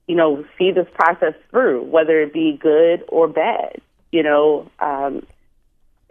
you 0.07 0.15
know, 0.15 0.45
see 0.57 0.71
this 0.71 0.87
process 0.93 1.33
through, 1.49 1.83
whether 1.83 2.21
it 2.21 2.33
be 2.33 2.57
good 2.59 3.03
or 3.07 3.27
bad, 3.27 3.81
you 4.11 4.23
know. 4.23 4.69
Um, 4.79 5.25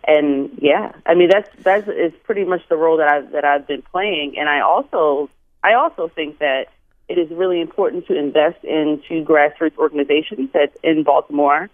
and 0.04 0.58
yeah, 0.60 0.92
I 1.06 1.14
mean 1.14 1.28
that's 1.28 1.48
that's 1.62 1.86
is 1.88 2.12
pretty 2.24 2.44
much 2.44 2.68
the 2.68 2.76
role 2.76 2.96
that 2.98 3.08
I 3.08 3.20
that 3.32 3.44
I've 3.44 3.66
been 3.66 3.82
playing. 3.82 4.38
And 4.38 4.48
I 4.48 4.60
also 4.60 5.30
I 5.62 5.74
also 5.74 6.08
think 6.08 6.38
that 6.38 6.68
it 7.08 7.18
is 7.18 7.30
really 7.30 7.60
important 7.60 8.06
to 8.06 8.18
invest 8.18 8.64
into 8.64 9.24
grassroots 9.24 9.76
organizations 9.76 10.50
that's 10.52 10.76
in 10.82 11.02
Baltimore 11.02 11.68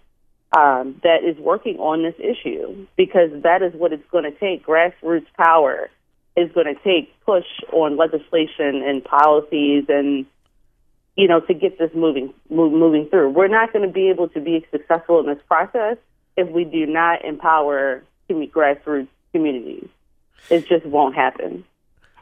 um, 0.55 0.99
that 1.03 1.23
is 1.23 1.37
working 1.37 1.77
on 1.77 2.03
this 2.03 2.15
issue 2.19 2.87
because 2.97 3.29
that 3.43 3.61
is 3.61 3.73
what 3.73 3.93
it's 3.93 4.07
going 4.11 4.25
to 4.25 4.31
take. 4.31 4.65
Grassroots 4.65 5.27
power 5.37 5.89
is 6.35 6.51
going 6.51 6.73
to 6.73 6.81
take 6.83 7.13
push 7.25 7.45
on 7.71 7.97
legislation 7.97 8.83
and 8.83 9.03
policies 9.03 9.85
and 9.89 10.25
you 11.15 11.27
know, 11.27 11.39
to 11.41 11.53
get 11.53 11.77
this 11.77 11.91
moving 11.93 12.33
move, 12.49 12.71
moving 12.71 13.07
through. 13.09 13.29
We're 13.29 13.47
not 13.47 13.73
going 13.73 13.85
to 13.85 13.91
be 13.91 14.09
able 14.09 14.29
to 14.29 14.39
be 14.39 14.65
successful 14.71 15.19
in 15.19 15.25
this 15.25 15.43
process 15.47 15.97
if 16.37 16.49
we 16.49 16.63
do 16.63 16.85
not 16.85 17.25
empower 17.25 18.03
grassroots 18.29 19.07
communities. 19.31 19.87
It 20.49 20.67
just 20.67 20.85
won't 20.85 21.15
happen. 21.15 21.65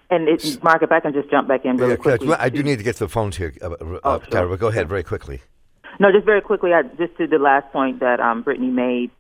And 0.09 0.27
it, 0.29 0.63
Marc, 0.63 0.81
if 0.83 0.91
I 0.91 0.99
can 0.99 1.13
just 1.13 1.29
jump 1.29 1.47
back 1.47 1.65
in 1.65 1.77
really 1.77 1.91
yeah, 1.91 1.97
quickly. 1.97 2.33
I 2.33 2.49
do 2.49 2.63
need 2.63 2.77
to 2.77 2.83
get 2.83 2.95
to 2.95 3.05
the 3.05 3.09
phones 3.09 3.35
here, 3.35 3.53
uh, 3.61 3.71
uh, 3.71 3.99
oh, 4.03 4.19
Tara, 4.19 4.47
but 4.47 4.59
go 4.59 4.67
ahead 4.67 4.87
very 4.87 5.03
quickly. 5.03 5.41
No, 5.99 6.11
just 6.11 6.25
very 6.25 6.41
quickly, 6.41 6.73
I, 6.73 6.83
just 6.83 7.17
to 7.17 7.27
the 7.27 7.39
last 7.39 7.71
point 7.71 7.99
that 7.99 8.19
um, 8.19 8.43
Brittany 8.43 8.69
made. 8.69 9.11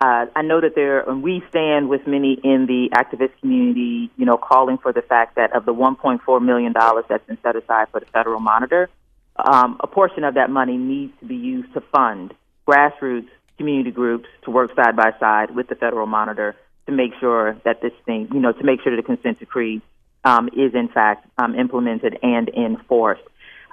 Uh, 0.00 0.26
I 0.36 0.42
know 0.42 0.60
that 0.60 0.74
there, 0.74 1.08
and 1.08 1.22
we 1.22 1.42
stand 1.48 1.88
with 1.88 2.06
many 2.06 2.34
in 2.42 2.66
the 2.66 2.90
activist 2.94 3.30
community, 3.40 4.10
you 4.16 4.26
know, 4.26 4.36
calling 4.36 4.76
for 4.76 4.92
the 4.92 5.00
fact 5.00 5.36
that 5.36 5.54
of 5.56 5.64
the 5.64 5.72
$1.4 5.72 6.44
million 6.44 6.74
that's 7.08 7.26
been 7.26 7.38
set 7.42 7.56
aside 7.56 7.88
for 7.90 8.00
the 8.00 8.06
federal 8.06 8.40
monitor, 8.40 8.90
um, 9.36 9.78
a 9.80 9.86
portion 9.86 10.24
of 10.24 10.34
that 10.34 10.50
money 10.50 10.76
needs 10.76 11.12
to 11.20 11.26
be 11.26 11.34
used 11.34 11.72
to 11.74 11.80
fund 11.92 12.34
grassroots 12.66 13.28
community 13.56 13.90
groups 13.90 14.26
to 14.44 14.50
work 14.50 14.74
side 14.74 14.96
by 14.96 15.10
side 15.20 15.54
with 15.54 15.68
the 15.68 15.74
federal 15.74 16.06
monitor 16.06 16.56
to 16.86 16.92
make 16.92 17.12
sure 17.20 17.56
that 17.64 17.80
this 17.80 17.92
thing, 18.04 18.28
you 18.32 18.40
know, 18.40 18.52
to 18.52 18.64
make 18.64 18.80
sure 18.82 18.94
that 18.94 19.00
the 19.00 19.06
consent 19.06 19.38
decree 19.38 19.80
um, 20.24 20.48
is 20.48 20.74
in 20.74 20.88
fact 20.88 21.26
um, 21.38 21.54
implemented 21.54 22.18
and 22.22 22.48
enforced. 22.48 23.22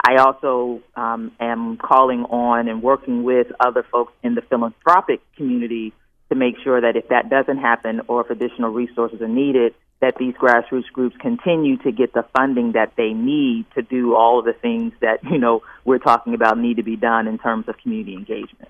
I 0.03 0.17
also 0.17 0.81
um, 0.95 1.31
am 1.39 1.77
calling 1.77 2.23
on 2.25 2.67
and 2.67 2.81
working 2.81 3.23
with 3.23 3.47
other 3.59 3.85
folks 3.91 4.13
in 4.23 4.35
the 4.35 4.41
philanthropic 4.41 5.21
community 5.35 5.93
to 6.29 6.35
make 6.35 6.55
sure 6.63 6.81
that 6.81 6.95
if 6.95 7.09
that 7.09 7.29
doesn't 7.29 7.57
happen 7.57 8.01
or 8.07 8.21
if 8.21 8.29
additional 8.29 8.71
resources 8.71 9.21
are 9.21 9.27
needed, 9.27 9.75
that 10.01 10.15
these 10.17 10.33
grassroots 10.33 10.91
groups 10.91 11.15
continue 11.19 11.77
to 11.77 11.91
get 11.91 12.13
the 12.13 12.25
funding 12.35 12.73
that 12.73 12.93
they 12.97 13.13
need 13.13 13.65
to 13.75 13.81
do 13.81 14.15
all 14.15 14.39
of 14.39 14.45
the 14.45 14.53
things 14.53 14.93
that 14.99 15.23
you 15.23 15.37
know 15.37 15.61
we're 15.85 15.99
talking 15.99 16.33
about 16.33 16.57
need 16.57 16.77
to 16.77 16.83
be 16.83 16.95
done 16.95 17.27
in 17.27 17.37
terms 17.37 17.67
of 17.67 17.77
community 17.77 18.13
engagement. 18.13 18.69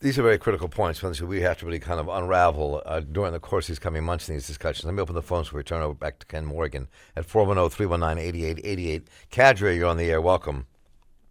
These 0.00 0.16
are 0.16 0.22
very 0.22 0.38
critical 0.38 0.68
points, 0.68 1.02
ones 1.02 1.18
that 1.18 1.26
we 1.26 1.40
have 1.40 1.58
to 1.58 1.66
really 1.66 1.80
kind 1.80 1.98
of 1.98 2.06
unravel 2.08 2.82
uh, 2.86 3.00
during 3.00 3.32
the 3.32 3.40
course 3.40 3.64
of 3.64 3.68
these 3.70 3.78
coming 3.80 4.04
months 4.04 4.28
in 4.28 4.36
these 4.36 4.46
discussions. 4.46 4.84
Let 4.84 4.94
me 4.94 5.02
open 5.02 5.16
the 5.16 5.22
phones 5.22 5.48
before 5.48 5.58
we 5.58 5.64
turn 5.64 5.82
over 5.82 5.94
back 5.94 6.20
to 6.20 6.26
Ken 6.26 6.46
Morgan 6.46 6.86
at 7.16 7.26
410-319-8888. 7.26 9.02
Cadre, 9.30 9.76
you're 9.76 9.88
on 9.88 9.96
the 9.96 10.08
air. 10.08 10.20
Welcome. 10.20 10.66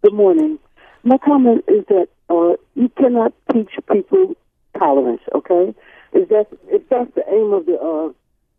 Good 0.02 0.12
morning. 0.12 0.58
My 1.02 1.16
comment 1.16 1.64
is 1.66 1.86
that 1.88 2.08
uh, 2.28 2.56
you 2.74 2.90
cannot 2.90 3.32
teach 3.54 3.70
people 3.90 4.34
tolerance, 4.78 5.22
okay? 5.34 5.74
Is 6.12 6.28
that 6.28 6.48
if 6.66 6.86
that's 6.90 7.14
the 7.14 7.24
aim 7.26 7.54
of 7.54 7.64
the 7.64 7.78
uh, 7.80 8.12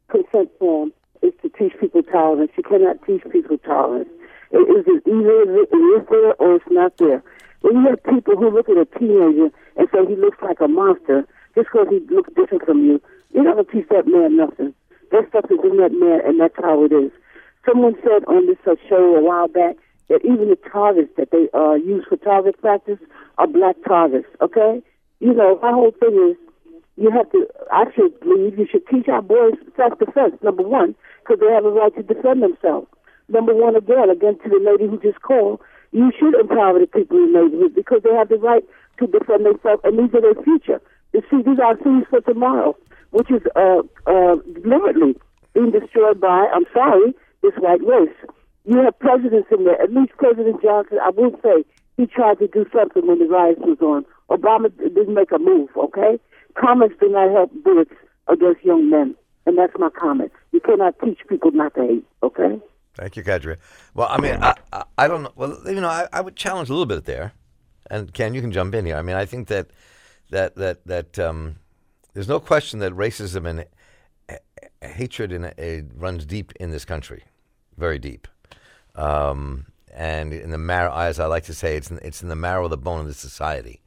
consent 0.10 0.50
form 0.60 0.92
is 1.22 1.34
to 1.42 1.50
teach 1.50 1.74
people 1.80 2.04
tolerance. 2.04 2.52
You 2.58 2.64
cannot 2.64 3.06
teach 3.06 3.24
people 3.32 3.58
tolerance. 3.60 4.10
It 4.52 4.66
is 4.66 4.86
either 5.06 5.62
it 5.62 5.76
is 5.76 6.08
there 6.10 6.34
or 6.36 6.56
it's 6.56 6.66
not 6.70 6.98
there. 6.98 7.24
When 7.62 7.84
you 7.84 7.90
have 7.90 8.04
people 8.04 8.36
who 8.38 8.50
look 8.50 8.70
at 8.70 8.78
a 8.78 8.86
teenager 8.98 9.52
and 9.76 9.88
say 9.92 10.06
he 10.08 10.16
looks 10.16 10.38
like 10.42 10.60
a 10.60 10.68
monster 10.68 11.28
just 11.56 11.68
because 11.72 11.88
he 11.90 12.00
looks 12.14 12.32
different 12.34 12.66
from 12.66 12.86
you, 12.86 13.02
you're 13.34 13.44
not 13.44 13.56
going 13.56 13.66
to 13.66 13.72
teach 13.72 13.90
that 13.90 14.08
man 14.08 14.38
nothing. 14.38 14.74
That 15.12 15.28
stuff 15.30 15.46
is 15.52 15.60
in 15.64 15.78
that 15.78 15.92
man, 15.92 16.22
and 16.26 16.40
that's 16.40 16.56
how 16.58 16.84
it 16.86 16.92
is. 16.92 17.12
Someone 17.66 17.96
said 18.02 18.24
on 18.26 18.48
this 18.48 18.58
uh, 18.66 18.76
show 18.88 19.16
a 19.16 19.22
while 19.22 19.48
back 19.48 19.76
that 20.08 20.24
even 20.24 20.50
the 20.50 20.58
targets 20.72 21.12
that 21.18 21.32
they 21.32 21.50
uh, 21.54 21.74
use 21.74 22.06
for 22.08 22.18
target 22.18 22.60
practice 22.62 23.00
are 23.38 23.48
black 23.48 23.76
targets. 23.88 24.28
Okay, 24.42 24.82
you 25.20 25.34
know 25.34 25.60
my 25.62 25.72
whole 25.72 25.92
thing 26.00 26.32
is 26.32 26.38
you 27.00 27.10
have 27.12 27.32
to, 27.32 27.48
I 27.72 27.86
should 27.96 28.20
believe 28.20 28.60
you 28.60 28.68
should 28.70 28.86
teach 28.88 29.08
our 29.08 29.22
boys 29.22 29.54
self-defense, 29.78 30.36
number 30.44 30.64
one, 30.64 30.96
because 31.24 31.40
they 31.40 31.52
have 31.52 31.66
a 31.66 31.72
right 31.72 31.96
to 31.96 32.04
defend 32.04 32.44
themselves. 32.44 32.88
Number 33.30 33.54
one, 33.54 33.76
again, 33.76 34.10
again 34.10 34.38
to 34.44 34.50
the 34.50 34.60
lady 34.60 34.90
who 34.90 35.00
just 35.00 35.22
called, 35.22 35.62
you 35.92 36.12
should 36.20 36.36
empower 36.36 36.80
the 36.80 36.88
people 36.88 37.18
in 37.18 37.34
the 37.34 37.72
because 37.74 38.02
they 38.04 38.14
have 38.14 38.30
the 38.30 38.38
right 38.38 38.64
to 39.00 39.08
defend 39.08 39.46
themselves, 39.46 39.82
and 39.84 39.98
these 39.98 40.14
are 40.14 40.22
their 40.22 40.44
future. 40.44 40.82
You 41.14 41.22
see, 41.30 41.42
these 41.42 41.60
are 41.64 41.78
things 41.78 42.06
for 42.10 42.22
tomorrow, 42.22 42.76
which 43.12 43.32
is 43.32 43.42
uh, 43.56 43.82
uh, 44.06 44.36
deliberately 44.62 45.16
being 45.54 45.72
destroyed 45.72 46.20
by, 46.20 46.52
I'm 46.54 46.66
sorry, 46.74 47.16
this 47.42 47.54
white 47.58 47.82
race. 47.86 48.14
You 48.66 48.78
have 48.84 49.00
presidents 49.00 49.48
in 49.52 49.64
there, 49.64 49.82
at 49.82 49.94
least 49.94 50.12
President 50.18 50.62
Johnson, 50.62 51.00
I 51.02 51.10
will 51.10 51.32
say, 51.42 51.64
he 51.98 52.06
tried 52.06 52.40
to 52.40 52.48
do 52.48 52.66
something 52.74 53.08
when 53.08 53.20
the 53.20 53.26
riots 53.26 53.62
was 53.62 53.80
on. 53.82 54.06
Obama 54.30 54.70
didn't 54.78 55.14
make 55.14 55.32
a 55.32 55.40
move, 55.40 55.70
okay? 55.76 56.20
Comments 56.60 56.94
do 57.00 57.10
not 57.10 57.32
help 57.32 57.52
bullets 57.64 57.94
against 58.28 58.64
young 58.64 58.90
men. 58.90 59.16
And 59.46 59.58
that's 59.58 59.74
my 59.78 59.90
comment. 59.90 60.32
You 60.52 60.60
cannot 60.60 60.96
teach 61.04 61.20
people 61.28 61.52
not 61.52 61.74
to 61.76 61.82
hate, 61.82 62.06
okay? 62.22 62.60
Thank 62.96 63.16
you, 63.16 63.24
Kadria. 63.24 63.58
Well, 63.94 64.08
I 64.10 64.20
mean, 64.20 64.36
I, 64.42 64.54
I, 64.74 64.84
I, 64.98 65.08
don't 65.08 65.24
know. 65.24 65.32
Well, 65.36 65.58
you 65.66 65.82
know, 65.82 65.88
I, 65.88 66.08
I 66.12 66.22
would 66.22 66.36
challenge 66.36 66.70
a 66.70 66.74
little 66.74 66.86
bit 66.86 67.06
there. 67.06 67.34
And 67.90 68.14
Ken, 68.14 68.34
you 68.34 68.42
can 68.42 68.52
jump 68.52 68.76
in 68.76 68.86
here. 68.86 68.98
I 68.98 69.02
mean, 69.02 69.16
I 69.16 69.26
think 69.26 69.48
that 69.48 69.68
that 70.30 70.56
that 70.56 70.86
that 70.86 71.18
um, 71.18 71.56
there's 72.14 72.28
no 72.28 72.40
question 72.40 72.80
that 72.80 72.94
racism 72.94 73.48
and 73.50 73.66
hatred 74.82 75.32
in, 75.32 75.46
uh, 75.46 75.82
runs 75.96 76.26
deep 76.26 76.52
in 76.60 76.72
this 76.72 76.86
country, 76.86 77.24
very 77.78 78.00
deep. 78.00 78.28
Um, 78.96 79.66
and 79.94 80.34
in 80.34 80.52
the 80.52 80.58
marrow, 80.58 80.94
as 80.94 81.20
I 81.20 81.26
like 81.26 81.44
to 81.46 81.54
say, 81.54 81.76
it's 81.76 81.90
in, 81.90 82.00
it's 82.04 82.22
in 82.22 82.30
the 82.30 82.36
marrow 82.36 82.66
of 82.66 82.70
the 82.70 82.78
bone 82.78 83.02
of 83.02 83.08
the 83.08 83.14
society. 83.14 83.82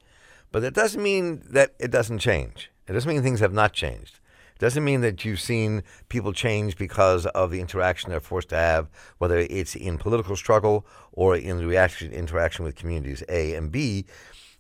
But 0.53 0.61
that 0.61 0.74
doesn't 0.74 1.03
mean 1.03 1.42
that 1.50 1.74
it 1.80 1.90
doesn't 1.90 2.18
change. 2.18 2.70
It 2.86 2.92
doesn't 2.92 3.09
mean 3.09 3.22
things 3.22 3.40
have 3.40 3.55
not 3.55 3.72
changed. 3.72 4.20
It 4.55 4.59
doesn't 4.59 4.84
mean 4.84 5.00
that 5.00 5.24
you've 5.24 5.40
seen 5.40 5.82
people 6.11 6.32
change 6.32 6.76
because 6.76 7.26
of 7.26 7.50
the 7.50 7.61
interaction 7.61 8.11
they're 8.11 8.20
forced 8.20 8.50
to 8.50 8.57
have, 8.57 8.88
whether 9.18 9.38
it's 9.38 9.74
in 9.74 9.98
political 9.98 10.36
struggle 10.36 10.86
or 11.12 11.36
in 11.36 11.57
the 11.57 11.66
reaction 11.66 12.12
interaction 12.12 12.64
with 12.64 12.76
communities. 12.76 13.24
A 13.28 13.55
and 13.55 13.72
B, 13.72 14.05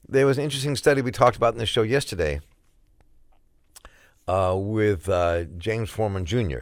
there 0.08 0.26
was 0.26 0.38
an 0.38 0.44
interesting 0.44 0.76
study 0.76 1.02
we 1.02 1.12
talked 1.12 1.36
about 1.36 1.52
in 1.52 1.58
the 1.58 1.66
show 1.66 1.82
yesterday 1.82 2.40
uh, 4.26 4.56
with 4.56 5.08
uh, 5.08 5.44
James 5.58 5.90
Forman 5.90 6.24
Jr. 6.24 6.60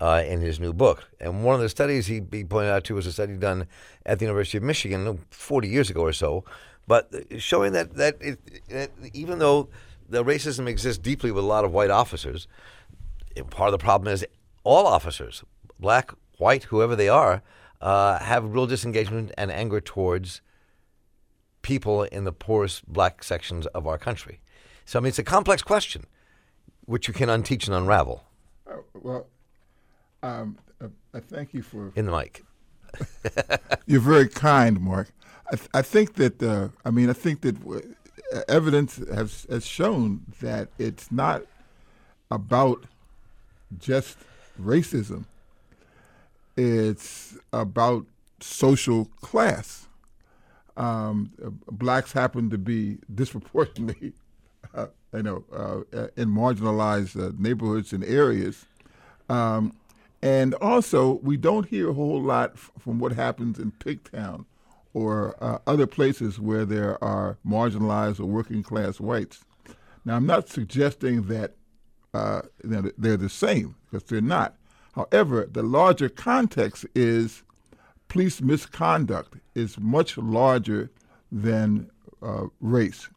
Uh, 0.00 0.24
in 0.26 0.40
his 0.40 0.58
new 0.58 0.72
book. 0.72 1.08
And 1.20 1.44
one 1.44 1.54
of 1.54 1.60
the 1.60 1.68
studies 1.68 2.08
he, 2.08 2.20
he 2.32 2.44
pointed 2.44 2.70
out 2.70 2.82
to 2.84 2.94
was 2.94 3.06
a 3.06 3.12
study 3.12 3.36
done 3.36 3.68
at 4.04 4.18
the 4.18 4.24
University 4.24 4.58
of 4.58 4.64
Michigan 4.64 5.20
40 5.30 5.68
years 5.68 5.88
ago 5.88 6.00
or 6.00 6.12
so, 6.12 6.44
but 6.92 7.10
showing 7.38 7.72
that, 7.72 7.94
that, 7.94 8.18
it, 8.20 8.38
that 8.68 8.90
even 9.14 9.38
though 9.38 9.70
the 10.10 10.22
racism 10.22 10.68
exists 10.68 11.00
deeply 11.00 11.30
with 11.32 11.42
a 11.42 11.46
lot 11.46 11.64
of 11.64 11.72
white 11.72 11.88
officers, 11.88 12.46
part 13.48 13.68
of 13.68 13.72
the 13.72 13.82
problem 13.82 14.12
is 14.12 14.26
all 14.62 14.86
officers, 14.86 15.42
black, 15.80 16.10
white, 16.36 16.64
whoever 16.64 16.94
they 16.94 17.08
are, 17.08 17.40
uh, 17.80 18.18
have 18.18 18.52
real 18.52 18.66
disengagement 18.66 19.32
and 19.38 19.50
anger 19.50 19.80
towards 19.80 20.42
people 21.62 22.02
in 22.02 22.24
the 22.24 22.32
poorest 22.32 22.86
black 22.86 23.24
sections 23.24 23.64
of 23.68 23.86
our 23.86 23.96
country. 23.96 24.42
So, 24.84 24.98
I 24.98 25.00
mean, 25.00 25.08
it's 25.08 25.18
a 25.18 25.24
complex 25.24 25.62
question, 25.62 26.04
which 26.84 27.08
you 27.08 27.14
can 27.14 27.30
unteach 27.30 27.68
and 27.68 27.74
unravel. 27.74 28.22
Uh, 28.70 28.80
well, 29.00 29.28
um, 30.22 30.58
uh, 30.78 30.88
I 31.14 31.20
thank 31.20 31.54
you 31.54 31.62
for 31.62 31.90
in 31.96 32.04
the 32.04 32.12
mic. 32.12 32.44
you're 33.86 34.02
very 34.02 34.28
kind, 34.28 34.78
Marc. 34.78 35.10
I, 35.52 35.56
th- 35.56 35.68
I 35.74 35.82
think 35.82 36.14
that 36.14 36.42
uh, 36.42 36.68
I 36.84 36.90
mean 36.90 37.10
I 37.10 37.12
think 37.12 37.42
that 37.42 37.60
w- 37.62 37.94
evidence 38.48 38.96
has 39.14 39.46
has 39.50 39.66
shown 39.66 40.22
that 40.40 40.68
it's 40.78 41.12
not 41.12 41.42
about 42.30 42.84
just 43.78 44.16
racism. 44.60 45.24
It's 46.56 47.36
about 47.52 48.06
social 48.40 49.06
class. 49.20 49.86
Um, 50.76 51.32
blacks 51.70 52.12
happen 52.12 52.48
to 52.48 52.56
be 52.58 52.98
disproportionately, 53.14 54.14
uh, 54.74 54.86
you 55.12 55.22
know, 55.22 55.44
uh, 55.52 56.08
in 56.16 56.30
marginalized 56.30 57.22
uh, 57.22 57.32
neighborhoods 57.38 57.92
and 57.92 58.02
areas. 58.04 58.64
Um, 59.28 59.74
and 60.22 60.54
also, 60.54 61.14
we 61.22 61.36
don't 61.36 61.66
hear 61.66 61.90
a 61.90 61.92
whole 61.92 62.22
lot 62.22 62.52
f- 62.54 62.70
from 62.78 62.98
what 62.98 63.12
happens 63.12 63.58
in 63.58 63.72
Pigtown 63.72 64.46
or 64.94 65.36
uh, 65.40 65.58
other 65.66 65.86
places 65.86 66.38
where 66.38 66.64
there 66.64 67.02
are 67.02 67.38
marginalized 67.46 68.20
or 68.20 68.26
working 68.26 68.62
class 68.62 69.00
whites. 69.00 69.44
Now, 70.04 70.16
I'm 70.16 70.26
not 70.26 70.48
suggesting 70.48 71.22
that 71.28 71.54
uh, 72.12 72.42
they're 72.62 73.16
the 73.16 73.28
same 73.28 73.76
because 73.90 74.04
they're 74.04 74.20
not. 74.20 74.56
However, 74.94 75.48
the 75.50 75.62
larger 75.62 76.08
context 76.08 76.84
is 76.94 77.42
police 78.08 78.42
misconduct 78.42 79.34
is 79.54 79.78
much 79.78 80.18
larger 80.18 80.90
than 81.30 81.90
uh, 82.22 82.46
race. 82.60 83.08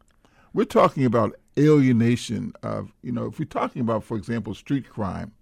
We're 0.54 0.64
talking 0.64 1.04
about 1.04 1.38
alienation 1.58 2.54
of, 2.62 2.92
you 3.02 3.12
know, 3.12 3.26
if 3.26 3.38
we're 3.38 3.44
talking 3.44 3.82
about, 3.82 4.04
for 4.04 4.16
example, 4.16 4.54
street 4.54 4.88
crime, 4.88 5.32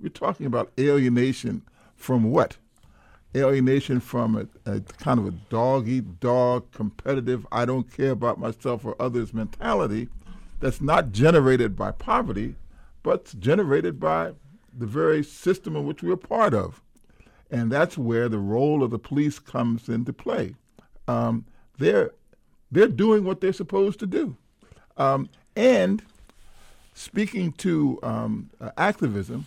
we're 0.00 0.08
talking 0.08 0.46
about 0.46 0.72
alienation 0.78 1.62
from 1.94 2.24
what? 2.24 2.56
Alienation 3.36 4.00
from 4.00 4.36
a, 4.36 4.70
a 4.70 4.80
kind 4.80 5.18
of 5.18 5.26
a 5.26 5.32
dog 5.32 5.88
eat 5.88 6.20
dog, 6.20 6.70
competitive, 6.72 7.46
I 7.50 7.64
don't 7.64 7.90
care 7.92 8.10
about 8.10 8.38
myself 8.38 8.84
or 8.84 8.94
others 9.00 9.34
mentality 9.34 10.08
that's 10.60 10.80
not 10.80 11.12
generated 11.12 11.76
by 11.76 11.90
poverty, 11.90 12.54
but 13.02 13.34
generated 13.38 13.98
by 13.98 14.32
the 14.76 14.86
very 14.86 15.22
system 15.22 15.76
in 15.76 15.86
which 15.86 16.02
we're 16.02 16.16
part 16.16 16.54
of. 16.54 16.80
And 17.50 17.70
that's 17.70 17.98
where 17.98 18.28
the 18.28 18.38
role 18.38 18.82
of 18.82 18.90
the 18.90 18.98
police 18.98 19.38
comes 19.38 19.88
into 19.88 20.12
play. 20.12 20.54
Um, 21.06 21.44
they're, 21.78 22.12
they're 22.70 22.88
doing 22.88 23.24
what 23.24 23.40
they're 23.40 23.52
supposed 23.52 24.00
to 24.00 24.06
do. 24.06 24.36
Um, 24.96 25.28
and 25.56 26.02
speaking 26.94 27.52
to 27.52 27.98
um, 28.02 28.50
uh, 28.60 28.70
activism, 28.76 29.46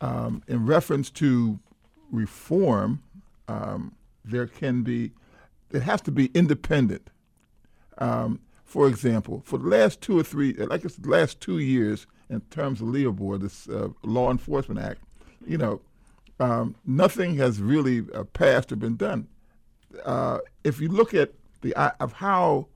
um, 0.00 0.42
in 0.48 0.66
reference 0.66 1.10
to 1.10 1.58
reform, 2.12 3.02
um, 3.48 3.96
there 4.24 4.46
can 4.46 4.82
be, 4.82 5.10
it 5.72 5.82
has 5.82 6.00
to 6.02 6.12
be 6.12 6.26
independent. 6.34 7.10
Um, 7.98 8.40
for 8.64 8.86
example, 8.86 9.42
for 9.44 9.58
the 9.58 9.68
last 9.68 10.00
two 10.00 10.18
or 10.18 10.22
three, 10.22 10.52
like 10.54 10.84
it's 10.84 10.96
the 10.96 11.10
last 11.10 11.40
two 11.40 11.58
years 11.58 12.06
in 12.30 12.40
terms 12.42 12.80
of 12.80 12.88
LEOBR, 12.88 13.40
this 13.40 13.68
uh, 13.68 13.88
Law 14.02 14.30
Enforcement 14.30 14.80
Act, 14.80 15.02
you 15.46 15.58
know, 15.58 15.80
um, 16.40 16.74
nothing 16.86 17.36
has 17.36 17.60
really 17.60 18.04
uh, 18.14 18.24
passed 18.24 18.72
or 18.72 18.76
been 18.76 18.96
done. 18.96 19.28
Uh, 20.04 20.38
if 20.64 20.80
you 20.80 20.88
look 20.88 21.12
at 21.12 21.32
the 21.60 21.74
uh, 21.74 21.90
of 22.00 22.14
how 22.14 22.66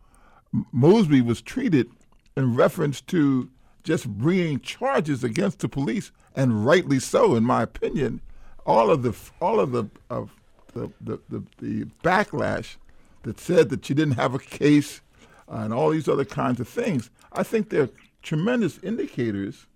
Mosby 0.73 1.21
was 1.21 1.41
treated 1.41 1.89
in 2.37 2.55
reference 2.55 3.01
to 3.03 3.51
just 3.83 4.09
bringing 4.09 4.61
charges 4.61 5.23
against 5.23 5.61
the 5.61 5.69
police, 5.69 6.11
and 6.35 6.67
rightly 6.67 6.99
so, 6.99 7.37
in 7.37 7.45
my 7.45 7.63
opinion. 7.63 8.21
All 8.67 8.91
of 8.91 9.03
the 9.03 9.17
all 9.41 9.61
of 9.61 9.73
the 9.73 9.89
of 10.11 10.31
the 10.75 10.91
the, 11.01 11.21
the, 11.29 11.43
the 11.59 11.85
backlash 12.03 12.77
that 13.23 13.41
said 13.41 13.71
that 13.71 13.89
you 13.89 13.95
didn't 13.95 14.15
have 14.15 14.35
a 14.35 14.39
case 14.39 15.01
uh, 15.49 15.57
and 15.59 15.73
all 15.73 15.91
these 15.91 16.09
other 16.09 16.25
kinds 16.25 16.61
of 16.61 16.69
things. 16.69 17.11
I 17.33 17.43
think 17.43 17.71
they're 17.71 17.91
tremendous 18.23 18.79
indicators 18.83 19.67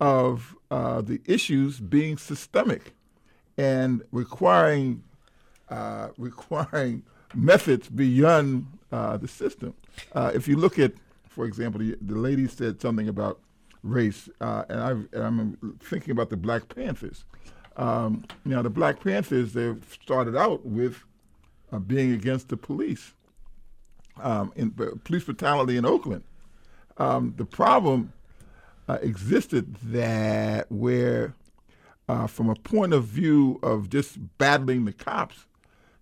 of 0.00 0.54
uh, 0.70 1.00
the 1.00 1.20
issues 1.26 1.80
being 1.80 2.18
systemic 2.18 2.92
and 3.56 4.02
requiring 4.12 5.02
uh, 5.68 6.08
requiring 6.18 7.02
methods 7.34 7.88
beyond 7.88 8.66
uh, 8.90 9.16
the 9.16 9.28
system. 9.28 9.74
Uh, 10.12 10.30
if 10.34 10.46
you 10.46 10.56
look 10.56 10.78
at, 10.78 10.92
for 11.28 11.46
example, 11.46 11.80
the, 11.80 12.14
lady 12.14 12.46
said 12.46 12.80
something 12.80 13.08
about 13.08 13.40
race, 13.82 14.28
uh, 14.40 14.64
and, 14.68 14.80
i 14.80 15.18
am 15.18 15.78
thinking 15.80 16.10
about 16.10 16.28
the 16.28 16.36
Black 16.36 16.74
Panthers. 16.74 17.24
Um, 17.76 18.24
now, 18.44 18.62
the 18.62 18.70
Black 18.70 19.02
Panthers, 19.02 19.52
they 19.52 19.74
started 19.90 20.36
out 20.36 20.64
with 20.66 20.96
uh, 21.72 21.78
being 21.78 22.12
against 22.12 22.48
the 22.48 22.56
police, 22.56 23.12
um, 24.20 24.52
in 24.56 24.70
police 25.04 25.24
brutality 25.24 25.76
in 25.76 25.84
Oakland. 25.84 26.22
Um, 26.98 27.34
the 27.36 27.44
problem 27.46 28.12
uh, 28.88 28.98
existed 29.00 29.74
that 29.84 30.70
where, 30.70 31.34
uh, 32.08 32.26
from 32.26 32.50
a 32.50 32.54
point 32.54 32.92
of 32.92 33.04
view 33.04 33.58
of 33.62 33.88
just 33.88 34.18
battling 34.38 34.84
the 34.84 34.92
cops, 34.92 35.46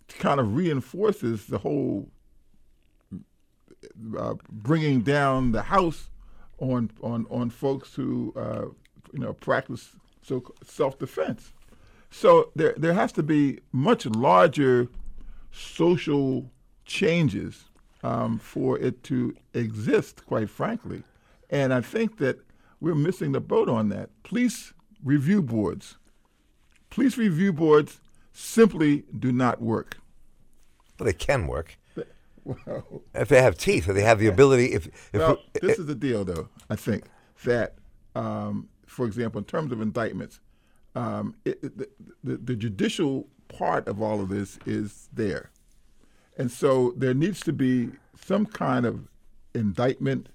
kind 0.09 0.41
of 0.41 0.57
reinforces 0.57 1.47
the 1.47 1.59
whole 1.59 2.09
uh, 4.18 4.35
bringing 4.51 5.01
down 5.03 5.53
the 5.53 5.62
house 5.62 6.11
on 6.59 6.91
on 7.03 7.27
on 7.31 7.51
folks 7.51 7.95
who 7.95 8.33
uh, 8.37 8.66
you 9.12 9.18
know 9.18 9.33
practice 9.33 9.91
so 10.23 10.43
self 10.64 10.99
defense. 10.99 11.53
So 12.11 12.51
there 12.57 12.75
there 12.77 12.95
has 12.95 13.13
to 13.13 13.23
be 13.23 13.61
much 13.73 14.07
larger 14.07 14.89
social 15.53 16.51
changes 16.85 17.65
um, 18.03 18.39
for 18.39 18.79
it 18.79 19.03
to 19.05 19.37
exist, 19.55 20.27
quite 20.27 20.51
frankly, 20.51 21.03
and 21.51 21.73
I 21.73 21.81
think 21.81 22.19
that 22.19 22.41
we're 22.81 22.95
missing 22.95 23.33
the 23.33 23.41
boat 23.41 23.69
on 23.69 23.89
that. 23.91 24.11
Police 24.23 24.73
review 25.05 25.43
boards, 25.43 25.99
police 26.89 27.17
review 27.17 27.53
boards 27.53 28.01
simply 28.33 29.05
do 29.19 29.33
not 29.33 29.61
work. 29.61 29.99
Well, 30.99 31.07
they 31.07 31.13
can 31.13 31.47
work. 31.47 31.79
Well, 32.45 33.03
if 33.15 33.29
they 33.29 33.43
have 33.43 33.57
teeth, 33.59 33.89
if 33.89 33.95
they 33.95 34.03
have 34.03 34.19
the 34.19 34.27
ability, 34.27 34.73
if, 34.73 34.87
if 34.87 35.21
well, 35.21 35.39
this 35.61 35.79
is 35.79 35.87
the 35.87 35.95
deal, 35.95 36.25
though. 36.25 36.49
I 36.71 36.77
think 36.77 37.05
that, 37.45 37.75
um, 38.15 38.69
for 38.87 39.05
example, 39.05 39.39
in 39.39 39.45
terms 39.45 39.73
of 39.73 39.81
indictments, 39.81 40.41
um, 40.95 41.34
it, 41.45 41.61
the, 41.62 41.88
the, 42.24 42.36
the 42.36 42.57
judicial 42.57 43.26
part 43.49 43.88
of 43.88 44.01
all 44.01 44.20
of 44.20 44.28
this 44.28 44.59
is 44.66 45.09
there, 45.12 45.51
and 46.36 46.51
so 46.51 46.93
there 46.97 47.14
needs 47.14 47.41
to 47.41 47.53
be 47.53 47.91
some 48.20 48.47
kind 48.47 48.86
of 48.86 49.09
indictment 49.55 50.28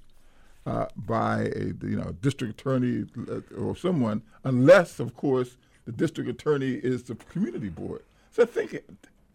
uh, 0.66 0.88
by 0.96 1.52
a 1.56 1.66
you 1.84 1.98
know 1.98 2.16
district 2.22 2.60
attorney 2.60 3.06
uh, 3.30 3.40
or 3.58 3.76
someone, 3.76 4.22
unless 4.44 5.00
of 5.00 5.16
course 5.16 5.58
the 5.86 5.92
district 5.92 6.30
attorney 6.30 6.74
is 6.74 7.04
the 7.04 7.16
community 7.16 7.70
board. 7.70 8.04
So 8.32 8.44
I 8.44 8.48
think 8.48 8.82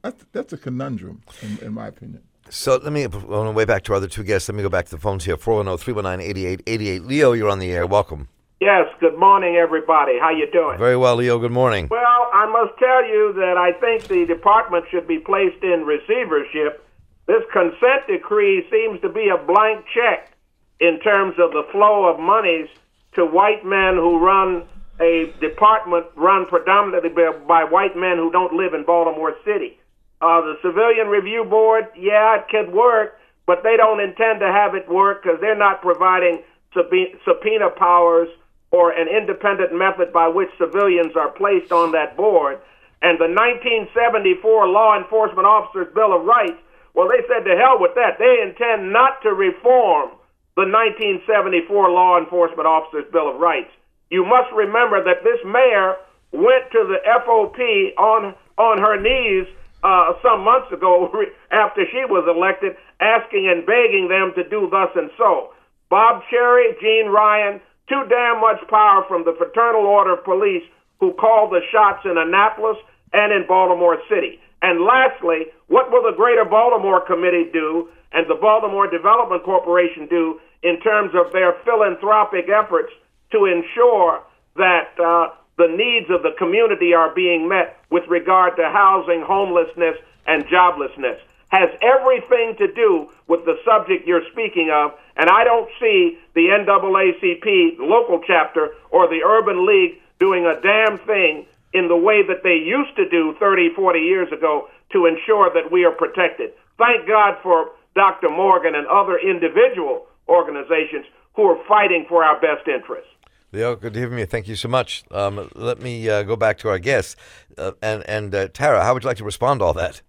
that's, 0.02 0.24
that's 0.32 0.52
a 0.52 0.58
conundrum, 0.58 1.22
in, 1.42 1.58
in 1.66 1.72
my 1.72 1.86
opinion. 1.86 2.22
So 2.48 2.76
let 2.82 2.92
me, 2.92 3.06
on 3.06 3.46
the 3.46 3.52
way 3.52 3.64
back 3.64 3.84
to 3.84 3.92
our 3.92 3.96
other 3.96 4.08
two 4.08 4.24
guests, 4.24 4.48
let 4.48 4.56
me 4.56 4.62
go 4.62 4.68
back 4.68 4.86
to 4.86 4.90
the 4.90 4.98
phones 4.98 5.24
here. 5.24 5.36
410-319-8888. 5.36 7.06
Leo, 7.06 7.32
you're 7.32 7.48
on 7.48 7.60
the 7.60 7.70
air. 7.70 7.86
Welcome. 7.86 8.28
Yes, 8.60 8.88
good 9.00 9.16
morning, 9.16 9.56
everybody. 9.56 10.18
How 10.20 10.36
you 10.36 10.44
doing? 10.52 10.76
Very 10.76 10.94
well, 10.94 11.16
Leo. 11.16 11.38
Good 11.38 11.50
morning. 11.50 11.88
Well, 11.90 12.28
I 12.30 12.44
must 12.44 12.78
tell 12.78 13.08
you 13.08 13.32
that 13.40 13.56
I 13.56 13.72
think 13.80 14.04
the 14.04 14.26
department 14.26 14.84
should 14.90 15.08
be 15.08 15.18
placed 15.18 15.64
in 15.64 15.88
receivership. 15.88 16.84
This 17.26 17.40
consent 17.54 18.04
decree 18.06 18.66
seems 18.70 19.00
to 19.00 19.08
be 19.08 19.32
a 19.32 19.38
blank 19.38 19.86
check 19.94 20.36
in 20.78 21.00
terms 21.00 21.36
of 21.40 21.52
the 21.52 21.64
flow 21.72 22.04
of 22.04 22.20
monies 22.20 22.68
to 23.14 23.24
white 23.24 23.64
men 23.64 23.94
who 23.96 24.20
run 24.20 24.68
a 25.00 25.32
department 25.40 26.04
run 26.14 26.44
predominantly 26.44 27.08
by 27.48 27.64
white 27.64 27.96
men 27.96 28.18
who 28.18 28.30
don't 28.30 28.52
live 28.52 28.74
in 28.74 28.84
Baltimore 28.84 29.36
City. 29.42 29.80
Uh, 30.20 30.42
the 30.42 30.58
Civilian 30.60 31.08
Review 31.08 31.46
Board, 31.48 31.86
yeah, 31.96 32.36
it 32.36 32.44
could 32.50 32.74
work, 32.74 33.16
but 33.46 33.62
they 33.62 33.78
don't 33.78 34.00
intend 34.00 34.40
to 34.40 34.52
have 34.52 34.74
it 34.74 34.86
work 34.86 35.22
because 35.22 35.40
they're 35.40 35.56
not 35.56 35.80
providing 35.80 36.42
subpoena 36.74 37.70
powers 37.70 38.28
or 38.70 38.92
an 38.92 39.08
independent 39.08 39.74
method 39.74 40.12
by 40.12 40.28
which 40.28 40.48
civilians 40.58 41.16
are 41.16 41.30
placed 41.30 41.72
on 41.72 41.92
that 41.92 42.16
board. 42.16 42.58
And 43.02 43.18
the 43.18 43.30
1974 43.32 44.68
Law 44.68 44.96
Enforcement 44.98 45.46
Officers 45.46 45.88
Bill 45.94 46.14
of 46.14 46.24
Rights, 46.24 46.60
well, 46.94 47.08
they 47.08 47.22
said 47.26 47.44
to 47.46 47.56
hell 47.56 47.80
with 47.80 47.94
that. 47.94 48.18
They 48.18 48.42
intend 48.42 48.92
not 48.92 49.22
to 49.22 49.32
reform 49.32 50.14
the 50.54 50.66
1974 50.68 51.90
Law 51.90 52.18
Enforcement 52.18 52.66
Officers 52.66 53.06
Bill 53.10 53.30
of 53.30 53.40
Rights. 53.40 53.70
You 54.10 54.24
must 54.26 54.52
remember 54.54 55.02
that 55.02 55.22
this 55.22 55.38
mayor 55.46 55.96
went 56.32 56.70
to 56.72 56.86
the 56.86 56.98
FOP 57.24 57.58
on 57.98 58.34
on 58.58 58.76
her 58.78 59.00
knees 59.00 59.48
uh, 59.82 60.12
some 60.22 60.44
months 60.44 60.70
ago 60.72 61.08
after 61.50 61.82
she 61.90 62.04
was 62.04 62.28
elected, 62.28 62.76
asking 63.00 63.48
and 63.48 63.64
begging 63.64 64.08
them 64.08 64.32
to 64.36 64.44
do 64.48 64.68
thus 64.70 64.90
and 64.94 65.10
so. 65.16 65.54
Bob 65.88 66.22
Cherry, 66.30 66.76
Gene 66.80 67.08
Ryan, 67.08 67.60
too 67.90 68.06
damn 68.08 68.40
much 68.40 68.62
power 68.70 69.04
from 69.08 69.24
the 69.24 69.34
Fraternal 69.36 69.82
Order 69.82 70.14
of 70.14 70.24
Police 70.24 70.62
who 71.00 71.12
called 71.14 71.50
the 71.50 71.60
shots 71.72 72.06
in 72.06 72.16
Annapolis 72.16 72.78
and 73.12 73.32
in 73.32 73.48
Baltimore 73.48 73.98
City. 74.08 74.38
And 74.62 74.84
lastly, 74.84 75.50
what 75.66 75.90
will 75.90 76.02
the 76.02 76.16
Greater 76.16 76.44
Baltimore 76.44 77.00
Committee 77.04 77.50
do 77.52 77.88
and 78.12 78.28
the 78.28 78.38
Baltimore 78.40 78.88
Development 78.88 79.42
Corporation 79.42 80.06
do 80.06 80.38
in 80.62 80.78
terms 80.80 81.12
of 81.14 81.32
their 81.32 81.56
philanthropic 81.64 82.46
efforts 82.48 82.92
to 83.32 83.46
ensure 83.46 84.22
that 84.56 84.92
uh, 85.00 85.34
the 85.56 85.68
needs 85.68 86.10
of 86.10 86.22
the 86.22 86.36
community 86.38 86.92
are 86.94 87.14
being 87.14 87.48
met 87.48 87.82
with 87.90 88.04
regard 88.08 88.56
to 88.56 88.64
housing, 88.64 89.24
homelessness, 89.26 89.96
and 90.26 90.44
joblessness? 90.46 91.18
Has 91.50 91.68
everything 91.82 92.54
to 92.58 92.72
do 92.72 93.10
with 93.26 93.44
the 93.44 93.58
subject 93.64 94.06
you're 94.06 94.26
speaking 94.32 94.70
of, 94.72 94.92
and 95.16 95.28
I 95.28 95.44
don't 95.44 95.68
see 95.80 96.18
the 96.34 96.46
NAACP 96.46 97.78
local 97.78 98.20
chapter 98.26 98.70
or 98.90 99.08
the 99.08 99.22
Urban 99.26 99.66
League 99.66 100.00
doing 100.18 100.46
a 100.46 100.60
damn 100.60 100.98
thing 100.98 101.46
in 101.72 101.88
the 101.88 101.96
way 101.96 102.22
that 102.26 102.42
they 102.42 102.54
used 102.54 102.94
to 102.96 103.08
do 103.08 103.34
30, 103.38 103.70
40 103.74 103.98
years 103.98 104.32
ago 104.32 104.68
to 104.92 105.06
ensure 105.06 105.50
that 105.54 105.70
we 105.70 105.84
are 105.84 105.92
protected. 105.92 106.50
Thank 106.78 107.06
God 107.06 107.36
for 107.42 107.70
Dr. 107.94 108.28
Morgan 108.28 108.74
and 108.74 108.86
other 108.86 109.18
individual 109.18 110.06
organizations 110.28 111.06
who 111.34 111.42
are 111.44 111.58
fighting 111.66 112.06
for 112.08 112.24
our 112.24 112.40
best 112.40 112.66
interests. 112.68 113.10
Leo, 113.52 113.74
good 113.74 113.92
to 113.94 113.98
hear 113.98 114.08
from 114.08 114.18
you. 114.18 114.26
Thank 114.26 114.46
you 114.46 114.54
so 114.54 114.68
much. 114.68 115.02
Um, 115.10 115.50
let 115.56 115.80
me 115.80 116.08
uh, 116.08 116.22
go 116.22 116.36
back 116.36 116.58
to 116.58 116.68
our 116.68 116.78
guests. 116.78 117.16
Uh, 117.58 117.72
and 117.82 118.08
and 118.08 118.34
uh, 118.34 118.48
Tara, 118.48 118.84
how 118.84 118.94
would 118.94 119.02
you 119.02 119.08
like 119.08 119.16
to 119.16 119.24
respond 119.24 119.60
to 119.60 119.64
all 119.64 119.74
that? 119.74 120.02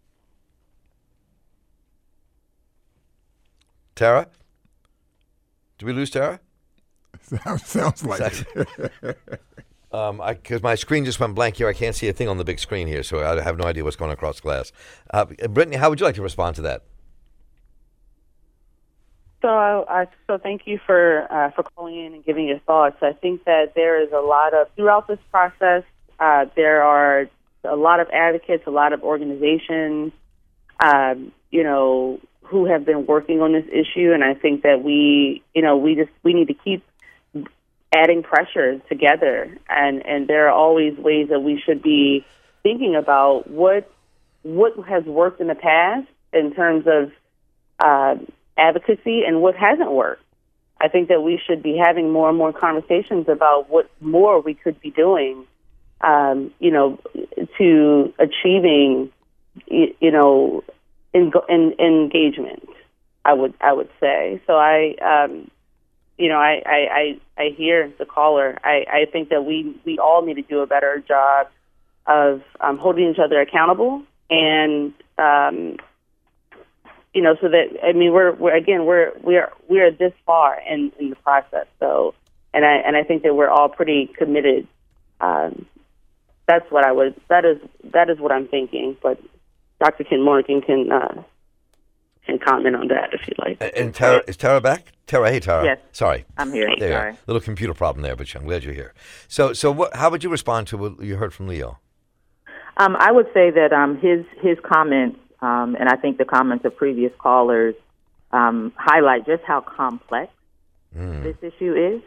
Tara? 3.96 4.28
Did 5.78 5.86
we 5.86 5.94
lose 5.94 6.10
Tara? 6.10 6.40
Sounds 7.58 8.06
like 8.06 8.46
it. 8.56 9.18
Um, 9.94 10.22
because 10.26 10.64
my 10.64 10.76
screen 10.76 11.04
just 11.04 11.20
went 11.20 11.36
blank 11.36 11.58
here. 11.58 11.68
I 11.68 11.74
can't 11.74 11.94
see 11.94 12.08
a 12.08 12.14
thing 12.14 12.30
on 12.30 12.38
the 12.38 12.46
big 12.46 12.60
screen 12.60 12.88
here, 12.88 13.04
so 13.04 13.26
I 13.26 13.42
have 13.42 13.58
no 13.58 13.66
idea 13.66 13.84
what's 13.84 13.98
going 13.98 14.12
across 14.12 14.40
glass. 14.40 14.72
Uh, 15.14 15.26
Brittany, 15.26 15.76
how 15.76 15.90
would 15.90 16.00
you 16.00 16.06
like 16.06 16.16
to 16.16 16.22
respond 16.22 16.56
to 16.56 16.62
that? 16.62 16.84
So, 19.42 19.50
uh, 19.50 20.06
so 20.28 20.38
thank 20.38 20.62
you 20.66 20.80
for 20.86 21.28
uh, 21.32 21.52
for 21.52 21.64
calling 21.64 21.98
in 21.98 22.14
and 22.14 22.24
giving 22.24 22.48
your 22.48 22.60
thoughts. 22.60 22.98
I 23.02 23.14
think 23.14 23.44
that 23.46 23.74
there 23.76 24.02
is 24.02 24.12
a 24.14 24.20
lot 24.20 24.54
of 24.54 24.68
throughout 24.76 25.08
this 25.08 25.20
process. 25.32 25.84
Uh, 26.20 26.46
there 26.56 26.84
are 26.84 27.28
a 27.64 27.76
lot 27.76 28.00
of 28.00 28.08
advocates, 28.14 28.64
a 28.68 28.72
lot 28.72 28.94
of 28.94 29.04
organizations, 29.04 30.14
um, 30.80 31.32
you 31.50 31.64
know, 31.64 32.20
who 32.44 32.66
have 32.66 32.86
been 32.86 33.06
working 33.06 33.42
on 33.42 33.54
this 33.54 33.66
issue, 33.72 34.12
and 34.14 34.24
I 34.24 34.34
think 34.34 34.64
that 34.64 34.84
we, 34.84 35.44
you 35.54 35.62
know, 35.62 35.78
we 35.78 35.96
just 35.96 36.12
we 36.24 36.34
need 36.34 36.48
to 36.48 36.54
keep 36.54 36.84
adding 37.94 38.24
pressure 38.24 38.80
together, 38.90 39.58
and 39.70 40.06
and 40.06 40.28
there 40.28 40.48
are 40.48 40.54
always 40.54 40.98
ways 40.98 41.30
that 41.30 41.42
we 41.42 41.62
should 41.66 41.82
be 41.82 42.26
thinking 42.64 42.96
about 42.96 43.50
what 43.50 43.90
what 44.44 44.74
has 44.88 45.04
worked 45.06 45.40
in 45.40 45.48
the 45.48 45.56
past 45.56 46.08
in 46.34 46.54
terms 46.54 46.86
of 46.88 47.12
uh, 47.80 48.16
advocacy 48.58 49.24
and 49.26 49.42
what 49.42 49.56
hasn't 49.56 49.92
worked. 49.92 50.24
I 50.80 50.88
think 50.88 51.10
that 51.10 51.22
we 51.22 51.40
should 51.46 51.62
be 51.62 51.78
having 51.78 52.12
more 52.12 52.30
and 52.30 52.38
more 52.38 52.52
conversations 52.52 53.30
about 53.30 53.70
what 53.70 53.90
more 54.00 54.42
we 54.42 54.56
could 54.56 54.80
be 54.82 54.90
doing, 54.90 55.46
um, 56.02 56.52
you 56.60 56.72
know, 56.72 57.00
to 57.60 58.14
achieving, 58.18 59.12
you 59.68 60.12
know, 60.12 60.64
in, 61.14 61.32
in, 61.50 61.74
engagement. 61.80 62.68
I 63.24 63.34
would 63.34 63.54
I 63.62 63.74
would 63.74 63.90
say 64.00 64.42
so. 64.48 64.54
I 64.54 64.96
um, 65.02 65.50
you 66.18 66.30
know 66.30 66.38
I, 66.38 66.62
I, 66.66 67.20
I, 67.38 67.44
I 67.44 67.50
hear 67.56 67.92
the 68.00 68.06
caller. 68.06 68.58
I, 68.64 68.86
I 68.92 69.06
think 69.12 69.30
that 69.30 69.46
we 69.46 69.76
we 69.86 70.00
all 70.00 70.26
need 70.26 70.36
to 70.36 70.42
do 70.42 70.60
a 70.62 70.68
better 70.68 71.04
job 71.08 71.48
of 72.08 72.42
um, 72.60 72.78
holding 72.78 73.10
each 73.10 73.20
other 73.20 73.40
accountable 73.40 74.04
and 74.30 74.94
um, 75.18 75.78
you 77.14 77.22
know, 77.22 77.36
so 77.42 77.50
that 77.50 77.78
I 77.84 77.92
mean, 77.92 78.14
we're, 78.14 78.34
we're 78.34 78.56
again, 78.56 78.86
we're 78.86 79.12
we're 79.22 79.52
we're 79.68 79.92
this 79.92 80.14
far 80.26 80.60
in 80.68 80.92
in 81.00 81.10
the 81.10 81.16
process. 81.18 81.68
So, 81.80 82.16
and 82.54 82.66
I 82.66 82.76
and 82.78 82.96
I 82.96 83.04
think 83.04 83.24
that 83.24 83.36
we're 83.36 83.50
all 83.50 83.70
pretty 83.70 84.10
committed. 84.18 84.68
Um, 85.20 85.66
that's 86.48 86.70
what 86.72 86.86
I 86.86 86.94
was. 86.94 87.14
That 87.28 87.44
is 87.46 87.58
that 87.92 88.10
is 88.10 88.20
what 88.20 88.32
I'm 88.32 88.48
thinking. 88.48 88.96
But 89.04 89.20
Dr. 89.84 90.04
Ken 90.04 90.22
Morgan 90.22 90.62
can 90.62 90.92
uh, 90.92 91.24
can 92.26 92.38
comment 92.40 92.76
on 92.76 92.88
that 92.90 93.14
if 93.14 93.28
you 93.28 93.34
like. 93.40 93.58
And 93.76 93.94
Tara 93.94 94.22
is 94.28 94.38
Tara 94.38 94.62
back? 94.62 94.92
Tara, 95.08 95.32
hey 95.32 95.40
Tara. 95.40 95.66
Yes. 95.66 95.80
Sorry, 95.92 96.26
I'm 96.38 96.52
here. 96.52 96.70
There, 96.80 96.92
Sorry. 96.92 97.18
little 97.28 97.42
computer 97.42 97.74
problem 97.74 98.04
there, 98.04 98.16
but 98.16 98.34
I'm 98.36 98.46
glad 98.46 98.64
you're 98.64 98.74
here. 98.74 98.94
So, 99.28 99.54
so 99.54 99.72
what? 99.72 99.96
How 99.96 100.10
would 100.10 100.24
you 100.24 100.30
respond 100.30 100.68
to 100.68 100.78
what 100.78 101.02
you 101.02 101.18
heard 101.18 101.34
from 101.34 101.48
Leo? 101.48 101.80
Um, 102.78 102.96
I 102.98 103.12
would 103.12 103.28
say 103.34 103.52
that 103.52 103.74
um, 103.74 103.98
his 103.98 104.26
his 104.42 104.58
comments 104.64 105.20
um, 105.42 105.76
and 105.80 105.90
I 105.90 105.96
think 105.96 106.18
the 106.18 106.26
comments 106.26 106.66
of 106.66 106.76
previous 106.76 107.12
callers 107.18 107.76
um, 108.32 108.72
highlight 108.78 109.26
just 109.26 109.44
how 109.44 109.62
complex 109.62 110.32
mm. 110.96 111.24
this 111.24 111.36
issue 111.42 111.74
is. 111.74 112.02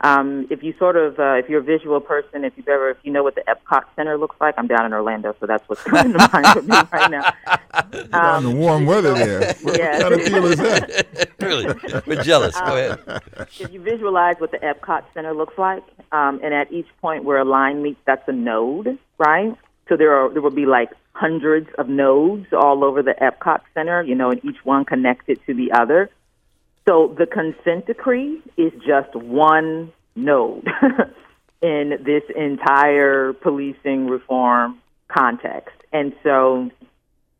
Um, 0.00 0.46
if 0.48 0.62
you 0.62 0.74
sort 0.78 0.96
of, 0.96 1.18
uh, 1.18 1.34
if 1.34 1.48
you're 1.48 1.60
a 1.60 1.64
visual 1.64 2.00
person, 2.00 2.44
if 2.44 2.52
you've 2.56 2.68
ever, 2.68 2.90
if 2.90 2.98
you 3.02 3.10
know 3.12 3.24
what 3.24 3.34
the 3.34 3.42
Epcot 3.48 3.82
Center 3.96 4.16
looks 4.16 4.36
like, 4.40 4.54
I'm 4.56 4.68
down 4.68 4.86
in 4.86 4.92
Orlando, 4.92 5.34
so 5.40 5.46
that's 5.46 5.68
what's 5.68 5.82
coming 5.84 6.12
to 6.12 6.28
mind 6.32 6.46
for 6.46 6.62
me 6.62 6.76
right 6.92 7.10
now. 7.10 7.32
Um, 8.12 8.44
the 8.44 8.54
warm 8.54 8.86
weather 8.86 9.14
there. 9.14 9.54
What 9.62 9.78
yeah. 9.78 10.00
kind 10.00 10.14
of 10.14 10.24
deal 10.24 10.46
is 10.46 10.56
that? 10.58 11.30
really, 11.40 11.66
we're 12.06 12.22
jealous. 12.22 12.54
Go 12.58 12.76
ahead. 12.76 13.00
Um, 13.06 13.20
if 13.36 13.72
you 13.72 13.80
visualize 13.80 14.36
what 14.38 14.52
the 14.52 14.58
Epcot 14.58 15.04
Center 15.14 15.34
looks 15.34 15.58
like, 15.58 15.82
um, 16.12 16.40
and 16.42 16.54
at 16.54 16.72
each 16.72 16.86
point 17.00 17.24
where 17.24 17.38
a 17.38 17.44
line 17.44 17.82
meets, 17.82 18.00
that's 18.06 18.26
a 18.28 18.32
node, 18.32 18.98
right? 19.18 19.54
So 19.88 19.96
there 19.96 20.14
are 20.14 20.32
there 20.32 20.42
will 20.42 20.50
be 20.50 20.66
like 20.66 20.90
hundreds 21.12 21.68
of 21.76 21.88
nodes 21.88 22.46
all 22.52 22.84
over 22.84 23.02
the 23.02 23.14
Epcot 23.20 23.60
Center, 23.74 24.02
you 24.02 24.14
know, 24.14 24.30
and 24.30 24.44
each 24.44 24.64
one 24.64 24.84
connected 24.84 25.40
to 25.46 25.54
the 25.54 25.72
other. 25.72 26.10
So 26.88 27.14
the 27.18 27.26
consent 27.26 27.86
decree 27.86 28.40
is 28.56 28.72
just 28.86 29.14
one 29.14 29.92
node 30.16 30.66
in 31.62 31.98
this 32.02 32.22
entire 32.34 33.34
policing 33.34 34.06
reform 34.06 34.78
context. 35.08 35.76
And 35.92 36.14
so 36.22 36.70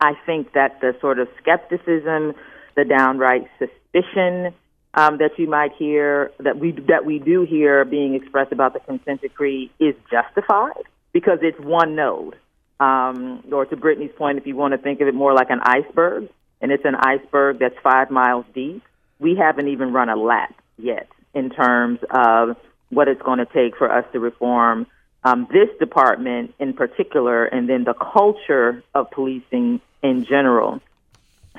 I 0.02 0.12
think 0.26 0.52
that 0.52 0.82
the 0.82 0.94
sort 1.00 1.18
of 1.18 1.28
skepticism, 1.40 2.34
the 2.76 2.84
downright 2.84 3.48
suspicion 3.58 4.52
um, 4.92 5.16
that 5.18 5.30
you 5.38 5.48
might 5.48 5.72
hear 5.78 6.30
that 6.40 6.58
we 6.58 6.72
that 6.88 7.06
we 7.06 7.18
do 7.18 7.46
hear 7.48 7.86
being 7.86 8.14
expressed 8.14 8.52
about 8.52 8.74
the 8.74 8.80
consent 8.80 9.22
decree 9.22 9.70
is 9.80 9.94
justified 10.10 10.82
because 11.12 11.38
it's 11.40 11.58
one 11.58 11.94
node. 11.94 12.36
Um, 12.80 13.42
or 13.50 13.64
to 13.64 13.76
Brittany's 13.76 14.12
point, 14.16 14.36
if 14.38 14.46
you 14.46 14.56
want 14.56 14.72
to 14.72 14.78
think 14.78 15.00
of 15.00 15.08
it 15.08 15.14
more 15.14 15.32
like 15.32 15.48
an 15.50 15.60
iceberg, 15.62 16.28
and 16.60 16.70
it's 16.70 16.84
an 16.84 16.94
iceberg 16.94 17.58
that's 17.58 17.74
five 17.82 18.10
miles 18.10 18.44
deep, 18.54 18.82
we 19.18 19.36
haven't 19.36 19.68
even 19.68 19.92
run 19.92 20.08
a 20.08 20.16
lap 20.16 20.54
yet 20.76 21.08
in 21.34 21.50
terms 21.50 21.98
of 22.10 22.56
what 22.90 23.08
it's 23.08 23.22
going 23.22 23.38
to 23.38 23.46
take 23.46 23.76
for 23.76 23.90
us 23.90 24.04
to 24.12 24.20
reform 24.20 24.86
um, 25.24 25.48
this 25.52 25.68
department 25.78 26.54
in 26.58 26.72
particular, 26.72 27.44
and 27.44 27.68
then 27.68 27.84
the 27.84 27.94
culture 27.94 28.82
of 28.94 29.10
policing 29.10 29.80
in 30.02 30.24
general. 30.24 30.80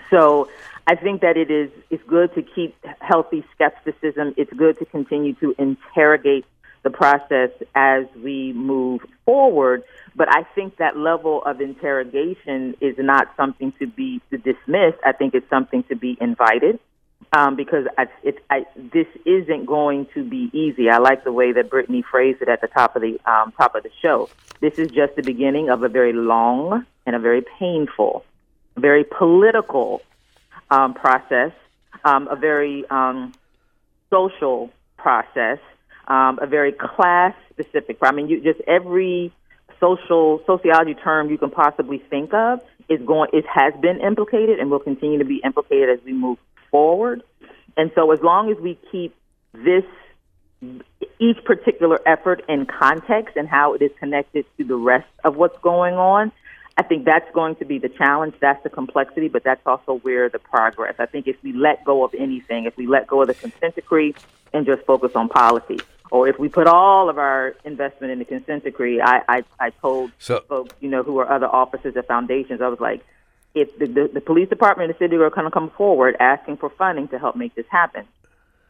So 0.09 0.49
I 0.87 0.95
think 0.95 1.21
that 1.21 1.37
it 1.37 1.51
is 1.51 1.69
it's 1.89 2.03
good 2.07 2.33
to 2.35 2.41
keep 2.41 2.75
healthy 2.99 3.45
skepticism. 3.53 4.33
It's 4.37 4.51
good 4.53 4.79
to 4.79 4.85
continue 4.85 5.33
to 5.35 5.53
interrogate 5.57 6.45
the 6.83 6.89
process 6.89 7.51
as 7.75 8.05
we 8.23 8.53
move 8.53 9.01
forward. 9.25 9.83
But 10.15 10.29
I 10.29 10.43
think 10.55 10.77
that 10.77 10.97
level 10.97 11.43
of 11.43 11.61
interrogation 11.61 12.75
is 12.81 12.95
not 12.97 13.27
something 13.37 13.73
to 13.79 13.87
be 13.87 14.21
dismissed. 14.31 14.97
I 15.05 15.11
think 15.11 15.33
it's 15.33 15.49
something 15.49 15.83
to 15.83 15.95
be 15.95 16.17
invited. 16.19 16.79
Um, 17.31 17.55
because 17.55 17.85
I, 17.95 18.07
it, 18.23 18.43
I, 18.49 18.65
this 18.75 19.05
isn't 19.23 19.67
going 19.67 20.07
to 20.15 20.23
be 20.23 20.49
easy. 20.51 20.89
I 20.89 20.97
like 20.97 21.23
the 21.23 21.31
way 21.31 21.51
that 21.51 21.69
Brittany 21.69 22.01
phrased 22.01 22.41
it 22.41 22.49
at 22.49 22.59
the 22.59 22.67
top 22.67 22.95
of 22.95 23.03
the 23.03 23.19
um, 23.31 23.51
top 23.51 23.75
of 23.75 23.83
the 23.83 23.91
show. 24.01 24.29
This 24.61 24.79
is 24.79 24.89
just 24.89 25.15
the 25.15 25.21
beginning 25.21 25.69
of 25.69 25.83
a 25.83 25.89
very 25.89 26.11
long 26.11 26.85
and 27.05 27.15
a 27.15 27.19
very 27.19 27.43
painful, 27.59 28.25
very 28.77 29.03
political 29.03 30.01
um, 30.71 30.95
process, 30.95 31.51
um, 32.03 32.27
a 32.29 32.35
very 32.35 32.83
um, 32.89 33.33
social 34.09 34.71
process, 34.97 35.59
um, 36.07 36.39
a 36.41 36.47
very 36.47 36.71
class 36.71 37.35
specific. 37.51 37.97
I 38.01 38.11
mean, 38.11 38.27
you 38.27 38.41
just 38.41 38.59
every 38.67 39.31
social 39.79 40.41
sociology 40.45 40.95
term 40.95 41.29
you 41.29 41.37
can 41.37 41.51
possibly 41.51 41.99
think 42.09 42.33
of 42.33 42.61
is 42.89 42.99
going 43.05 43.29
it 43.33 43.45
has 43.47 43.73
been 43.81 43.99
implicated 44.01 44.59
and 44.59 44.69
will 44.69 44.79
continue 44.79 45.19
to 45.19 45.25
be 45.25 45.41
implicated 45.43 45.89
as 45.89 46.03
we 46.03 46.13
move 46.13 46.37
forward. 46.71 47.23
And 47.77 47.91
so, 47.95 48.11
as 48.11 48.21
long 48.21 48.51
as 48.51 48.57
we 48.57 48.77
keep 48.91 49.15
this 49.53 49.83
each 51.19 51.43
particular 51.45 51.99
effort 52.05 52.43
in 52.49 52.65
context 52.65 53.35
and 53.37 53.47
how 53.47 53.73
it 53.73 53.81
is 53.81 53.91
connected 53.99 54.45
to 54.57 54.63
the 54.63 54.75
rest 54.75 55.07
of 55.23 55.35
what's 55.37 55.57
going 55.61 55.95
on, 55.95 56.31
I 56.77 56.83
think 56.83 57.05
that's 57.05 57.29
going 57.33 57.55
to 57.57 57.65
be 57.65 57.77
the 57.77 57.89
challenge. 57.89 58.35
That's 58.39 58.61
the 58.63 58.69
complexity, 58.69 59.27
but 59.27 59.43
that's 59.43 59.65
also 59.65 59.95
where 59.99 60.29
the 60.29 60.39
progress. 60.39 60.95
I 60.99 61.05
think 61.05 61.27
if 61.27 61.35
we 61.43 61.51
let 61.53 61.83
go 61.83 62.03
of 62.03 62.13
anything, 62.13 62.65
if 62.65 62.77
we 62.77 62.87
let 62.87 63.07
go 63.07 63.21
of 63.21 63.27
the 63.27 63.33
consent 63.33 63.75
decree 63.75 64.15
and 64.53 64.65
just 64.65 64.85
focus 64.85 65.11
on 65.15 65.27
policy, 65.29 65.79
or 66.11 66.27
if 66.27 66.39
we 66.39 66.47
put 66.49 66.67
all 66.67 67.09
of 67.09 67.17
our 67.17 67.55
investment 67.65 68.11
in 68.11 68.19
the 68.19 68.25
consent 68.25 68.63
decree, 68.63 69.01
I, 69.01 69.21
I, 69.27 69.43
I 69.59 69.69
told 69.71 70.11
So- 70.19 70.41
folks, 70.47 70.73
you 70.79 70.89
know, 70.89 71.03
who 71.03 71.19
are 71.19 71.29
other 71.29 71.47
officers 71.47 71.95
at 71.97 72.07
foundations, 72.07 72.61
I 72.61 72.67
was 72.67 72.79
like, 72.79 73.05
if 73.53 73.77
the, 73.79 73.87
the, 73.87 74.09
the 74.13 74.21
police 74.21 74.49
department 74.49 74.89
and 74.89 74.95
the 74.95 74.99
city 74.99 75.15
are 75.17 75.29
going 75.29 75.45
to 75.45 75.51
come 75.51 75.71
forward 75.71 76.15
asking 76.19 76.57
for 76.57 76.69
funding 76.69 77.07
to 77.09 77.19
help 77.19 77.35
make 77.35 77.55
this 77.55 77.65
happen, 77.69 78.05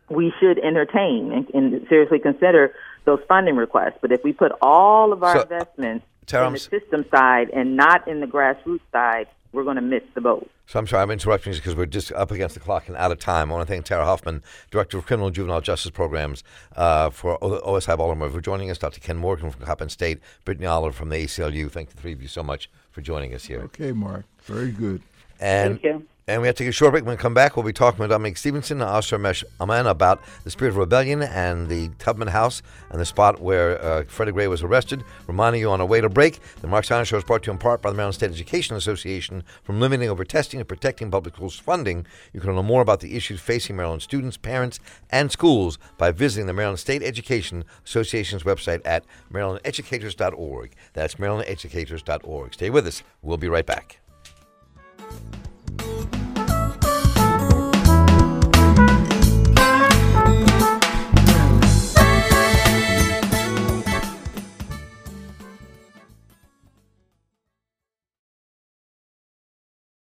we 0.10 0.34
should 0.40 0.58
entertain 0.60 1.32
and, 1.32 1.50
and 1.54 1.88
seriously 1.88 2.20
consider 2.20 2.74
those 3.06 3.20
funding 3.28 3.56
requests. 3.56 3.98
But 4.02 4.12
if 4.12 4.24
we 4.24 4.34
put 4.34 4.52
all 4.62 5.14
of 5.14 5.24
our 5.24 5.36
So, 5.36 5.42
investments 5.44 6.06
Tara, 6.26 6.48
in 6.48 6.54
the 6.54 6.60
system 6.60 7.06
side 7.12 7.50
and 7.50 7.76
not 7.76 8.08
in 8.08 8.20
the 8.20 8.28
grassroots 8.28 8.82
side, 8.92 9.28
we're 9.52 9.64
going 9.64 9.76
to 9.76 9.82
miss 9.82 10.04
the 10.14 10.22
boat. 10.22 10.50
So 10.70 10.78
I'm 10.78 10.86
sorry, 10.86 11.02
I'm 11.02 11.10
interrupting 11.10 11.52
you 11.52 11.58
because 11.58 11.74
we're 11.74 11.88
just 11.88 12.12
up 12.12 12.30
against 12.30 12.54
the 12.54 12.60
clock 12.60 12.88
and 12.88 12.96
out 12.96 13.12
of 13.12 13.18
time. 13.18 13.52
I 13.52 13.56
want 13.56 13.68
to 13.68 13.74
thank 13.74 13.86
Tara 13.86 14.06
Huffman, 14.06 14.44
Director 14.70 15.00
of 15.00 15.08
Criminal 15.08 15.26
and 15.26 15.36
Juvenile 15.36 15.62
Justice 15.62 15.90
Programs 15.90 16.44
uh, 16.76 17.10
for 17.10 17.44
O- 17.44 17.60
OSI 17.74 17.98
Baltimore, 17.98 18.30
for 18.30 18.40
joining 18.40 18.70
us. 18.70 18.78
Dr. 18.78 19.00
Ken 19.00 19.18
Morgan 19.18 19.50
from 19.50 19.66
Coppin 19.66 19.90
State, 19.90 20.20
Brittany 20.46 20.68
Oliver 20.68 20.94
from 20.94 21.10
the 21.10 21.16
ACLU. 21.16 21.72
Thank 21.72 21.90
the 21.90 21.98
three 21.98 22.14
of 22.14 22.22
you 22.22 22.28
so 22.28 22.44
much 22.44 22.70
for 22.92 23.02
joining 23.02 23.34
us 23.34 23.46
here. 23.46 23.62
Okay, 23.62 23.94
Marc. 23.94 24.26
Very 24.44 24.72
good. 24.72 25.02
And 25.40 25.82
Thank 25.82 25.84
you. 25.86 26.08
And 26.30 26.44
we 26.44 26.48
have 26.48 26.56
to 26.58 26.64
take 26.64 26.70
a 26.70 26.72
short 26.72 26.92
break. 26.92 27.06
When 27.06 27.16
we 27.16 27.20
come 27.20 27.34
back, 27.34 27.58
we'll 27.58 27.66
be 27.66 27.74
talking 27.74 27.98
with 27.98 28.12
Dominic 28.12 28.38
Stevenson 28.38 28.82
and 28.82 28.88
Asher 28.88 29.18
Mesh 29.18 29.44
Aman 29.60 29.88
about 29.88 30.22
the 30.44 30.52
spirit 30.52 30.70
of 30.70 30.78
rebellion 30.78 31.24
and 31.24 31.68
the 31.68 31.90
Tubman 31.98 32.28
House 32.28 32.62
and 32.92 33.02
the 33.02 33.06
spot 33.06 33.42
where 33.42 33.84
uh, 33.84 34.04
Freddie 34.04 34.34
Gray 34.34 34.48
was 34.48 34.62
arrested. 34.62 35.04
Reminding 35.26 35.60
you 35.60 35.72
on 35.72 35.82
our 35.82 35.88
way 35.88 36.02
to 36.02 36.08
break, 36.08 36.40
the 36.62 36.68
Marc 36.68 36.86
Steiner 36.86 37.04
Show 37.04 37.18
is 37.18 37.24
brought 37.24 37.42
to 37.44 37.48
you 37.48 37.54
in 37.54 37.58
part 37.58 37.82
by 37.82 37.90
the 37.90 37.96
Maryland 37.96 38.14
State 38.14 38.30
Education 38.30 38.76
Association. 38.76 39.44
From 39.64 39.80
limiting 39.80 40.08
over 40.08 40.24
testing 40.24 40.60
and 40.60 40.70
protecting 40.70 41.10
public 41.10 41.34
schools 41.34 41.58
funding, 41.58 42.06
you 42.32 42.40
can 42.40 42.56
learn 42.56 42.64
more 42.64 42.84
about 42.84 43.00
the 43.00 43.18
issues 43.18 43.42
facing 43.42 43.76
Maryland 43.76 44.04
students, 44.04 44.38
parents, 44.38 44.80
and 45.10 45.32
schools 45.32 45.80
by 45.98 46.12
visiting 46.12 46.46
the 46.46 46.54
Maryland 46.54 46.78
State 46.78 47.02
Education 47.02 47.66
Association's 47.84 48.44
website 48.44 48.82
at 48.86 49.04
marylandeducators.org. 49.34 50.76
That's 50.94 51.16
marylandeducators.org. 51.16 52.54
Stay 52.54 52.70
with 52.70 52.86
us. 52.86 53.02
We'll 53.24 53.38
be 53.38 53.50
right 53.50 53.66
back. 53.66 54.00